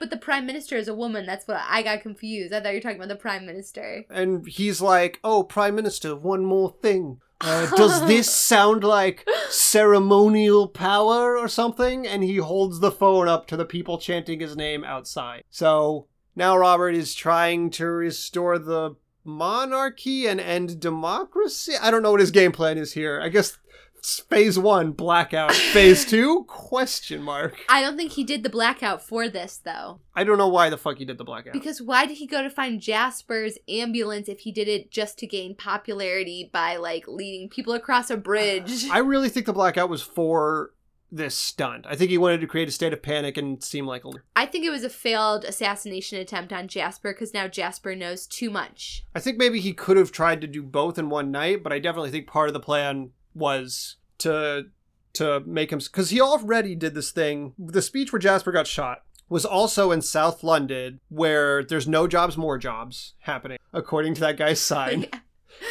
But 0.03 0.09
the 0.09 0.17
prime 0.17 0.45
minister 0.45 0.75
is 0.75 0.89
a 0.89 0.93
woman. 0.93 1.25
That's 1.25 1.47
what 1.47 1.61
I 1.65 1.81
got 1.81 2.01
confused. 2.01 2.51
I 2.53 2.59
thought 2.59 2.73
you 2.73 2.79
were 2.79 2.81
talking 2.81 2.97
about 2.97 3.07
the 3.07 3.15
prime 3.15 3.45
minister. 3.45 4.03
and 4.09 4.45
he's 4.45 4.81
like, 4.81 5.21
"Oh, 5.23 5.43
prime 5.43 5.75
minister, 5.75 6.13
one 6.13 6.43
more 6.43 6.75
thing. 6.81 7.21
Uh, 7.39 7.73
does 7.77 8.05
this 8.07 8.29
sound 8.29 8.83
like 8.83 9.25
ceremonial 9.47 10.67
power 10.67 11.37
or 11.37 11.47
something?" 11.47 12.05
And 12.05 12.21
he 12.21 12.35
holds 12.35 12.81
the 12.81 12.91
phone 12.91 13.29
up 13.29 13.47
to 13.47 13.55
the 13.55 13.63
people 13.63 13.97
chanting 13.97 14.41
his 14.41 14.57
name 14.57 14.83
outside. 14.83 15.45
So 15.49 16.07
now 16.35 16.57
Robert 16.57 16.95
is 16.95 17.15
trying 17.15 17.69
to 17.69 17.85
restore 17.85 18.59
the 18.59 18.97
monarchy 19.23 20.27
and 20.27 20.41
end 20.41 20.81
democracy. 20.81 21.75
I 21.81 21.91
don't 21.91 22.03
know 22.03 22.11
what 22.11 22.19
his 22.19 22.31
game 22.31 22.51
plan 22.51 22.77
is 22.77 22.91
here. 22.91 23.21
I 23.23 23.29
guess 23.29 23.57
phase 24.03 24.59
one, 24.59 24.91
blackout. 24.91 25.53
Phase 25.53 26.05
two, 26.09 26.45
question 26.47 27.21
mark. 27.21 27.57
I 27.69 27.81
don't 27.81 27.97
think 27.97 28.13
he 28.13 28.23
did 28.23 28.43
the 28.43 28.49
blackout 28.49 29.01
for 29.01 29.29
this 29.29 29.57
though. 29.57 29.99
I 30.15 30.23
don't 30.23 30.37
know 30.37 30.47
why 30.47 30.69
the 30.69 30.77
fuck 30.77 30.97
he 30.97 31.05
did 31.05 31.17
the 31.17 31.23
blackout. 31.23 31.53
Because 31.53 31.81
why 31.81 32.05
did 32.05 32.17
he 32.17 32.27
go 32.27 32.43
to 32.43 32.49
find 32.49 32.81
Jasper's 32.81 33.57
ambulance 33.67 34.27
if 34.29 34.41
he 34.41 34.51
did 34.51 34.67
it 34.67 34.91
just 34.91 35.17
to 35.19 35.27
gain 35.27 35.55
popularity 35.55 36.49
by 36.51 36.75
like 36.75 37.07
leading 37.07 37.49
people 37.49 37.73
across 37.73 38.09
a 38.09 38.17
bridge? 38.17 38.85
I 38.91 38.99
really 38.99 39.29
think 39.29 39.45
the 39.45 39.53
blackout 39.53 39.89
was 39.89 40.01
for 40.01 40.71
this 41.13 41.35
stunt. 41.35 41.85
I 41.87 41.95
think 41.95 42.09
he 42.09 42.17
wanted 42.17 42.41
to 42.41 42.47
create 42.47 42.67
a 42.67 42.71
state 42.71 42.91
of 42.91 43.03
panic 43.03 43.37
and 43.37 43.63
seem 43.63 43.85
like 43.85 44.03
a. 44.03 44.09
I 44.35 44.47
think 44.47 44.65
it 44.65 44.71
was 44.71 44.83
a 44.83 44.89
failed 44.89 45.45
assassination 45.45 46.19
attempt 46.19 46.51
on 46.51 46.67
Jasper 46.67 47.13
because 47.13 47.33
now 47.33 47.47
Jasper 47.47 47.95
knows 47.95 48.25
too 48.25 48.49
much. 48.49 49.05
I 49.15 49.19
think 49.19 49.37
maybe 49.37 49.59
he 49.59 49.73
could 49.73 49.95
have 49.97 50.11
tried 50.11 50.41
to 50.41 50.47
do 50.47 50.63
both 50.63 50.97
in 50.97 51.09
one 51.09 51.31
night, 51.31 51.61
but 51.63 51.71
I 51.71 51.79
definitely 51.79 52.09
think 52.11 52.27
part 52.27 52.49
of 52.49 52.53
the 52.53 52.59
plan 52.59 53.11
was 53.33 53.97
to 54.19 54.65
to 55.13 55.41
make 55.41 55.71
him 55.71 55.79
because 55.79 56.09
he 56.09 56.19
already 56.19 56.75
did 56.75 56.95
this 56.95 57.11
thing. 57.11 57.53
The 57.57 57.81
speech 57.81 58.11
where 58.11 58.19
Jasper 58.19 58.51
got 58.51 58.67
shot 58.67 59.03
was 59.29 59.45
also 59.45 59.91
in 59.91 60.01
South 60.01 60.43
London, 60.43 60.99
where 61.09 61.63
there's 61.63 61.87
no 61.87 62.07
jobs, 62.07 62.37
more 62.37 62.57
jobs 62.57 63.13
happening, 63.19 63.57
according 63.71 64.15
to 64.15 64.21
that 64.21 64.37
guy's 64.37 64.59
sign. 64.73 65.07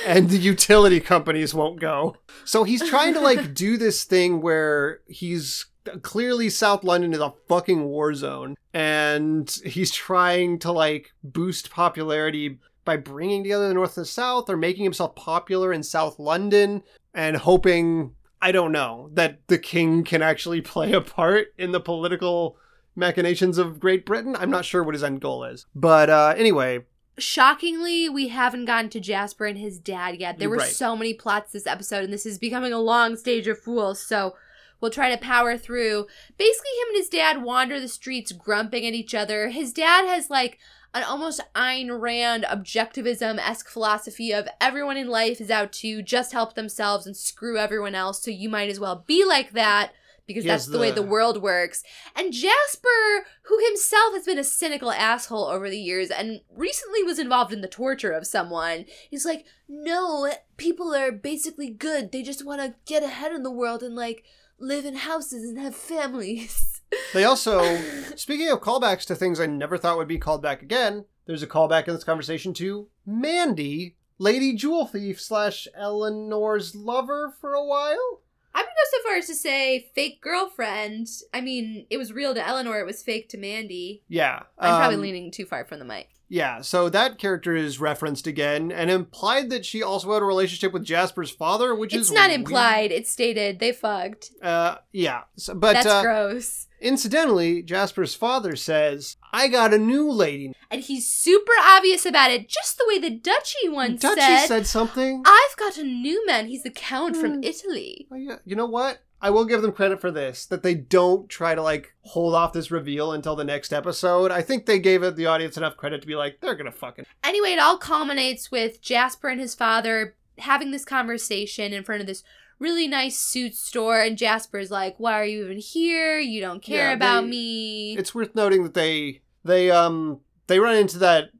and 0.06 0.30
the 0.30 0.38
utility 0.38 1.00
companies 1.00 1.54
won't 1.54 1.80
go. 1.80 2.16
So 2.44 2.64
he's 2.64 2.88
trying 2.88 3.14
to 3.14 3.20
like 3.20 3.54
do 3.54 3.76
this 3.76 4.04
thing 4.04 4.40
where 4.40 5.00
he's 5.06 5.66
clearly 6.02 6.48
South 6.48 6.84
London 6.84 7.12
is 7.12 7.18
a 7.20 7.34
fucking 7.48 7.84
war 7.84 8.14
zone 8.14 8.56
and 8.72 9.50
he's 9.64 9.90
trying 9.90 10.58
to 10.60 10.70
like 10.70 11.12
boost 11.24 11.70
popularity 11.70 12.58
by 12.84 12.96
bringing 12.96 13.42
together 13.42 13.68
the 13.68 13.74
North 13.74 13.96
and 13.96 14.04
the 14.04 14.08
South 14.08 14.48
or 14.48 14.56
making 14.56 14.84
himself 14.84 15.14
popular 15.14 15.72
in 15.72 15.82
South 15.82 16.18
London 16.18 16.82
and 17.14 17.36
hoping 17.36 18.14
I 18.40 18.52
don't 18.52 18.72
know 18.72 19.10
that 19.14 19.46
the 19.48 19.58
king 19.58 20.04
can 20.04 20.22
actually 20.22 20.60
play 20.74 20.92
a 20.92 21.00
part 21.00 21.48
in 21.58 21.72
the 21.72 21.80
political 21.80 22.56
machinations 22.96 23.58
of 23.58 23.80
Great 23.80 24.04
Britain. 24.04 24.36
I'm 24.38 24.50
not 24.50 24.64
sure 24.64 24.82
what 24.82 24.94
his 24.94 25.02
end 25.04 25.20
goal 25.20 25.44
is. 25.44 25.66
But 25.74 26.10
uh 26.10 26.34
anyway, 26.36 26.80
Shockingly, 27.18 28.08
we 28.08 28.28
haven't 28.28 28.64
gotten 28.64 28.88
to 28.90 29.00
Jasper 29.00 29.44
and 29.44 29.58
his 29.58 29.78
dad 29.78 30.16
yet. 30.18 30.38
There 30.38 30.48
were 30.48 30.56
Right. 30.56 30.72
so 30.72 30.96
many 30.96 31.12
plots 31.12 31.52
this 31.52 31.66
episode, 31.66 32.04
and 32.04 32.12
this 32.12 32.24
is 32.24 32.38
becoming 32.38 32.72
a 32.72 32.78
long 32.78 33.16
stage 33.16 33.46
of 33.46 33.58
fools, 33.60 34.00
so 34.00 34.34
we'll 34.80 34.90
try 34.90 35.10
to 35.14 35.20
power 35.20 35.58
through. 35.58 36.06
Basically, 36.38 36.70
him 36.80 36.88
and 36.88 36.96
his 36.96 37.10
dad 37.10 37.42
wander 37.42 37.78
the 37.78 37.86
streets 37.88 38.32
grumping 38.32 38.86
at 38.86 38.94
each 38.94 39.14
other. 39.14 39.50
His 39.50 39.74
dad 39.74 40.06
has 40.06 40.30
like 40.30 40.58
an 40.95 41.03
almost 41.05 41.40
Ayn 41.55 42.01
Rand 42.01 42.45
objectivism 42.45 43.38
esque 43.38 43.68
philosophy 43.68 44.32
of 44.32 44.47
everyone 44.61 44.97
in 44.97 45.09
life 45.09 45.40
is 45.40 45.51
out 45.51 45.72
to 45.74 46.03
just 46.03 46.32
help 46.32 46.55
themselves 46.55 47.07
and 47.07 47.16
screw 47.16 47.59
everyone 47.59 47.95
else, 47.95 48.22
so 48.22 48.30
you 48.30 48.49
might 48.49 48.68
as 48.68 48.78
well 48.80 49.05
be 49.07 49.24
like 49.24 49.53
that. 49.53 49.93
Because 50.24 50.45
that's 50.45 50.66
has 50.66 50.72
the 50.72 50.78
way 50.78 50.90
the- 50.90 51.03
the 51.03 51.07
world 51.07 51.43
works. 51.43 51.82
And 52.14 52.32
Jasper, 52.32 53.26
who 53.43 53.59
himself 53.66 54.14
has 54.14 54.24
been 54.24 54.38
a 54.38 54.45
cynical 54.45 54.93
asshole 54.93 55.47
over 55.47 55.68
the 55.68 55.80
years 55.80 56.11
and 56.11 56.43
recently 56.49 57.03
was 57.03 57.18
involved 57.18 57.53
in 57.53 57.61
the 57.61 57.66
torture 57.68 58.12
of 58.12 58.24
someone, 58.26 58.84
he's 59.11 59.24
like, 59.24 59.45
no, 59.68 60.32
people 60.57 60.95
are 60.95 61.11
basically 61.11 61.70
good. 61.70 62.12
They 62.12 62.22
just 62.22 62.47
want 62.47 62.61
to 62.61 62.76
get 62.86 63.03
ahead 63.03 63.32
in 63.32 63.43
the 63.43 63.51
world 63.51 63.82
and 63.82 63.97
like 63.97 64.22
live 64.61 64.84
in 64.84 64.95
houses 64.95 65.43
and 65.49 65.59
have 65.59 65.74
families. 65.74 66.68
They 67.12 67.24
also, 67.24 67.76
speaking 68.16 68.49
of 68.51 68.61
callbacks 68.61 69.05
to 69.07 69.14
things 69.14 69.38
I 69.40 69.47
never 69.47 69.76
thought 69.78 69.97
would 69.99 70.09
be 70.09 70.18
called 70.18 70.43
back 70.43 70.62
again, 70.62 71.05
there's 71.26 71.43
a 71.43 71.47
callback 71.47 71.88
in 71.88 71.95
this 71.95 72.05
conversation 72.05 72.53
to 72.55 72.88
Mandy, 73.07 73.97
Lady 74.18 74.55
Jewel 74.55 74.86
Thief 74.86 75.20
slash 75.20 75.68
Eleanor's 75.76 76.74
lover 76.74 77.32
for 77.40 77.53
a 77.53 77.64
while. 77.64 78.20
I'm 78.55 78.64
gonna 78.64 78.74
go 78.74 78.99
so 78.99 79.09
far 79.09 79.16
as 79.16 79.26
to 79.28 79.34
say 79.34 79.90
fake 79.95 80.20
girlfriend. 80.20 81.09
I 81.32 81.40
mean, 81.40 81.86
it 81.90 81.97
was 81.97 82.12
real 82.12 82.34
to 82.34 82.47
Eleanor, 82.47 82.80
it 82.80 82.86
was 82.86 83.03
fake 83.03 83.28
to 83.30 83.38
Mandy. 83.38 84.03
Yeah. 84.09 84.43
I'm 84.59 84.76
probably 84.76 84.97
um, 84.97 85.03
leaning 85.03 85.30
too 85.30 85.47
far 85.47 85.64
from 85.64 85.78
the 85.78 85.84
mic. 85.84 86.09
Yeah, 86.28 86.62
so 86.62 86.88
that 86.88 87.18
character 87.18 87.55
is 87.55 87.78
referenced 87.78 88.26
again 88.26 88.72
and 88.72 88.90
implied 88.90 89.51
that 89.51 89.66
she 89.66 89.82
also 89.82 90.12
had 90.14 90.22
a 90.22 90.24
relationship 90.24 90.72
with 90.72 90.82
Jasper's 90.82 91.30
father, 91.30 91.74
which 91.74 91.93
is 91.95 92.11
not 92.11 92.28
weird. 92.30 92.40
implied, 92.40 92.90
it's 92.90 93.12
stated. 93.12 93.59
They 93.59 93.70
fucked. 93.72 94.30
Uh, 94.43 94.76
yeah, 94.93 95.24
So- 95.36 95.55
but 95.55 95.74
That's 95.74 95.86
uh, 95.86 96.03
gross. 96.03 96.68
Incidentally, 96.83 97.62
Jasper's 97.62 98.14
father 98.14 98.57
says, 98.57 99.16
"I 99.33 99.49
got 99.49 99.72
a 99.72 99.78
new 99.78 100.11
lady." 100.11 100.53
And 100.70 100.83
he's 100.83 101.07
super 101.11 101.53
obvious 101.62 102.05
about 102.07 102.30
it, 102.30 102.49
just 102.49 102.78
the 102.78 102.85
way 102.89 102.99
the 102.99 103.11
Duchy 103.11 103.68
once 103.68 104.03
Dutchie 104.03 104.16
said. 104.16 104.47
said 104.47 104.66
something. 104.66 105.22
I've 105.26 105.57
got 105.57 105.76
a 105.78 105.85
new 105.85 106.24
man. 106.26 106.47
He's 106.49 106.62
the 106.62 106.70
Count 106.70 107.16
from 107.16 107.35
Hmm. 107.35 107.45
Italy. 107.45 108.07
Oh, 108.11 108.16
yeah. 108.16 108.37
You 108.45 108.57
know 108.57 108.66
what? 108.66 109.01
I 109.24 109.30
will 109.30 109.45
give 109.45 109.62
them 109.62 109.70
credit 109.72 110.01
for 110.01 110.11
this 110.11 110.47
that 110.47 110.64
they 110.64 110.74
don't 110.74 111.28
try 111.28 111.55
to 111.55 111.62
like 111.62 111.95
hold 112.01 112.35
off 112.35 112.53
this 112.53 112.72
reveal 112.72 113.12
until 113.12 113.37
the 113.37 113.45
next 113.45 113.72
episode. 113.72 114.33
I 114.33 114.43
think 114.43 114.66
they 114.66 114.80
gave 114.80 115.05
it 115.05 115.14
the 115.14 115.26
audience 115.26 115.57
enough 115.57 115.76
credit 115.76 116.01
to 116.01 116.09
be 116.09 116.16
like, 116.16 116.41
they're 116.41 116.57
gonna 116.57 116.72
fucking. 116.72 117.07
Anyway, 117.24 117.51
it 117.53 117.59
all 117.61 117.78
culminates 117.78 118.51
with 118.51 118.83
Jasper 118.83 119.28
and 119.28 119.41
his 119.41 119.55
father 119.55 120.16
having 120.39 120.70
this 120.72 120.85
conversation 120.85 121.72
in 121.72 121.85
front 121.85 122.01
of 122.01 122.07
this 122.09 122.24
really 122.62 122.88
nice 122.88 123.18
suit 123.18 123.54
store. 123.54 124.00
And 124.00 124.16
Jasper's 124.16 124.70
like, 124.70 124.94
Why 124.98 125.14
are 125.20 125.24
you 125.24 125.44
even 125.44 125.58
here? 125.58 126.18
You 126.18 126.40
don't 126.40 126.62
care 126.62 126.88
Yeah, 126.88 126.92
about 126.94 127.22
they- 127.24 127.28
me. 127.30 127.96
It's 127.98 128.14
worth 128.14 128.34
noting 128.34 128.62
that 128.62 128.74
they 128.74 129.20
they 129.44 129.70
um 129.70 130.20
they 130.46 130.58
run 130.58 130.76
into 130.76 130.98
that 130.98 131.30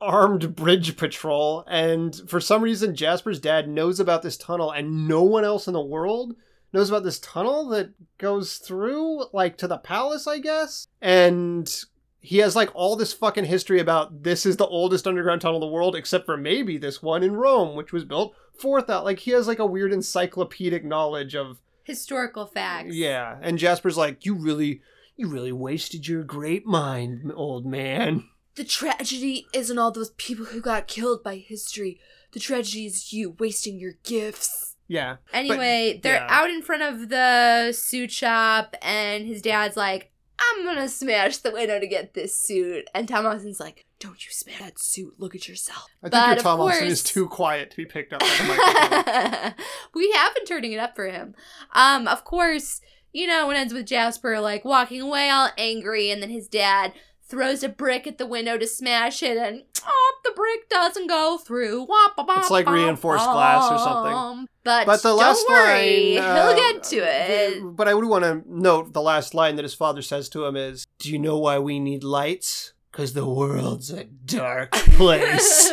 armed 0.00 0.56
bridge 0.56 0.96
patrol, 0.96 1.64
and 1.68 2.14
for 2.28 2.40
some 2.40 2.62
reason, 2.62 2.94
Jasper's 2.94 3.38
dad 3.40 3.68
knows 3.68 4.00
about 4.00 4.22
this 4.22 4.36
tunnel, 4.36 4.70
and 4.70 5.06
no 5.08 5.22
one 5.22 5.44
else 5.44 5.66
in 5.68 5.72
the 5.74 5.80
world 5.80 6.34
knows 6.72 6.90
about 6.90 7.02
this 7.04 7.18
tunnel 7.20 7.68
that 7.68 7.90
goes 8.18 8.56
through 8.56 9.24
like 9.32 9.56
to 9.58 9.66
the 9.68 9.78
palace, 9.78 10.26
I 10.26 10.38
guess. 10.38 10.86
And 11.00 11.72
he 12.20 12.38
has 12.38 12.56
like 12.56 12.70
all 12.74 12.96
this 12.96 13.12
fucking 13.12 13.44
history 13.46 13.78
about 13.80 14.22
this 14.24 14.44
is 14.44 14.56
the 14.56 14.66
oldest 14.66 15.06
underground 15.06 15.40
tunnel 15.40 15.56
in 15.58 15.60
the 15.60 15.66
world, 15.72 15.94
except 15.96 16.26
for 16.26 16.36
maybe 16.36 16.76
this 16.76 17.00
one 17.00 17.22
in 17.22 17.32
Rome, 17.36 17.74
which 17.76 17.92
was 17.92 18.04
built 18.04 18.34
fourth 18.58 18.90
out. 18.90 19.02
Uh, 19.02 19.04
like 19.04 19.20
he 19.20 19.30
has 19.32 19.46
like 19.46 19.58
a 19.58 19.66
weird 19.66 19.92
encyclopedic 19.92 20.84
knowledge 20.84 21.34
of 21.34 21.60
Historical 21.84 22.44
facts. 22.44 22.94
yeah. 22.94 23.38
And 23.40 23.58
Jasper's 23.58 23.96
like, 23.96 24.26
you 24.26 24.34
really, 24.34 24.82
you 25.16 25.26
really 25.28 25.52
wasted 25.52 26.06
your 26.06 26.22
great 26.22 26.66
mind, 26.66 27.32
old 27.34 27.64
man. 27.64 28.28
The 28.56 28.64
tragedy 28.64 29.46
isn't 29.54 29.78
all 29.78 29.90
those 29.90 30.10
people 30.10 30.46
who 30.46 30.60
got 30.60 30.86
killed 30.86 31.22
by 31.22 31.36
history. 31.36 31.98
The 32.32 32.40
tragedy 32.40 32.86
is 32.86 33.12
you 33.12 33.36
wasting 33.38 33.78
your 33.78 33.94
gifts. 34.02 34.76
Yeah. 34.86 35.16
Anyway, 35.32 36.00
they're 36.02 36.14
yeah. 36.14 36.26
out 36.28 36.50
in 36.50 36.62
front 36.62 36.82
of 36.82 37.08
the 37.08 37.72
suit 37.72 38.10
shop, 38.10 38.74
and 38.82 39.26
his 39.26 39.42
dad's 39.42 39.76
like, 39.76 40.10
I'm 40.38 40.64
gonna 40.64 40.88
smash 40.88 41.38
the 41.38 41.52
window 41.52 41.78
to 41.78 41.86
get 41.86 42.14
this 42.14 42.34
suit. 42.34 42.88
And 42.94 43.08
Tom 43.08 43.26
Austen's 43.26 43.60
like, 43.60 43.86
Don't 44.00 44.24
you 44.24 44.30
smash 44.30 44.60
that 44.60 44.78
suit, 44.78 45.14
look 45.18 45.34
at 45.34 45.48
yourself. 45.48 45.86
I 46.02 46.06
think 46.06 46.12
But 46.12 46.26
your 46.28 46.36
of 46.36 46.42
Tom 46.42 46.60
Austen 46.60 46.86
is 46.86 47.02
too 47.02 47.26
quiet 47.26 47.70
to 47.72 47.76
be 47.76 47.84
picked 47.84 48.12
up 48.12 48.20
by 48.20 48.26
the 48.26 48.44
microphone. 48.44 49.64
we 49.94 50.12
have 50.12 50.34
been 50.36 50.44
turning 50.44 50.72
it 50.72 50.78
up 50.78 50.94
for 50.94 51.06
him. 51.06 51.34
Um, 51.72 52.06
of 52.06 52.24
course, 52.24 52.80
you 53.12 53.26
know, 53.26 53.50
it 53.50 53.56
ends 53.56 53.72
with 53.74 53.86
Jasper 53.86 54.38
like 54.40 54.64
walking 54.64 55.00
away 55.00 55.30
all 55.30 55.50
angry, 55.58 56.10
and 56.10 56.22
then 56.22 56.30
his 56.30 56.46
dad 56.48 56.92
throws 57.28 57.62
a 57.62 57.68
brick 57.68 58.06
at 58.06 58.18
the 58.18 58.26
window 58.26 58.56
to 58.56 58.66
smash 58.66 59.22
it, 59.22 59.36
and 59.36 59.64
oh, 59.84 60.14
the 60.24 60.30
brick 60.30 60.68
doesn't 60.68 61.08
go 61.08 61.36
through. 61.36 61.82
Wah, 61.82 62.08
ba, 62.16 62.24
ba, 62.24 62.34
It's 62.38 62.50
like 62.50 62.66
ba, 62.66 62.72
reinforced 62.72 63.24
glass 63.24 63.70
or 63.70 63.78
something. 63.78 64.46
But, 64.64 64.86
But 64.86 65.02
the 65.02 65.08
don't 65.10 65.18
last 65.18 65.44
worry, 65.48 66.16
line, 66.18 66.24
uh, 66.24 66.46
he'll 66.48 66.56
get 66.56 66.82
to 66.84 66.96
it. 66.98 67.76
But 67.76 67.88
I 67.88 67.94
would 67.94 68.04
want 68.04 68.24
to 68.24 68.42
note 68.46 68.92
the 68.92 69.02
last 69.02 69.34
line 69.34 69.56
that 69.56 69.64
his 69.64 69.74
father 69.74 70.02
says 70.02 70.28
to 70.30 70.44
him 70.44 70.56
is, 70.56 70.86
"Do 70.98 71.10
you 71.10 71.18
know 71.18 71.38
why 71.38 71.58
we 71.58 71.80
need 71.80 72.04
lights? 72.04 72.72
Because 72.98 73.12
the 73.12 73.24
world's 73.28 73.92
a 73.92 74.02
dark 74.02 74.72
place." 74.72 75.72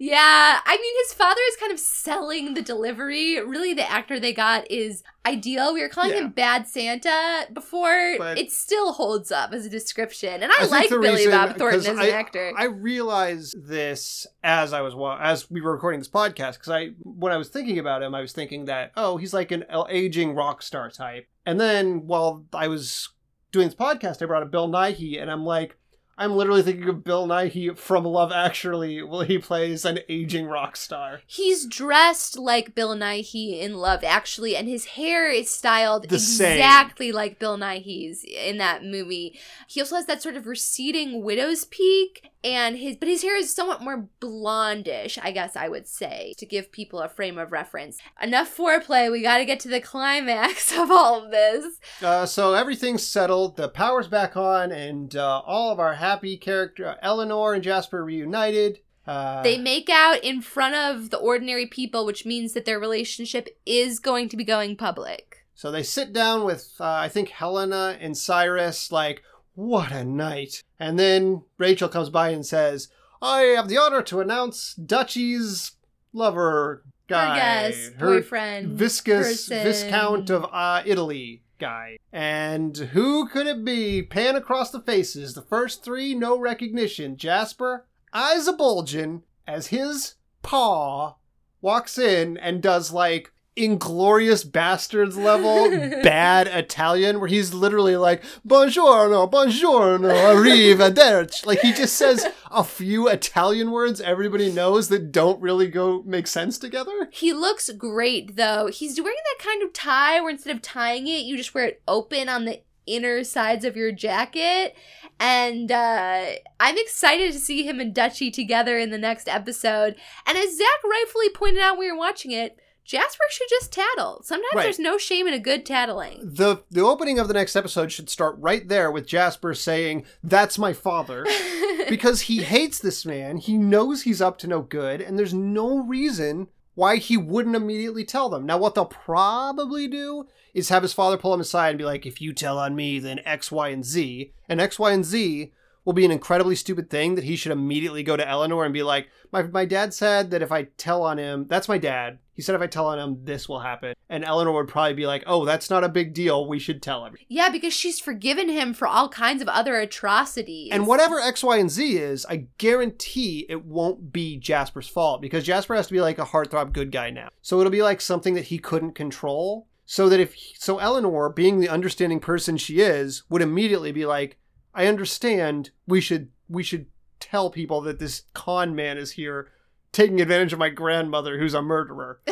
Yeah, 0.00 0.60
I 0.64 0.76
mean, 0.76 0.94
his 1.04 1.12
father 1.14 1.40
is 1.48 1.56
kind 1.56 1.72
of 1.72 1.80
selling 1.80 2.54
the 2.54 2.62
delivery. 2.62 3.40
Really, 3.44 3.74
the 3.74 3.90
actor 3.90 4.20
they 4.20 4.32
got 4.32 4.70
is 4.70 5.02
ideal. 5.26 5.74
We 5.74 5.80
were 5.82 5.88
calling 5.88 6.10
Yeah. 6.12 6.18
him 6.18 6.30
Bad 6.30 6.68
Santa 6.68 7.48
before. 7.52 8.14
But- 8.18 8.38
it 8.38 8.52
still 8.52 8.92
holds 8.92 9.32
up 9.32 9.52
as 9.52 9.66
a 9.66 9.68
description, 9.68 10.44
and 10.44 10.52
I, 10.52 10.58
think 10.58 10.70
like 10.70 10.90
Billy 10.90 11.10
reason- 11.16 11.32
Bob 11.32 11.56
Thornton 11.56 11.80
as 11.80 11.86
an 11.88 11.98
actor. 11.98 12.52
I 12.56 12.66
realized 12.66 13.66
this 13.66 14.24
as 14.44 14.72
I 14.72 14.82
was 14.82 14.94
as 15.20 15.50
we 15.50 15.60
were 15.60 15.72
recording 15.72 15.98
this 15.98 16.08
podcast 16.08 16.52
because 16.52 16.68
I 16.70 16.90
when 17.02 17.32
I 17.32 17.36
was 17.36 17.48
thinking 17.48 17.80
about 17.80 18.00
him, 18.04 18.14
I 18.14 18.20
was 18.20 18.30
thinking 18.30 18.66
that 18.66 18.92
oh, 18.96 19.16
he's 19.16 19.34
like 19.34 19.50
an 19.50 19.64
aging 19.88 20.36
rock 20.36 20.62
star 20.62 20.88
type. 20.92 21.26
And 21.44 21.60
then 21.60 22.06
while 22.06 22.44
I 22.52 22.68
was 22.68 23.08
doing 23.50 23.66
this 23.66 23.74
podcast, 23.74 24.22
I 24.22 24.26
brought 24.26 24.44
up 24.44 24.52
Bill 24.52 24.68
Nighy, 24.68 25.20
and 25.20 25.28
I'm 25.28 25.44
like, 25.44 25.76
I'm 26.18 26.34
literally 26.34 26.62
thinking 26.62 26.88
of 26.88 27.04
Bill 27.04 27.26
Nighy 27.28 27.76
from 27.78 28.04
Love 28.04 28.32
Actually, 28.32 29.02
where 29.02 29.24
he 29.24 29.38
plays 29.38 29.84
an 29.84 30.00
aging 30.08 30.46
rock 30.46 30.76
star. 30.76 31.20
He's 31.26 31.64
dressed 31.66 32.36
like 32.36 32.74
Bill 32.74 32.94
Nighy 32.96 33.60
in 33.60 33.74
Love, 33.74 34.02
actually, 34.02 34.56
and 34.56 34.68
his 34.68 34.84
hair 34.86 35.30
is 35.30 35.48
styled 35.48 36.08
The 36.08 36.18
same. 36.18 36.58
exactly 36.58 37.12
like 37.12 37.38
Bill 37.38 37.56
Nighy's 37.56 38.24
in 38.24 38.58
that 38.58 38.82
movie. 38.84 39.38
He 39.68 39.80
also 39.80 39.94
has 39.96 40.06
that 40.06 40.20
sort 40.20 40.36
of 40.36 40.46
receding 40.46 41.22
widow's 41.22 41.64
peak, 41.64 42.28
and 42.44 42.76
his 42.76 42.96
but 42.96 43.08
his 43.08 43.22
hair 43.22 43.36
is 43.36 43.52
somewhat 43.54 43.82
more 43.82 44.08
blondish, 44.20 45.18
I 45.22 45.30
guess 45.32 45.56
I 45.56 45.68
would 45.68 45.86
say, 45.86 46.34
to 46.38 46.46
give 46.46 46.70
people 46.72 47.00
a 47.00 47.08
frame 47.08 47.38
of 47.38 47.52
reference. 47.52 47.98
Enough 48.22 48.56
foreplay. 48.56 49.10
We 49.10 49.22
got 49.22 49.38
to 49.38 49.44
get 49.44 49.60
to 49.60 49.68
the 49.68 49.80
climax 49.80 50.72
of 50.78 50.90
all 50.90 51.24
of 51.24 51.30
this. 51.30 51.78
Uh, 52.02 52.26
so 52.26 52.54
everything's 52.54 53.02
settled, 53.06 53.56
the 53.56 53.68
power's 53.68 54.08
back 54.08 54.36
on, 54.36 54.72
and 54.72 55.14
uh, 55.16 55.42
all 55.46 55.72
of 55.72 55.78
our 55.80 55.94
happy 56.08 56.36
character 56.36 56.96
Eleanor 57.02 57.54
and 57.54 57.62
Jasper 57.62 58.04
reunited. 58.04 58.80
Uh, 59.06 59.42
They 59.42 59.58
make 59.58 59.88
out 59.90 60.22
in 60.22 60.42
front 60.42 60.74
of 60.74 61.10
the 61.10 61.16
ordinary 61.16 61.66
people, 61.66 62.04
which 62.06 62.26
means 62.26 62.52
that 62.52 62.64
their 62.64 62.78
relationship 62.78 63.48
is 63.64 63.98
going 63.98 64.28
to 64.28 64.36
be 64.36 64.44
going 64.44 64.76
public. 64.76 65.46
So 65.54 65.70
they 65.70 65.82
sit 65.82 66.12
down 66.12 66.44
with, 66.44 66.74
uh, 66.78 66.84
I 66.84 67.08
think, 67.08 67.30
Helena 67.30 67.96
and 68.00 68.16
Cyrus, 68.16 68.92
like, 68.92 69.22
what 69.54 69.90
a 69.90 70.04
night. 70.04 70.62
And 70.78 70.98
then 70.98 71.42
Rachel 71.58 71.88
comes 71.88 72.10
by 72.10 72.30
and 72.30 72.46
says, 72.46 72.88
I 73.20 73.40
have 73.56 73.68
the 73.68 73.78
honor 73.78 74.02
to 74.02 74.20
announce 74.20 74.74
Dutchy's 74.74 75.72
lover 76.12 76.84
guy. 77.08 77.28
Her 77.30 77.36
guest, 77.70 77.92
her 77.98 78.20
boyfriend, 78.20 78.78
Viscous 78.78 79.48
person. 79.48 79.62
Viscount 79.64 80.30
of 80.30 80.46
uh, 80.52 80.82
Italy 80.86 81.42
guy. 81.58 81.98
And 82.12 82.76
who 82.76 83.28
could 83.28 83.46
it 83.46 83.64
be? 83.64 84.02
Pan 84.02 84.36
across 84.36 84.70
the 84.70 84.80
faces. 84.80 85.34
The 85.34 85.42
first 85.42 85.84
three, 85.84 86.14
no 86.14 86.38
recognition. 86.38 87.16
Jasper, 87.16 87.86
eyes 88.12 88.46
a 88.46 88.52
bulging, 88.52 89.24
as 89.46 89.68
his 89.68 90.14
paw 90.42 91.16
walks 91.60 91.98
in 91.98 92.36
and 92.36 92.62
does 92.62 92.92
like 92.92 93.32
Inglourious 93.58 94.48
Basterds 94.48 95.16
level 95.16 95.70
bad 96.02 96.46
Italian 96.46 97.20
where 97.20 97.28
he's 97.28 97.52
literally 97.52 97.96
like 97.96 98.22
buongiorno, 98.46 99.30
buongiorno, 99.30 100.12
arrivederci. 100.12 101.44
Like 101.46 101.60
he 101.60 101.72
just 101.72 101.96
says 101.96 102.26
a 102.50 102.64
few 102.64 103.08
Italian 103.08 103.70
words 103.70 104.00
everybody 104.00 104.50
knows 104.52 104.88
that 104.88 105.12
don't 105.12 105.40
really 105.40 105.68
go 105.68 106.02
make 106.06 106.26
sense 106.26 106.58
together. 106.58 107.08
He 107.12 107.32
looks 107.32 107.70
great 107.70 108.36
though. 108.36 108.68
He's 108.68 109.00
wearing 109.00 109.16
that 109.16 109.44
kind 109.44 109.62
of 109.62 109.72
tie 109.72 110.20
where 110.20 110.30
instead 110.30 110.54
of 110.54 110.62
tying 110.62 111.06
it, 111.06 111.24
you 111.24 111.36
just 111.36 111.54
wear 111.54 111.66
it 111.66 111.82
open 111.88 112.28
on 112.28 112.44
the 112.44 112.60
inner 112.86 113.22
sides 113.22 113.64
of 113.64 113.76
your 113.76 113.92
jacket. 113.92 114.74
And 115.20 115.70
uh, 115.70 116.26
I'm 116.60 116.78
excited 116.78 117.32
to 117.32 117.38
see 117.38 117.66
him 117.66 117.80
and 117.80 117.94
Dutchy 117.94 118.30
together 118.30 118.78
in 118.78 118.90
the 118.90 118.98
next 118.98 119.28
episode. 119.28 119.96
And 120.26 120.38
as 120.38 120.56
Zach 120.56 120.84
rightfully 120.88 121.30
pointed 121.30 121.60
out 121.60 121.76
when 121.76 121.86
we 121.86 121.92
were 121.92 121.98
watching 121.98 122.30
it, 122.30 122.58
Jasper 122.88 123.24
should 123.30 123.48
just 123.50 123.70
tattle. 123.70 124.22
Sometimes 124.24 124.54
Right. 124.54 124.62
there's 124.62 124.78
no 124.78 124.96
shame 124.96 125.28
in 125.28 125.34
a 125.34 125.38
good 125.38 125.66
tattling. 125.66 126.20
The 126.24 126.62
the 126.70 126.80
opening 126.80 127.18
of 127.18 127.28
the 127.28 127.34
next 127.34 127.54
episode 127.54 127.92
should 127.92 128.08
start 128.08 128.36
right 128.38 128.66
there 128.66 128.90
with 128.90 129.06
Jasper 129.06 129.52
saying, 129.52 130.06
"That's 130.24 130.58
my 130.58 130.72
father." 130.72 131.26
because 131.90 132.22
he 132.22 132.38
hates 132.42 132.78
this 132.78 133.04
man. 133.04 133.36
He 133.36 133.58
knows 133.58 134.02
he's 134.02 134.22
up 134.22 134.38
to 134.38 134.46
no 134.46 134.62
good, 134.62 135.02
and 135.02 135.18
there's 135.18 135.34
no 135.34 135.78
reason 135.80 136.48
why 136.74 136.96
he 136.96 137.16
wouldn't 137.16 137.56
immediately 137.56 138.04
tell 138.04 138.28
them. 138.30 138.46
Now, 138.46 138.56
what 138.56 138.74
they'll 138.74 138.86
probably 138.86 139.86
do 139.88 140.26
is 140.54 140.68
have 140.68 140.82
his 140.82 140.92
father 140.92 141.18
pull 141.18 141.34
him 141.34 141.40
aside 141.40 141.70
and 141.70 141.78
be 141.78 141.84
like, 141.84 142.06
if 142.06 142.20
you 142.20 142.32
tell 142.32 142.58
on 142.58 142.76
me, 142.76 142.98
then 143.00 143.20
X, 143.24 143.50
Y, 143.50 143.68
and 143.68 143.84
Z. 143.84 144.32
And 144.48 144.60
X, 144.60 144.78
Y, 144.78 144.92
and 144.92 145.04
Z 145.04 145.52
will 145.84 145.92
be 145.92 146.04
an 146.04 146.12
incredibly 146.12 146.54
stupid 146.54 146.88
thing 146.88 147.16
that 147.16 147.24
he 147.24 147.34
should 147.34 147.50
immediately 147.50 148.02
go 148.04 148.16
to 148.16 148.28
Eleanor 148.28 148.64
and 148.64 148.72
be 148.72 148.82
like, 148.84 149.08
my, 149.32 149.42
my 149.42 149.64
dad 149.64 149.92
said 149.92 150.30
that 150.30 150.40
if 150.42 150.52
I 150.52 150.68
tell 150.76 151.02
on 151.02 151.18
him, 151.18 151.46
that's 151.48 151.68
my 151.68 151.78
dad. 151.78 152.18
He 152.38 152.42
said 152.42 152.54
if 152.54 152.62
I 152.62 152.68
tell 152.68 152.86
on 152.86 153.00
him, 153.00 153.24
this 153.24 153.48
will 153.48 153.58
happen. 153.58 153.94
And 154.08 154.24
Eleanor 154.24 154.52
would 154.52 154.68
probably 154.68 154.94
be 154.94 155.08
like, 155.08 155.24
oh, 155.26 155.44
that's 155.44 155.70
not 155.70 155.82
a 155.82 155.88
big 155.88 156.14
deal. 156.14 156.46
We 156.46 156.60
should 156.60 156.80
tell 156.80 157.04
him. 157.04 157.16
yeah, 157.26 157.48
because 157.48 157.74
she's 157.74 157.98
forgiven 157.98 158.48
him 158.48 158.74
for 158.74 158.86
all 158.86 159.08
kinds 159.08 159.42
of 159.42 159.48
other 159.48 159.74
atrocities. 159.74 160.70
And 160.70 160.86
whatever 160.86 161.18
X, 161.18 161.42
Y, 161.42 161.56
and 161.56 161.68
Z 161.68 161.96
is, 161.96 162.24
I 162.26 162.46
guarantee 162.58 163.44
it 163.48 163.64
won't 163.64 164.12
be 164.12 164.36
Jasper's 164.36 164.86
fault 164.86 165.20
because 165.20 165.42
Jasper 165.42 165.74
has 165.74 165.88
to 165.88 165.92
be 165.92 166.00
like 166.00 166.20
a 166.20 166.26
heartthrob 166.26 166.72
good 166.72 166.92
guy 166.92 167.10
now. 167.10 167.28
So 167.42 167.58
it'll 167.58 167.72
be 167.72 167.82
like 167.82 168.00
something 168.00 168.34
that 168.34 168.44
he 168.44 168.58
couldn't 168.60 168.94
control. 168.94 169.66
So 169.84 170.08
that 170.08 170.20
if 170.20 170.36
so, 170.54 170.78
Eleanor, 170.78 171.30
being 171.30 171.58
the 171.58 171.68
understanding 171.68 172.20
person 172.20 172.56
she 172.56 172.78
is, 172.78 173.24
would 173.28 173.42
immediately 173.42 173.90
be 173.90 174.06
like, 174.06 174.38
"I 174.72 174.86
understand. 174.86 175.70
We 175.88 176.00
should 176.00 176.28
we 176.48 176.62
should 176.62 176.86
tell 177.18 177.50
people 177.50 177.80
that 177.80 177.98
this 177.98 178.22
con 178.32 178.76
man 178.76 178.96
is 178.96 179.10
here, 179.10 179.50
taking 179.92 180.20
advantage 180.20 180.52
of 180.52 180.58
my 180.58 180.68
grandmother, 180.68 181.38
who's 181.38 181.54
a 181.54 181.62
murderer." 181.62 182.20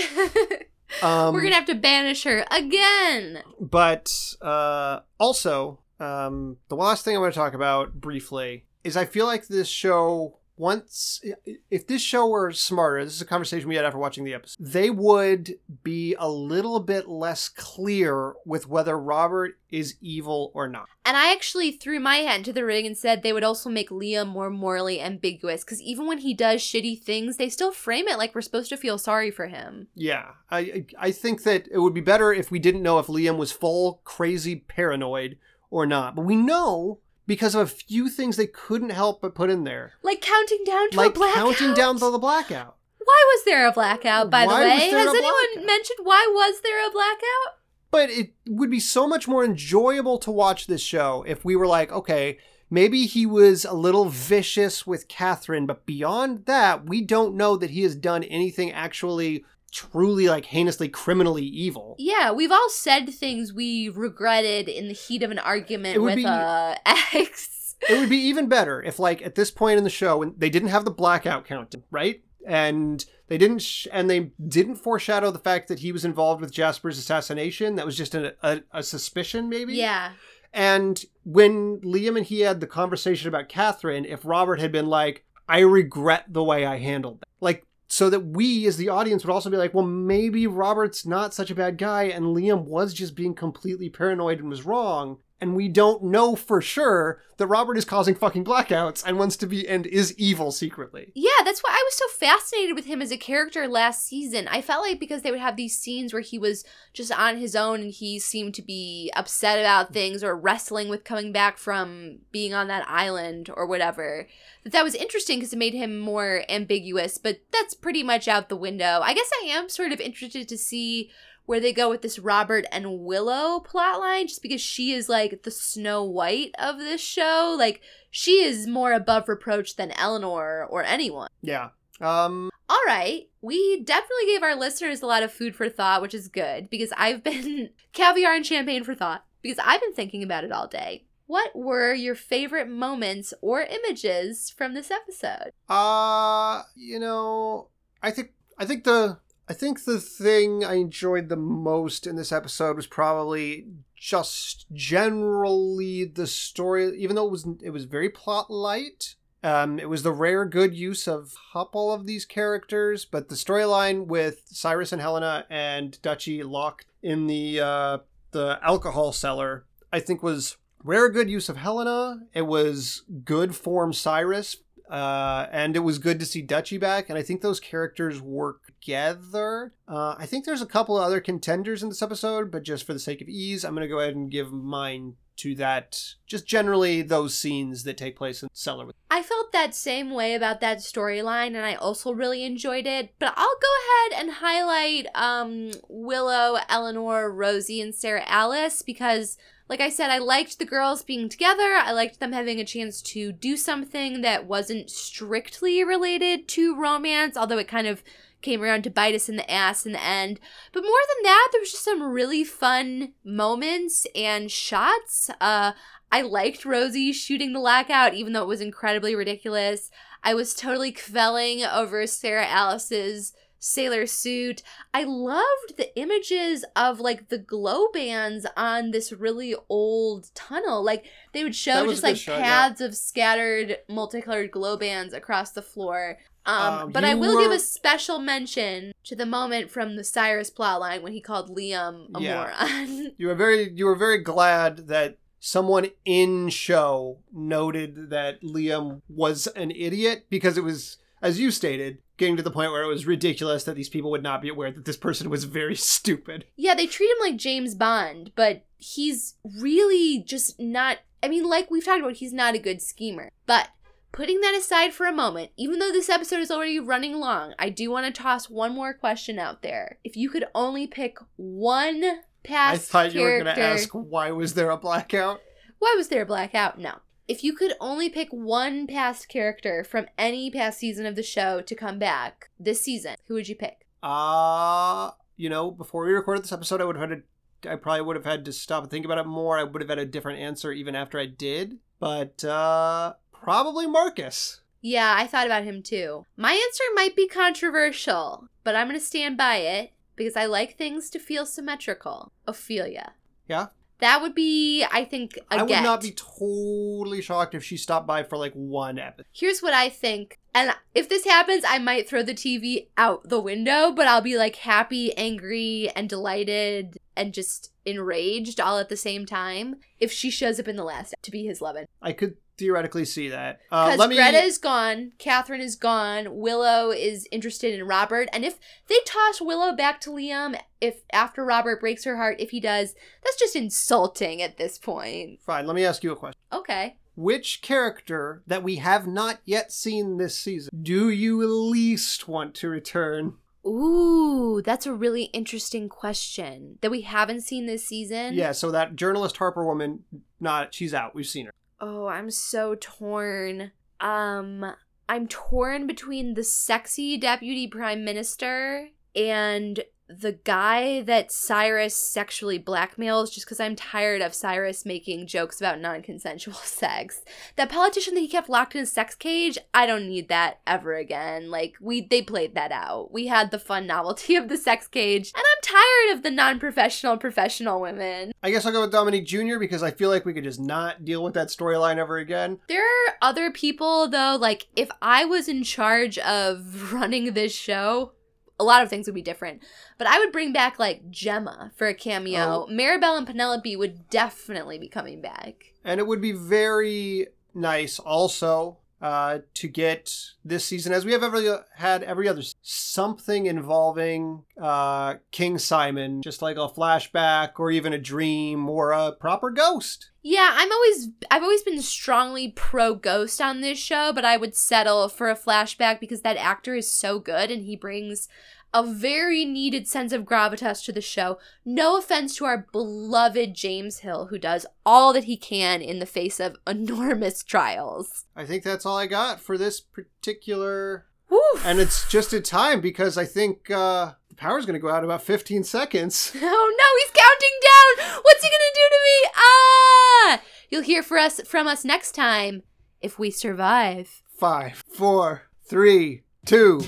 Um, 1.03 1.35
We're 1.35 1.43
gonna 1.43 1.57
have 1.57 1.67
to 1.67 1.75
banish 1.75 2.23
her 2.25 2.47
again. 2.51 3.43
but 3.61 4.11
uh, 4.41 5.01
also, 5.19 5.81
um, 6.01 6.57
the 6.69 6.77
last 6.77 7.05
thing 7.05 7.15
I 7.17 7.19
want 7.19 7.35
to 7.35 7.39
talk 7.39 7.55
about 7.55 8.01
briefly 8.01 8.65
is 8.85 8.97
I 8.97 9.05
feel 9.05 9.27
like 9.27 9.47
this 9.49 9.69
show 9.69 10.39
once 10.57 11.23
if 11.71 11.87
this 11.87 12.03
show 12.03 12.27
were 12.27 12.53
smarter 12.53 13.05
this 13.05 13.15
is 13.15 13.21
a 13.21 13.27
conversation 13.27 13.69
we 13.69 13.77
had 13.77 13.85
after 13.85 13.99
watching 13.99 14.25
the 14.25 14.35
episode 14.35 14.65
they 14.65 14.91
would 14.91 15.55
be 15.83 16.15
a 16.19 16.29
little 16.29 16.81
bit 16.81 17.09
less 17.09 17.49
clear 17.49 18.35
with 18.45 18.69
whether 18.69 18.99
robert 18.99 19.59
is 19.71 19.97
evil 20.01 20.51
or 20.55 20.69
not 20.69 20.89
And 21.05 21.17
I 21.17 21.33
actually 21.33 21.73
threw 21.73 22.01
my 22.01 22.17
hat 22.19 22.39
into 22.39 22.53
the 22.53 22.65
ring 22.65 22.87
and 22.87 22.97
said 22.97 23.23
they 23.23 23.33
would 23.33 23.45
also 23.45 23.69
make 23.69 23.91
Liam 23.91 24.29
more 24.29 24.49
morally 24.51 25.01
ambiguous 25.01 25.65
because 25.65 25.81
even 25.83 26.07
when 26.07 26.19
he 26.19 26.35
does 26.35 26.61
shitty 26.63 27.01
things, 27.03 27.37
they 27.37 27.49
still 27.49 27.73
frame 27.73 28.09
it 28.09 28.17
like 28.19 28.35
we're 28.35 28.41
supposed 28.43 28.69
to 28.71 28.77
feel 28.77 28.97
sorry 28.99 29.31
for 29.31 29.47
him. 29.49 29.89
yeah 29.95 30.31
I, 30.51 30.59
I 30.59 30.87
I 30.99 31.11
think 31.11 31.43
that 31.43 31.69
it 31.71 31.79
would 31.79 31.95
be 31.95 32.01
better 32.01 32.33
if 32.33 32.51
we 32.51 32.59
didn't 32.59 32.83
know 32.83 32.99
if 32.99 33.07
liam 33.07 33.37
was 33.37 33.53
full 33.53 34.01
crazy 34.05 34.57
paranoid 34.57 35.37
or 35.71 35.85
not 35.87 36.15
but 36.15 36.25
we 36.25 36.37
know 36.37 36.99
because 37.27 37.55
of 37.55 37.61
a 37.63 37.67
few 37.67 38.09
things 38.09 38.37
they 38.37 38.47
couldn't 38.47 38.91
help 38.91 39.21
but 39.21 39.35
put 39.35 39.51
in 39.51 39.65
there 39.65 39.93
Like 40.03 40.21
counting 40.21 40.63
down 40.65 40.91
to 40.91 40.97
a 40.97 41.01
like 41.01 41.15
blackout. 41.15 41.35
counting 41.37 41.75
down 41.75 41.99
to 41.99 42.11
the 42.11 42.19
blackout 42.19 42.77
Why 42.99 43.23
was 43.35 43.45
there 43.45 43.67
a 43.67 43.73
blackout, 43.73 44.31
by 44.31 44.47
Why 44.47 44.61
the 44.61 44.65
way? 44.69 44.91
Has 44.91 44.93
anyone 45.09 45.21
blackout? 45.55 45.67
mentioned 45.67 45.99
why 46.03 46.27
was 46.33 46.61
there 46.63 46.87
a 46.87 46.91
blackout? 46.91 47.59
But 47.91 48.11
it 48.11 48.33
would 48.49 48.71
be 48.71 48.81
so 48.81 49.07
much 49.07 49.29
more 49.29 49.45
enjoyable 49.45 50.19
to 50.19 50.31
watch 50.31 50.67
this 50.67 50.83
show 50.83 51.25
if 51.27 51.45
we 51.45 51.55
were 51.57 51.69
like, 51.69 51.93
okay, 51.93 52.39
maybe 52.69 53.07
he 53.07 53.25
was 53.27 53.65
a 53.65 53.73
little 53.75 54.07
vicious 54.07 54.87
with 54.87 55.07
Catherine, 55.09 55.67
but 55.67 55.87
beyond 55.87 56.47
that, 56.47 56.87
we 56.87 57.01
don't 57.01 57.37
know 57.37 57.57
that 57.57 57.71
he 57.71 57.83
has 57.83 57.95
done 57.95 58.25
anything 58.25 58.73
actually 58.73 59.45
truly 59.73 60.29
like 60.29 60.47
heinously 60.47 60.89
criminally 60.89 61.45
evil. 61.45 61.97
Yeah, 61.99 62.33
we've 62.33 62.53
all 62.53 62.71
said 62.71 63.09
things 63.11 63.53
we 63.53 63.89
regretted 63.89 64.69
in 64.69 64.89
the 64.89 64.95
heat 64.95 65.23
of 65.23 65.31
an 65.31 65.39
argument 65.39 66.03
with 66.03 66.17
be- 66.17 66.25
uh 66.25 66.77
ex. 66.87 67.75
It 67.89 67.99
would 67.99 68.09
be 68.09 68.17
even 68.17 68.49
better 68.49 68.83
if 68.83 68.99
like 68.99 69.23
at 69.23 69.35
this 69.35 69.51
point 69.51 69.79
in 69.79 69.85
the 69.85 69.91
show 69.91 70.19
when 70.19 70.35
they 70.37 70.51
didn't 70.51 70.69
have 70.69 70.85
the 70.85 70.91
blackout 70.91 71.45
counting, 71.45 71.83
right? 71.91 72.23
And 72.47 73.05
they 73.29 73.39
didn't 73.39 73.59
sh- 73.59 73.89
and 73.93 74.09
they 74.09 74.33
didn't 74.49 74.77
foreshadow 74.77 75.31
the 75.31 75.39
fact 75.39 75.69
that 75.69 75.81
he 75.81 75.93
was 75.93 76.05
involved 76.05 76.41
with 76.41 76.53
Jasper's 76.53 76.99
assassination. 76.99 77.75
That 77.75 77.85
was 77.85 77.97
just 77.97 78.15
a, 78.15 78.35
a, 78.43 78.63
a 78.73 78.83
suspicion 78.83 79.49
maybe. 79.49 79.75
Yeah. 79.75 80.13
And 80.53 81.05
when 81.25 81.81
Liam 81.81 82.17
and 82.17 82.25
he 82.25 82.41
had 82.41 82.61
the 82.61 82.67
conversation 82.67 83.29
about 83.29 83.51
Catherine, 83.51 84.07
if 84.07 84.25
Robert 84.25 84.59
had 84.59 84.73
been 84.73 84.87
like, 84.87 85.25
I 85.49 85.59
regret 85.59 86.25
the 86.29 86.43
way 86.43 86.65
I 86.65 86.79
handled 86.79 87.21
that. 87.21 87.29
Like, 87.41 87.66
so 87.89 88.11
that 88.11 88.21
we 88.21 88.67
as 88.67 88.77
the 88.77 88.89
audience 88.89 89.25
would 89.25 89.33
also 89.33 89.51
be 89.51 89.57
like, 89.57 89.75
well, 89.75 89.87
maybe 89.87 90.47
Robert's 90.47 91.07
not 91.07 91.35
such 91.35 91.51
a 91.51 91.55
bad 91.55 91.79
guy 91.79 92.05
and 92.05 92.27
Liam 92.27 92.65
was 92.65 92.93
just 92.93 93.15
being 93.15 93.35
completely 93.35 93.89
paranoid 93.89 94.41
and 94.41 94.49
was 94.49 94.67
wrong. 94.67 95.19
And 95.41 95.55
we 95.55 95.69
don't 95.69 96.03
know 96.03 96.35
for 96.35 96.61
sure 96.61 97.21
that 97.37 97.47
Robert 97.47 97.77
is 97.77 97.85
causing 97.85 98.15
fucking 98.15 98.45
blackouts 98.45 99.05
and 99.07 99.19
wants 99.19 99.37
to 99.37 99.47
be 99.47 99.69
and 99.69 99.87
is 99.87 100.17
evil 100.19 100.51
secretly. 100.51 101.13
Yeah, 101.15 101.45
that's 101.45 101.61
why 101.63 101.71
I 101.71 101.85
was 101.85 101.95
so 101.95 102.07
fascinated 102.19 102.75
with 102.75 102.87
him 102.87 103.03
as 103.03 103.13
a 103.13 103.19
character 103.19 103.69
last 103.69 104.07
season. 104.07 104.49
I 104.49 104.63
felt 104.63 104.83
like 104.83 104.99
because 104.99 105.21
they 105.21 105.31
would 105.31 105.41
have 105.41 105.57
these 105.57 105.79
scenes 105.79 106.15
where 106.15 106.23
he 106.23 106.39
was 106.39 106.65
just 106.95 107.13
on 107.13 107.37
his 107.37 107.55
own 107.55 107.81
and 107.83 107.91
he 107.91 108.19
seemed 108.19 108.55
to 108.55 108.63
be 108.63 109.13
upset 109.15 109.59
about 109.59 109.93
things 109.93 110.25
or 110.25 110.35
wrestling 110.35 110.89
with 110.89 111.05
coming 111.05 111.33
back 111.33 111.59
from 111.59 112.21
being 112.33 112.55
on 112.55 112.69
that 112.69 112.89
island 112.89 113.51
or 113.55 113.67
whatever. 113.67 114.27
That 114.65 114.73
that 114.73 114.85
was 114.85 114.95
interesting 114.95 115.39
because 115.39 115.53
it 115.53 115.59
made 115.59 115.75
him 115.75 115.99
more 115.99 116.45
ambiguous, 116.49 117.19
but 117.19 117.41
that's 117.53 117.75
pretty 117.75 118.03
much 118.03 118.29
out 118.29 118.49
the 118.49 118.57
window. 118.57 119.01
I 119.03 119.13
guess 119.13 119.31
I 119.43 119.47
am 119.49 119.69
sort 119.69 119.93
of 119.93 120.01
interested 120.01 120.49
to 120.49 120.57
see 120.57 121.11
where 121.47 121.61
they 121.61 121.73
go 121.73 121.89
with 121.89 122.03
this 122.03 122.19
Robert 122.19 122.67
and 122.71 123.01
Willow 123.01 123.61
plotline, 123.61 124.29
just 124.29 124.43
because 124.43 124.61
she 124.61 124.93
is 124.93 125.09
like 125.09 125.43
the 125.45 125.51
Snow 125.51 126.05
White 126.05 126.51
of 126.59 126.79
this 126.79 127.01
show. 127.01 127.55
Like 127.59 127.81
she 128.11 128.43
is 128.43 128.67
more 128.67 128.93
above 128.93 129.29
reproach 129.29 129.77
than 129.77 129.93
Eleanor 129.93 130.67
or 130.69 130.85
anyone. 130.85 131.29
Yeah. 131.41 131.71
Um 132.01 132.51
All 132.69 132.83
right, 132.87 133.29
we 133.41 133.83
definitely 133.83 134.27
gave 134.27 134.43
our 134.43 134.55
listeners 134.57 135.01
a 135.01 135.07
lot 135.07 135.23
of 135.23 135.33
food 135.33 135.55
for 135.55 135.69
thought, 135.69 136.03
which 136.03 136.15
is 136.15 136.29
good 136.29 136.69
because 136.69 136.93
I've 136.97 137.23
been 137.23 137.71
caviar 137.93 138.35
and 138.35 138.45
champagne 138.45 138.85
for 138.85 138.95
thought 138.95 139.25
because 139.41 139.59
I've 139.65 139.81
been 139.81 139.95
thinking 139.95 140.23
about 140.23 140.45
it 140.45 140.53
all 140.53 140.67
day. 140.67 141.05
What 141.29 141.57
were 141.57 141.93
your 141.93 142.15
favorite 142.15 142.69
moments 142.69 143.35
or 143.41 143.63
images 143.63 144.51
from 144.51 144.75
this 144.75 144.91
episode? 144.91 145.51
uh 145.69 146.63
you 146.75 146.99
know, 146.99 147.69
I 148.03 148.11
think 148.11 148.33
I 148.59 148.65
think 148.65 148.85
the 148.85 149.19
I 149.49 149.55
think 149.55 149.85
the 149.85 150.01
thing 150.01 150.65
I 150.65 150.75
enjoyed 150.75 151.29
the 151.29 151.37
most 151.37 152.07
in 152.07 152.17
this 152.17 152.33
episode 152.33 152.77
was 152.77 152.87
probably 152.87 153.67
just 153.95 154.67
generally 154.73 156.05
the 156.05 156.27
story 156.27 156.97
even 156.99 157.17
though 157.17 157.27
it 157.27 157.31
was 157.31 157.47
it 157.63 157.71
was 157.71 157.85
very 157.85 158.09
plot 158.09 158.51
light. 158.51 159.15
Um, 159.43 159.79
it 159.79 159.89
was 159.89 160.03
the 160.03 160.13
rare 160.13 160.45
good 160.45 160.75
use 160.75 161.07
of 161.07 161.35
a 161.35 161.53
couple 161.53 161.93
of 161.93 162.07
these 162.07 162.25
characters, 162.25 163.05
but 163.05 163.29
the 163.29 163.37
storyline 163.37 164.07
with 164.07 164.43
Cyrus 164.47 164.93
and 164.93 165.01
Helena 165.01 165.47
and 165.49 166.01
Dutchy 166.03 166.43
locked 166.43 166.87
in 167.03 167.29
the 167.29 167.61
uh, 167.61 167.99
the 168.33 168.59
alcohol 168.63 169.13
cellar, 169.13 169.65
I 169.93 170.01
think 170.01 170.23
was 170.23 170.57
rare 170.83 171.09
good 171.09 171.31
use 171.31 171.49
of 171.49 171.59
Helena. 171.59 172.23
It 172.35 172.43
was 172.43 173.05
good 173.25 173.55
form 173.55 173.93
Cyrus, 173.93 174.57
uh, 174.91 175.47
and 175.51 175.77
it 175.77 175.81
was 175.81 175.99
good 175.99 176.21
to 176.21 176.27
see 176.27 176.43
Dutchy 176.43 176.79
back. 176.79 177.09
And 177.09 177.19
I 177.19 177.23
think 177.23 177.41
those 177.41 177.61
characters 177.61 178.21
work 178.21 178.67
together. 178.67 179.73
Uh, 179.89 180.15
I 180.19 180.27
think 180.27 180.45
there's 180.45 180.63
a 180.63 180.67
couple 180.67 180.97
of 180.97 181.05
other 181.05 181.21
contenders 181.21 181.83
in 181.83 181.89
this 181.89 182.03
episode, 182.03 182.51
but 182.51 182.63
just 182.63 182.85
for 182.85 182.93
the 182.93 182.99
sake 182.99 183.21
of 183.21 183.29
ease, 183.29 183.65
I'm 183.65 183.75
gonna 183.75 183.89
go 183.89 184.01
ahead 184.01 184.15
and 184.15 184.31
give 184.31 184.53
mine 184.53 185.15
to 185.39 185.55
that. 185.57 186.15
Just 186.27 186.47
generally 186.47 187.03
those 187.03 187.37
scenes 187.37 187.85
that 187.85 187.97
take 187.97 188.17
place 188.17 188.43
in 188.43 188.49
cellar. 188.53 188.91
I 189.11 189.23
felt 189.23 189.53
that 189.53 189.75
same 189.75 190.11
way 190.11 190.35
about 190.35 190.61
that 190.61 190.79
storyline 190.79 191.49
and 191.49 191.59
I 191.59 191.75
also 191.75 192.13
really 192.13 192.45
enjoyed 192.45 192.87
it. 192.87 193.15
But 193.19 193.35
I'll 193.37 193.47
go 193.47 194.13
ahead 194.13 194.23
and 194.23 194.37
highlight 194.37 195.07
um 195.15 195.73
Willow, 195.89 196.59
Eleanor, 196.69 197.31
Rosie, 197.31 197.81
and 197.81 197.95
Sarah 197.95 198.25
Alice 198.27 198.83
because 198.83 199.37
like 199.69 199.81
I 199.81 199.91
said, 199.91 200.11
I 200.11 200.19
liked 200.19 200.59
the 200.59 200.65
girls 200.65 201.03
being 201.03 201.29
together. 201.29 201.75
I 201.75 201.93
liked 201.93 202.21
them 202.21 202.33
having 202.33 202.61
a 202.61 202.65
chance 202.65 203.03
to 203.03 203.33
do 203.33 203.57
something 203.57 204.21
that 204.21 204.47
wasn't 204.47 204.91
strictly 204.91 205.83
related 205.83 206.47
to 206.49 206.81
romance, 206.81 207.37
although 207.37 207.59
it 207.59 207.69
kind 207.69 207.87
of 207.87 208.03
came 208.43 208.63
around 208.63 208.85
to 208.85 208.91
bite 208.91 209.15
us 209.15 209.29
in 209.29 209.37
the 209.37 209.51
ass 209.51 209.85
in 209.85 209.93
the 209.93 210.03
end. 210.03 210.39
But 210.73 210.83
more 210.83 210.93
than 211.15 211.25
that, 211.25 211.49
there 211.51 211.61
was 211.61 211.73
just 211.73 211.85
some 211.85 212.03
really 212.03 212.45
fun 212.45 213.15
moments 213.25 214.07
and 214.15 214.51
shots. 214.51 215.31
Uh, 215.41 215.73
I 216.13 216.23
liked 216.23 216.65
Rosie 216.65 217.13
shooting 217.13 217.53
the 217.53 217.59
lockout, 217.59 218.15
even 218.15 218.33
though 218.33 218.43
it 218.43 218.49
was 218.49 218.61
incredibly 218.61 219.17
ridiculous. 219.17 219.91
I 220.23 220.35
was 220.35 220.55
totally 220.55 220.93
quelling 220.93 221.65
over 221.65 222.07
Sarah 222.07 222.47
Alice's 222.47 223.33
sailor 223.59 224.07
suit. 224.07 224.63
I 224.95 225.05
loved 225.05 225.77
the 225.77 225.97
images 225.99 226.65
of 226.75 227.01
like 227.01 227.29
the 227.29 227.39
glow 227.39 227.89
bands 227.93 228.47
on 228.57 228.91
this 228.91 229.13
really 229.13 229.55
old 229.69 230.31
tunnel. 230.35 230.85
Like 230.85 231.07
they 231.33 231.43
would 231.45 231.55
show 231.55 231.87
just 231.87 232.03
like 232.03 232.17
shot, 232.17 232.39
yeah. 232.39 232.45
paths 232.69 232.81
of 232.81 232.95
scattered 232.97 233.79
multicolored 233.89 234.51
glow 234.51 234.77
bands 234.77 235.13
across 235.15 235.53
the 235.53 235.63
floor. 235.63 236.19
Um, 236.45 236.73
Um, 236.75 236.93
but 236.93 237.05
I 237.05 237.15
will 237.15 237.39
give 237.41 237.51
a 237.51 237.59
special 237.59 238.21
mention 238.21 238.93
to 239.05 239.17
the 239.17 239.27
moment 239.27 239.71
from 239.71 239.97
the 239.97 240.05
Cyrus 240.05 240.51
plotline 240.51 241.03
when 241.03 241.13
he 241.13 241.21
called 241.21 241.51
Liam 241.57 242.07
a 242.15 242.21
Yeah. 242.21 242.35
moron. 242.37 243.13
You 243.19 243.27
were 243.29 243.35
very 243.35 243.73
you 243.75 243.87
were 243.87 243.97
very 243.97 244.19
glad 244.23 244.87
that 244.89 245.19
someone 245.41 245.89
in 246.05 246.49
show 246.49 247.19
noted 247.33 248.11
that 248.11 248.43
Liam 248.43 249.03
was 249.09 249.47
an 249.49 249.71
idiot 249.71 250.27
because 250.31 250.57
it 250.57 250.65
was 250.65 250.99
as 251.23 251.41
you 251.41 251.51
stated 251.51 251.99
getting 252.17 252.37
to 252.37 252.43
the 252.43 252.51
point 252.51 252.73
where 252.73 252.83
it 252.83 252.89
was 252.89 253.07
ridiculous 253.07 253.65
that 253.65 253.77
these 253.77 253.89
people 253.89 254.11
would 254.11 254.23
not 254.23 254.41
be 254.41 254.49
aware 254.49 254.71
that 254.71 254.85
this 254.85 254.97
person 254.97 255.31
was 255.31 255.45
very 255.45 255.75
stupid. 255.77 256.47
Yeah, 256.57 256.75
they 256.75 256.87
treat 256.87 257.11
him 257.11 257.19
like 257.21 257.37
James 257.37 257.75
Bond, 257.75 258.33
but 258.35 258.65
he's 258.77 259.35
really 259.45 260.23
just 260.27 260.59
not. 260.59 260.99
I 261.23 261.29
mean, 261.29 261.45
like 261.45 261.71
we've 261.71 261.85
talked 261.85 262.01
about, 262.01 262.15
he's 262.15 262.33
not 262.33 262.55
a 262.55 262.59
good 262.59 262.81
schemer. 262.81 263.31
But 263.47 263.69
putting 264.13 264.41
that 264.41 264.55
aside 264.55 264.93
for 264.93 265.07
a 265.07 265.13
moment, 265.13 265.51
even 265.57 265.79
though 265.79 265.93
this 265.93 266.09
episode 266.09 266.41
is 266.41 266.51
already 266.51 266.79
running 266.79 267.15
long, 267.15 267.55
I 267.59 267.69
do 267.71 267.91
want 267.91 268.07
to 268.07 268.23
toss 268.23 268.49
one 268.49 268.75
more 268.75 268.95
question 268.95 269.39
out 269.39 269.63
there. 269.63 269.99
If 270.05 270.17
you 270.17 270.31
could 270.31 270.45
only 270.55 270.87
pick 270.87 271.19
one 271.37 272.21
past 272.45 272.75
I 272.75 272.79
thought 272.79 273.15
you 273.15 273.23
were 273.23 273.43
going 273.43 273.57
to 273.57 273.61
ask 273.61 273.91
why 273.93 274.31
was 274.31 274.55
there 274.55 274.71
a 274.71 274.77
blackout? 274.77 275.41
why 275.79 275.95
was 275.97 276.09
there 276.09 276.23
a 276.23 276.27
blackout? 276.27 276.79
No. 276.79 276.95
If 277.29 277.43
you 277.43 277.55
could 277.55 277.75
only 277.81 278.09
pick 278.09 278.29
one 278.31 278.87
past 278.87 279.29
character 279.29 279.83
from 279.83 280.07
any 280.17 280.49
past 280.51 280.79
season 280.79 281.07
of 281.07 281.17
the 281.17 281.25
show 281.25 281.61
to 281.61 281.75
come 281.75 281.99
back 281.99 282.51
this 282.59 282.81
season, 282.83 283.17
who 283.27 283.35
would 283.35 283.49
you 283.49 283.57
pick? 283.57 283.85
Uh, 284.01 285.11
you 285.37 285.51
know, 285.51 285.73
before 285.73 286.05
we 286.05 286.13
recorded 286.13 286.45
this 286.45 286.53
episode, 286.53 286.81
I 286.81 286.85
would 286.85 286.97
have 286.97 287.11
had 287.11 287.23
to, 287.63 287.71
I 287.73 287.77
probably 287.77 288.03
would 288.03 288.17
have 288.17 288.25
had 288.25 288.45
to 288.45 288.53
stop 288.53 288.85
and 288.85 288.91
think 288.91 289.05
about 289.05 289.19
it 289.19 289.27
more. 289.27 289.59
I 289.59 289.65
would 289.65 289.83
have 289.83 289.89
had 289.89 289.99
a 289.99 290.07
different 290.07 290.39
answer 290.39 290.71
even 290.71 290.95
after 290.95 291.19
I 291.19 291.27
did. 291.27 291.79
But 291.99 292.45
uh 292.45 293.15
probably 293.33 293.87
Marcus. 293.87 294.61
Yeah, 294.81 295.15
I 295.17 295.27
thought 295.27 295.47
about 295.47 295.65
him 295.65 295.83
too. 295.83 296.27
My 296.37 296.53
answer 296.53 296.85
might 296.95 297.17
be 297.17 297.27
controversial, 297.27 298.49
but 298.63 298.77
I'm 298.77 298.87
going 298.87 299.01
to 299.01 299.05
stand 299.05 299.37
by 299.37 299.57
it 299.57 299.93
because 300.15 300.37
I 300.37 300.47
like 300.47 300.77
things 300.77 301.11
to 301.11 301.19
feel 301.19 301.45
symmetrical. 301.45 302.31
Ophelia. 302.47 303.15
Yeah. 303.49 303.67
That 303.99 304.21
would 304.21 304.35
be, 304.35 304.85
I 304.85 305.05
think, 305.05 305.39
a 305.51 305.55
I 305.55 305.63
would 305.63 305.69
get. 305.69 305.83
not 305.83 306.03
be 306.03 306.13
totally 306.13 307.23
shocked 307.23 307.55
if 307.55 307.65
she 307.65 307.77
stopped 307.77 308.07
by 308.07 308.23
for 308.23 308.37
like 308.37 308.53
one 308.53 308.99
episode. 308.99 309.27
Here's 309.33 309.61
what 309.61 309.73
I 309.73 309.89
think. 309.89 310.39
And 310.55 310.75
if 310.95 311.09
this 311.09 311.25
happens, 311.25 311.65
I 311.67 311.79
might 311.79 312.09
throw 312.09 312.23
the 312.23 312.35
TV 312.35 312.89
out 312.97 313.29
the 313.29 313.41
window, 313.41 313.93
but 313.93 314.07
I'll 314.07 314.21
be 314.23 314.37
like 314.39 314.57
happy, 314.57 315.15
angry, 315.17 315.91
and 315.95 316.09
delighted 316.09 316.99
and 317.17 317.33
just 317.33 317.73
enraged 317.85 318.61
all 318.61 318.79
at 318.79 318.89
the 318.89 318.97
same 318.97 319.25
time 319.27 319.77
if 319.99 320.13
she 320.13 320.31
shows 320.31 320.59
up 320.61 320.69
in 320.69 320.77
the 320.77 320.85
last 320.85 321.15
to 321.23 321.31
be 321.31 321.45
his 321.45 321.61
love 321.61 321.77
I 322.03 322.13
could 322.13 322.37
theoretically 322.59 323.05
see 323.05 323.29
that. 323.29 323.61
Uh, 323.71 323.87
Because 323.87 323.99
let 323.99 324.09
me. 324.11 324.17
Greta 324.17 324.43
is 324.43 324.59
gone, 324.59 325.13
Catherine 325.19 325.61
is 325.61 325.77
gone, 325.77 326.37
Willow 326.37 326.91
is 326.91 327.27
interested 327.31 327.75
in 327.75 327.87
Robert, 327.87 328.29
and 328.33 328.45
if 328.45 328.59
they 328.89 328.99
toss 329.07 329.41
Willow 329.41 329.75
back 329.75 330.01
to 330.03 330.11
Liam, 330.11 330.59
if 330.81 331.03
after 331.13 331.45
Robert 331.45 331.81
breaks 331.81 332.05
her 332.05 332.17
heart, 332.17 332.37
if 332.41 332.51
he 332.51 332.61
does, 332.61 332.95
that's 333.25 333.39
just 333.39 333.57
insulting 333.57 334.43
at 334.43 334.57
this 334.57 334.79
point. 334.79 335.41
Fine. 335.43 335.67
Let 335.67 335.77
me 335.77 335.85
ask 335.85 336.03
you 336.05 336.13
a 336.13 336.17
question. 336.17 336.39
Okay. 336.53 336.97
Which 337.17 337.63
character 337.63 338.43
that 338.47 338.63
we 338.63 338.77
have 338.77 339.07
not 339.07 339.41
yet 339.47 339.73
seen 339.73 340.19
this 340.19 340.37
season 340.37 340.71
do 340.83 341.09
you 341.09 341.45
least 341.47 342.29
want 342.29 342.55
to 342.57 342.69
return? 342.69 343.35
Ooh, 343.67 344.63
that's 344.63 344.87
a 344.87 344.95
really 344.95 345.25
interesting 345.25 345.89
question 345.89 346.79
that 346.83 346.91
we 346.91 347.01
haven't 347.01 347.41
seen 347.41 347.67
this 347.67 347.85
season. 347.85 348.35
Yeah. 348.35 348.53
So 348.53 348.71
that 348.71 348.95
journalist 348.95 349.39
Harper 349.39 349.65
woman, 349.65 350.05
not 350.39 350.73
she's 350.73 350.95
out. 350.95 351.15
We've 351.15 351.27
seen 351.27 351.47
her. 351.47 351.53
Oh, 351.81 352.07
I'm 352.07 352.31
so 352.31 352.77
torn. 352.81 353.73
Um, 354.01 354.75
I'm 355.09 355.29
torn 355.29 355.87
between 355.87 356.35
the 356.35 356.45
sexy 356.45 357.17
deputy 357.17 357.69
prime 357.69 358.05
minister 358.05 358.89
and 359.15 359.83
the 360.09 360.33
guy 360.33 361.03
that 361.03 361.33
Cyrus 361.33 361.97
sexually 361.97 362.61
blackmails 362.61 363.33
just 363.33 363.45
because 363.45 363.59
I'm 363.59 363.75
tired 363.75 364.23
of 364.23 364.35
Cyrus 364.35 364.87
making 364.87 365.27
jokes 365.27 365.61
about 365.61 365.81
non 365.81 366.03
consensual 366.03 366.55
sex. 366.63 367.23
That 367.57 367.71
politician 367.71 368.15
that 368.15 368.21
he 368.21 368.29
kept 368.29 368.49
locked 368.49 368.77
in 368.77 368.83
a 368.83 368.87
sex 368.87 369.15
cage, 369.15 369.59
I 369.75 369.87
don't 369.87 370.09
need 370.09 370.29
that 370.29 370.61
ever 370.67 370.95
again. 370.95 371.51
Like, 371.51 371.75
we 371.81 372.01
they 372.01 372.23
played 372.23 372.55
that 372.55 372.73
out. 372.73 373.13
We 373.13 373.27
had 373.27 373.51
the 373.51 373.59
fun 373.59 373.87
novelty 373.87 374.37
of 374.37 374.49
the 374.49 374.57
sex 374.57 374.87
cage, 374.87 375.33
and 375.35 375.45
I'm 375.45 375.56
tired 375.67 376.17
of 376.17 376.23
the 376.23 376.31
non 376.31 376.59
professional 376.59 377.17
professional 377.17 377.81
women. 377.81 378.33
I 378.43 378.51
guess 378.51 378.65
I'll 378.65 378.73
go 378.73 378.83
with 378.83 378.93
Dominique 378.93 379.27
Jr. 379.27 379.59
because 379.59 379.83
I 379.83 379.91
feel 379.91 380.11
like 380.11 380.25
we 380.25 380.33
could 380.33 380.45
just 380.45 380.61
not 380.61 381.05
deal 381.05 381.25
with 381.25 381.35
that 381.35 381.49
storyline 381.49 381.97
ever 381.97 382.19
again. 382.19 382.59
There 382.69 382.85
are 382.85 383.15
other 383.21 383.51
people 383.51 384.09
though, 384.09 384.37
like 384.41 384.69
if 384.77 384.91
I 385.03 385.25
was 385.25 385.49
in 385.49 385.65
charge 385.65 386.19
of 386.19 386.93
running 386.93 387.35
this 387.35 387.55
show, 387.55 388.13
a 388.59 388.65
lot 388.65 388.83
of 388.83 388.89
things 388.89 389.07
would 389.07 389.15
be 389.15 389.23
different. 389.23 389.63
But 389.99 390.07
I 390.07 390.19
would 390.19 390.33
bring 390.33 390.53
back 390.53 390.79
like 390.79 391.11
Gemma 391.11 391.73
for 391.77 391.89
a 391.89 391.95
cameo. 391.95 392.67
Oh. 392.67 392.69
Maribel 392.71 393.19
and 393.19 393.27
Penelope 393.27 393.77
would 393.77 394.09
definitely 394.09 394.79
be 394.79 394.89
coming 394.89 395.21
back. 395.21 395.73
And 395.85 396.01
it 396.01 396.07
would 396.07 396.21
be 396.21 396.33
very 396.33 397.29
nice 397.55 397.99
also 397.99 398.79
uh, 399.01 399.39
to 399.55 399.69
get 399.69 400.15
this 400.45 400.65
season, 400.65 400.93
as 400.93 401.05
we 401.05 401.13
have 401.13 401.23
every 401.23 401.49
had 401.77 402.03
every 402.03 402.29
other, 402.29 402.43
something 402.63 403.47
involving 403.47 404.45
uh, 404.61 405.17
King 405.33 405.59
Simon, 405.59 406.23
just 406.23 406.41
like 406.41 406.57
a 406.57 406.69
flashback 406.69 407.53
or 407.59 407.71
even 407.71 407.93
a 407.93 407.99
dream 407.99 408.69
or 408.69 408.93
a 408.93 409.13
proper 409.13 409.51
ghost. 409.51 410.11
Yeah, 410.23 410.51
I'm 410.55 410.73
always 410.73 411.09
I've 411.31 411.43
always 411.43 411.63
been 411.63 411.81
strongly 411.83 412.51
pro 412.51 412.95
ghost 412.95 413.41
on 413.41 413.61
this 413.61 413.79
show, 413.79 414.13
but 414.13 414.25
I 414.25 414.37
would 414.37 414.57
settle 414.57 415.09
for 415.09 415.29
a 415.29 415.37
flashback 415.37 416.01
because 416.01 416.23
that 416.23 416.37
actor 416.37 416.75
is 416.75 416.93
so 416.93 417.19
good 417.19 417.51
and 417.51 417.63
he 417.63 417.77
brings 417.77 418.29
a 418.77 418.83
very 418.83 419.47
needed 419.47 419.89
sense 419.89 420.13
of 420.13 420.25
gravitas 420.25 420.85
to 420.85 420.93
the 420.93 421.01
show. 421.01 421.39
No 421.65 421.97
offense 421.97 422.37
to 422.37 422.45
our 422.45 422.67
beloved 422.73 423.55
James 423.55 424.01
Hill 424.01 424.27
who 424.27 424.39
does 424.39 424.67
all 424.85 425.15
that 425.15 425.25
he 425.25 425.39
can 425.39 425.81
in 425.81 425.99
the 425.99 426.05
face 426.05 426.39
of 426.39 426.57
enormous 426.67 427.43
trials. 427.43 428.27
I 428.37 428.45
think 428.45 428.63
that's 428.63 428.85
all 428.85 428.99
I 428.99 429.07
got 429.07 429.41
for 429.41 429.57
this 429.57 429.81
particular. 429.81 431.07
Woo! 431.31 431.41
And 431.65 431.81
it's 431.81 432.07
just 432.11 432.35
in 432.35 432.43
time 432.43 432.83
because 432.83 433.17
I 433.17 433.25
think 433.25 433.71
uh, 433.71 434.13
the 434.29 434.35
power's 434.35 434.67
going 434.67 434.79
to 434.79 434.81
go 434.81 434.91
out 434.91 434.99
in 434.99 435.05
about 435.05 435.23
15 435.23 435.65
seconds. 435.65 436.33
Oh 436.43 436.77
no, 436.79 436.85
he's 437.01 437.11
counting 437.13 437.59
down. 437.63 438.21
What's 438.23 438.43
he 438.45 438.51
gonna 438.51 438.75
do 438.75 438.89
to 438.91 439.01
me? 439.05 439.31
Ah! 439.37 440.43
You'll 440.69 440.83
hear 440.83 441.03
for 441.03 441.17
us 441.17 441.41
from 441.47 441.67
us 441.67 441.83
next 441.83 442.13
time 442.13 442.63
if 443.01 443.19
we 443.19 443.31
survive. 443.31 444.23
Five, 444.39 444.85
four, 444.93 445.45
three, 445.65 446.25
two, 446.45 446.83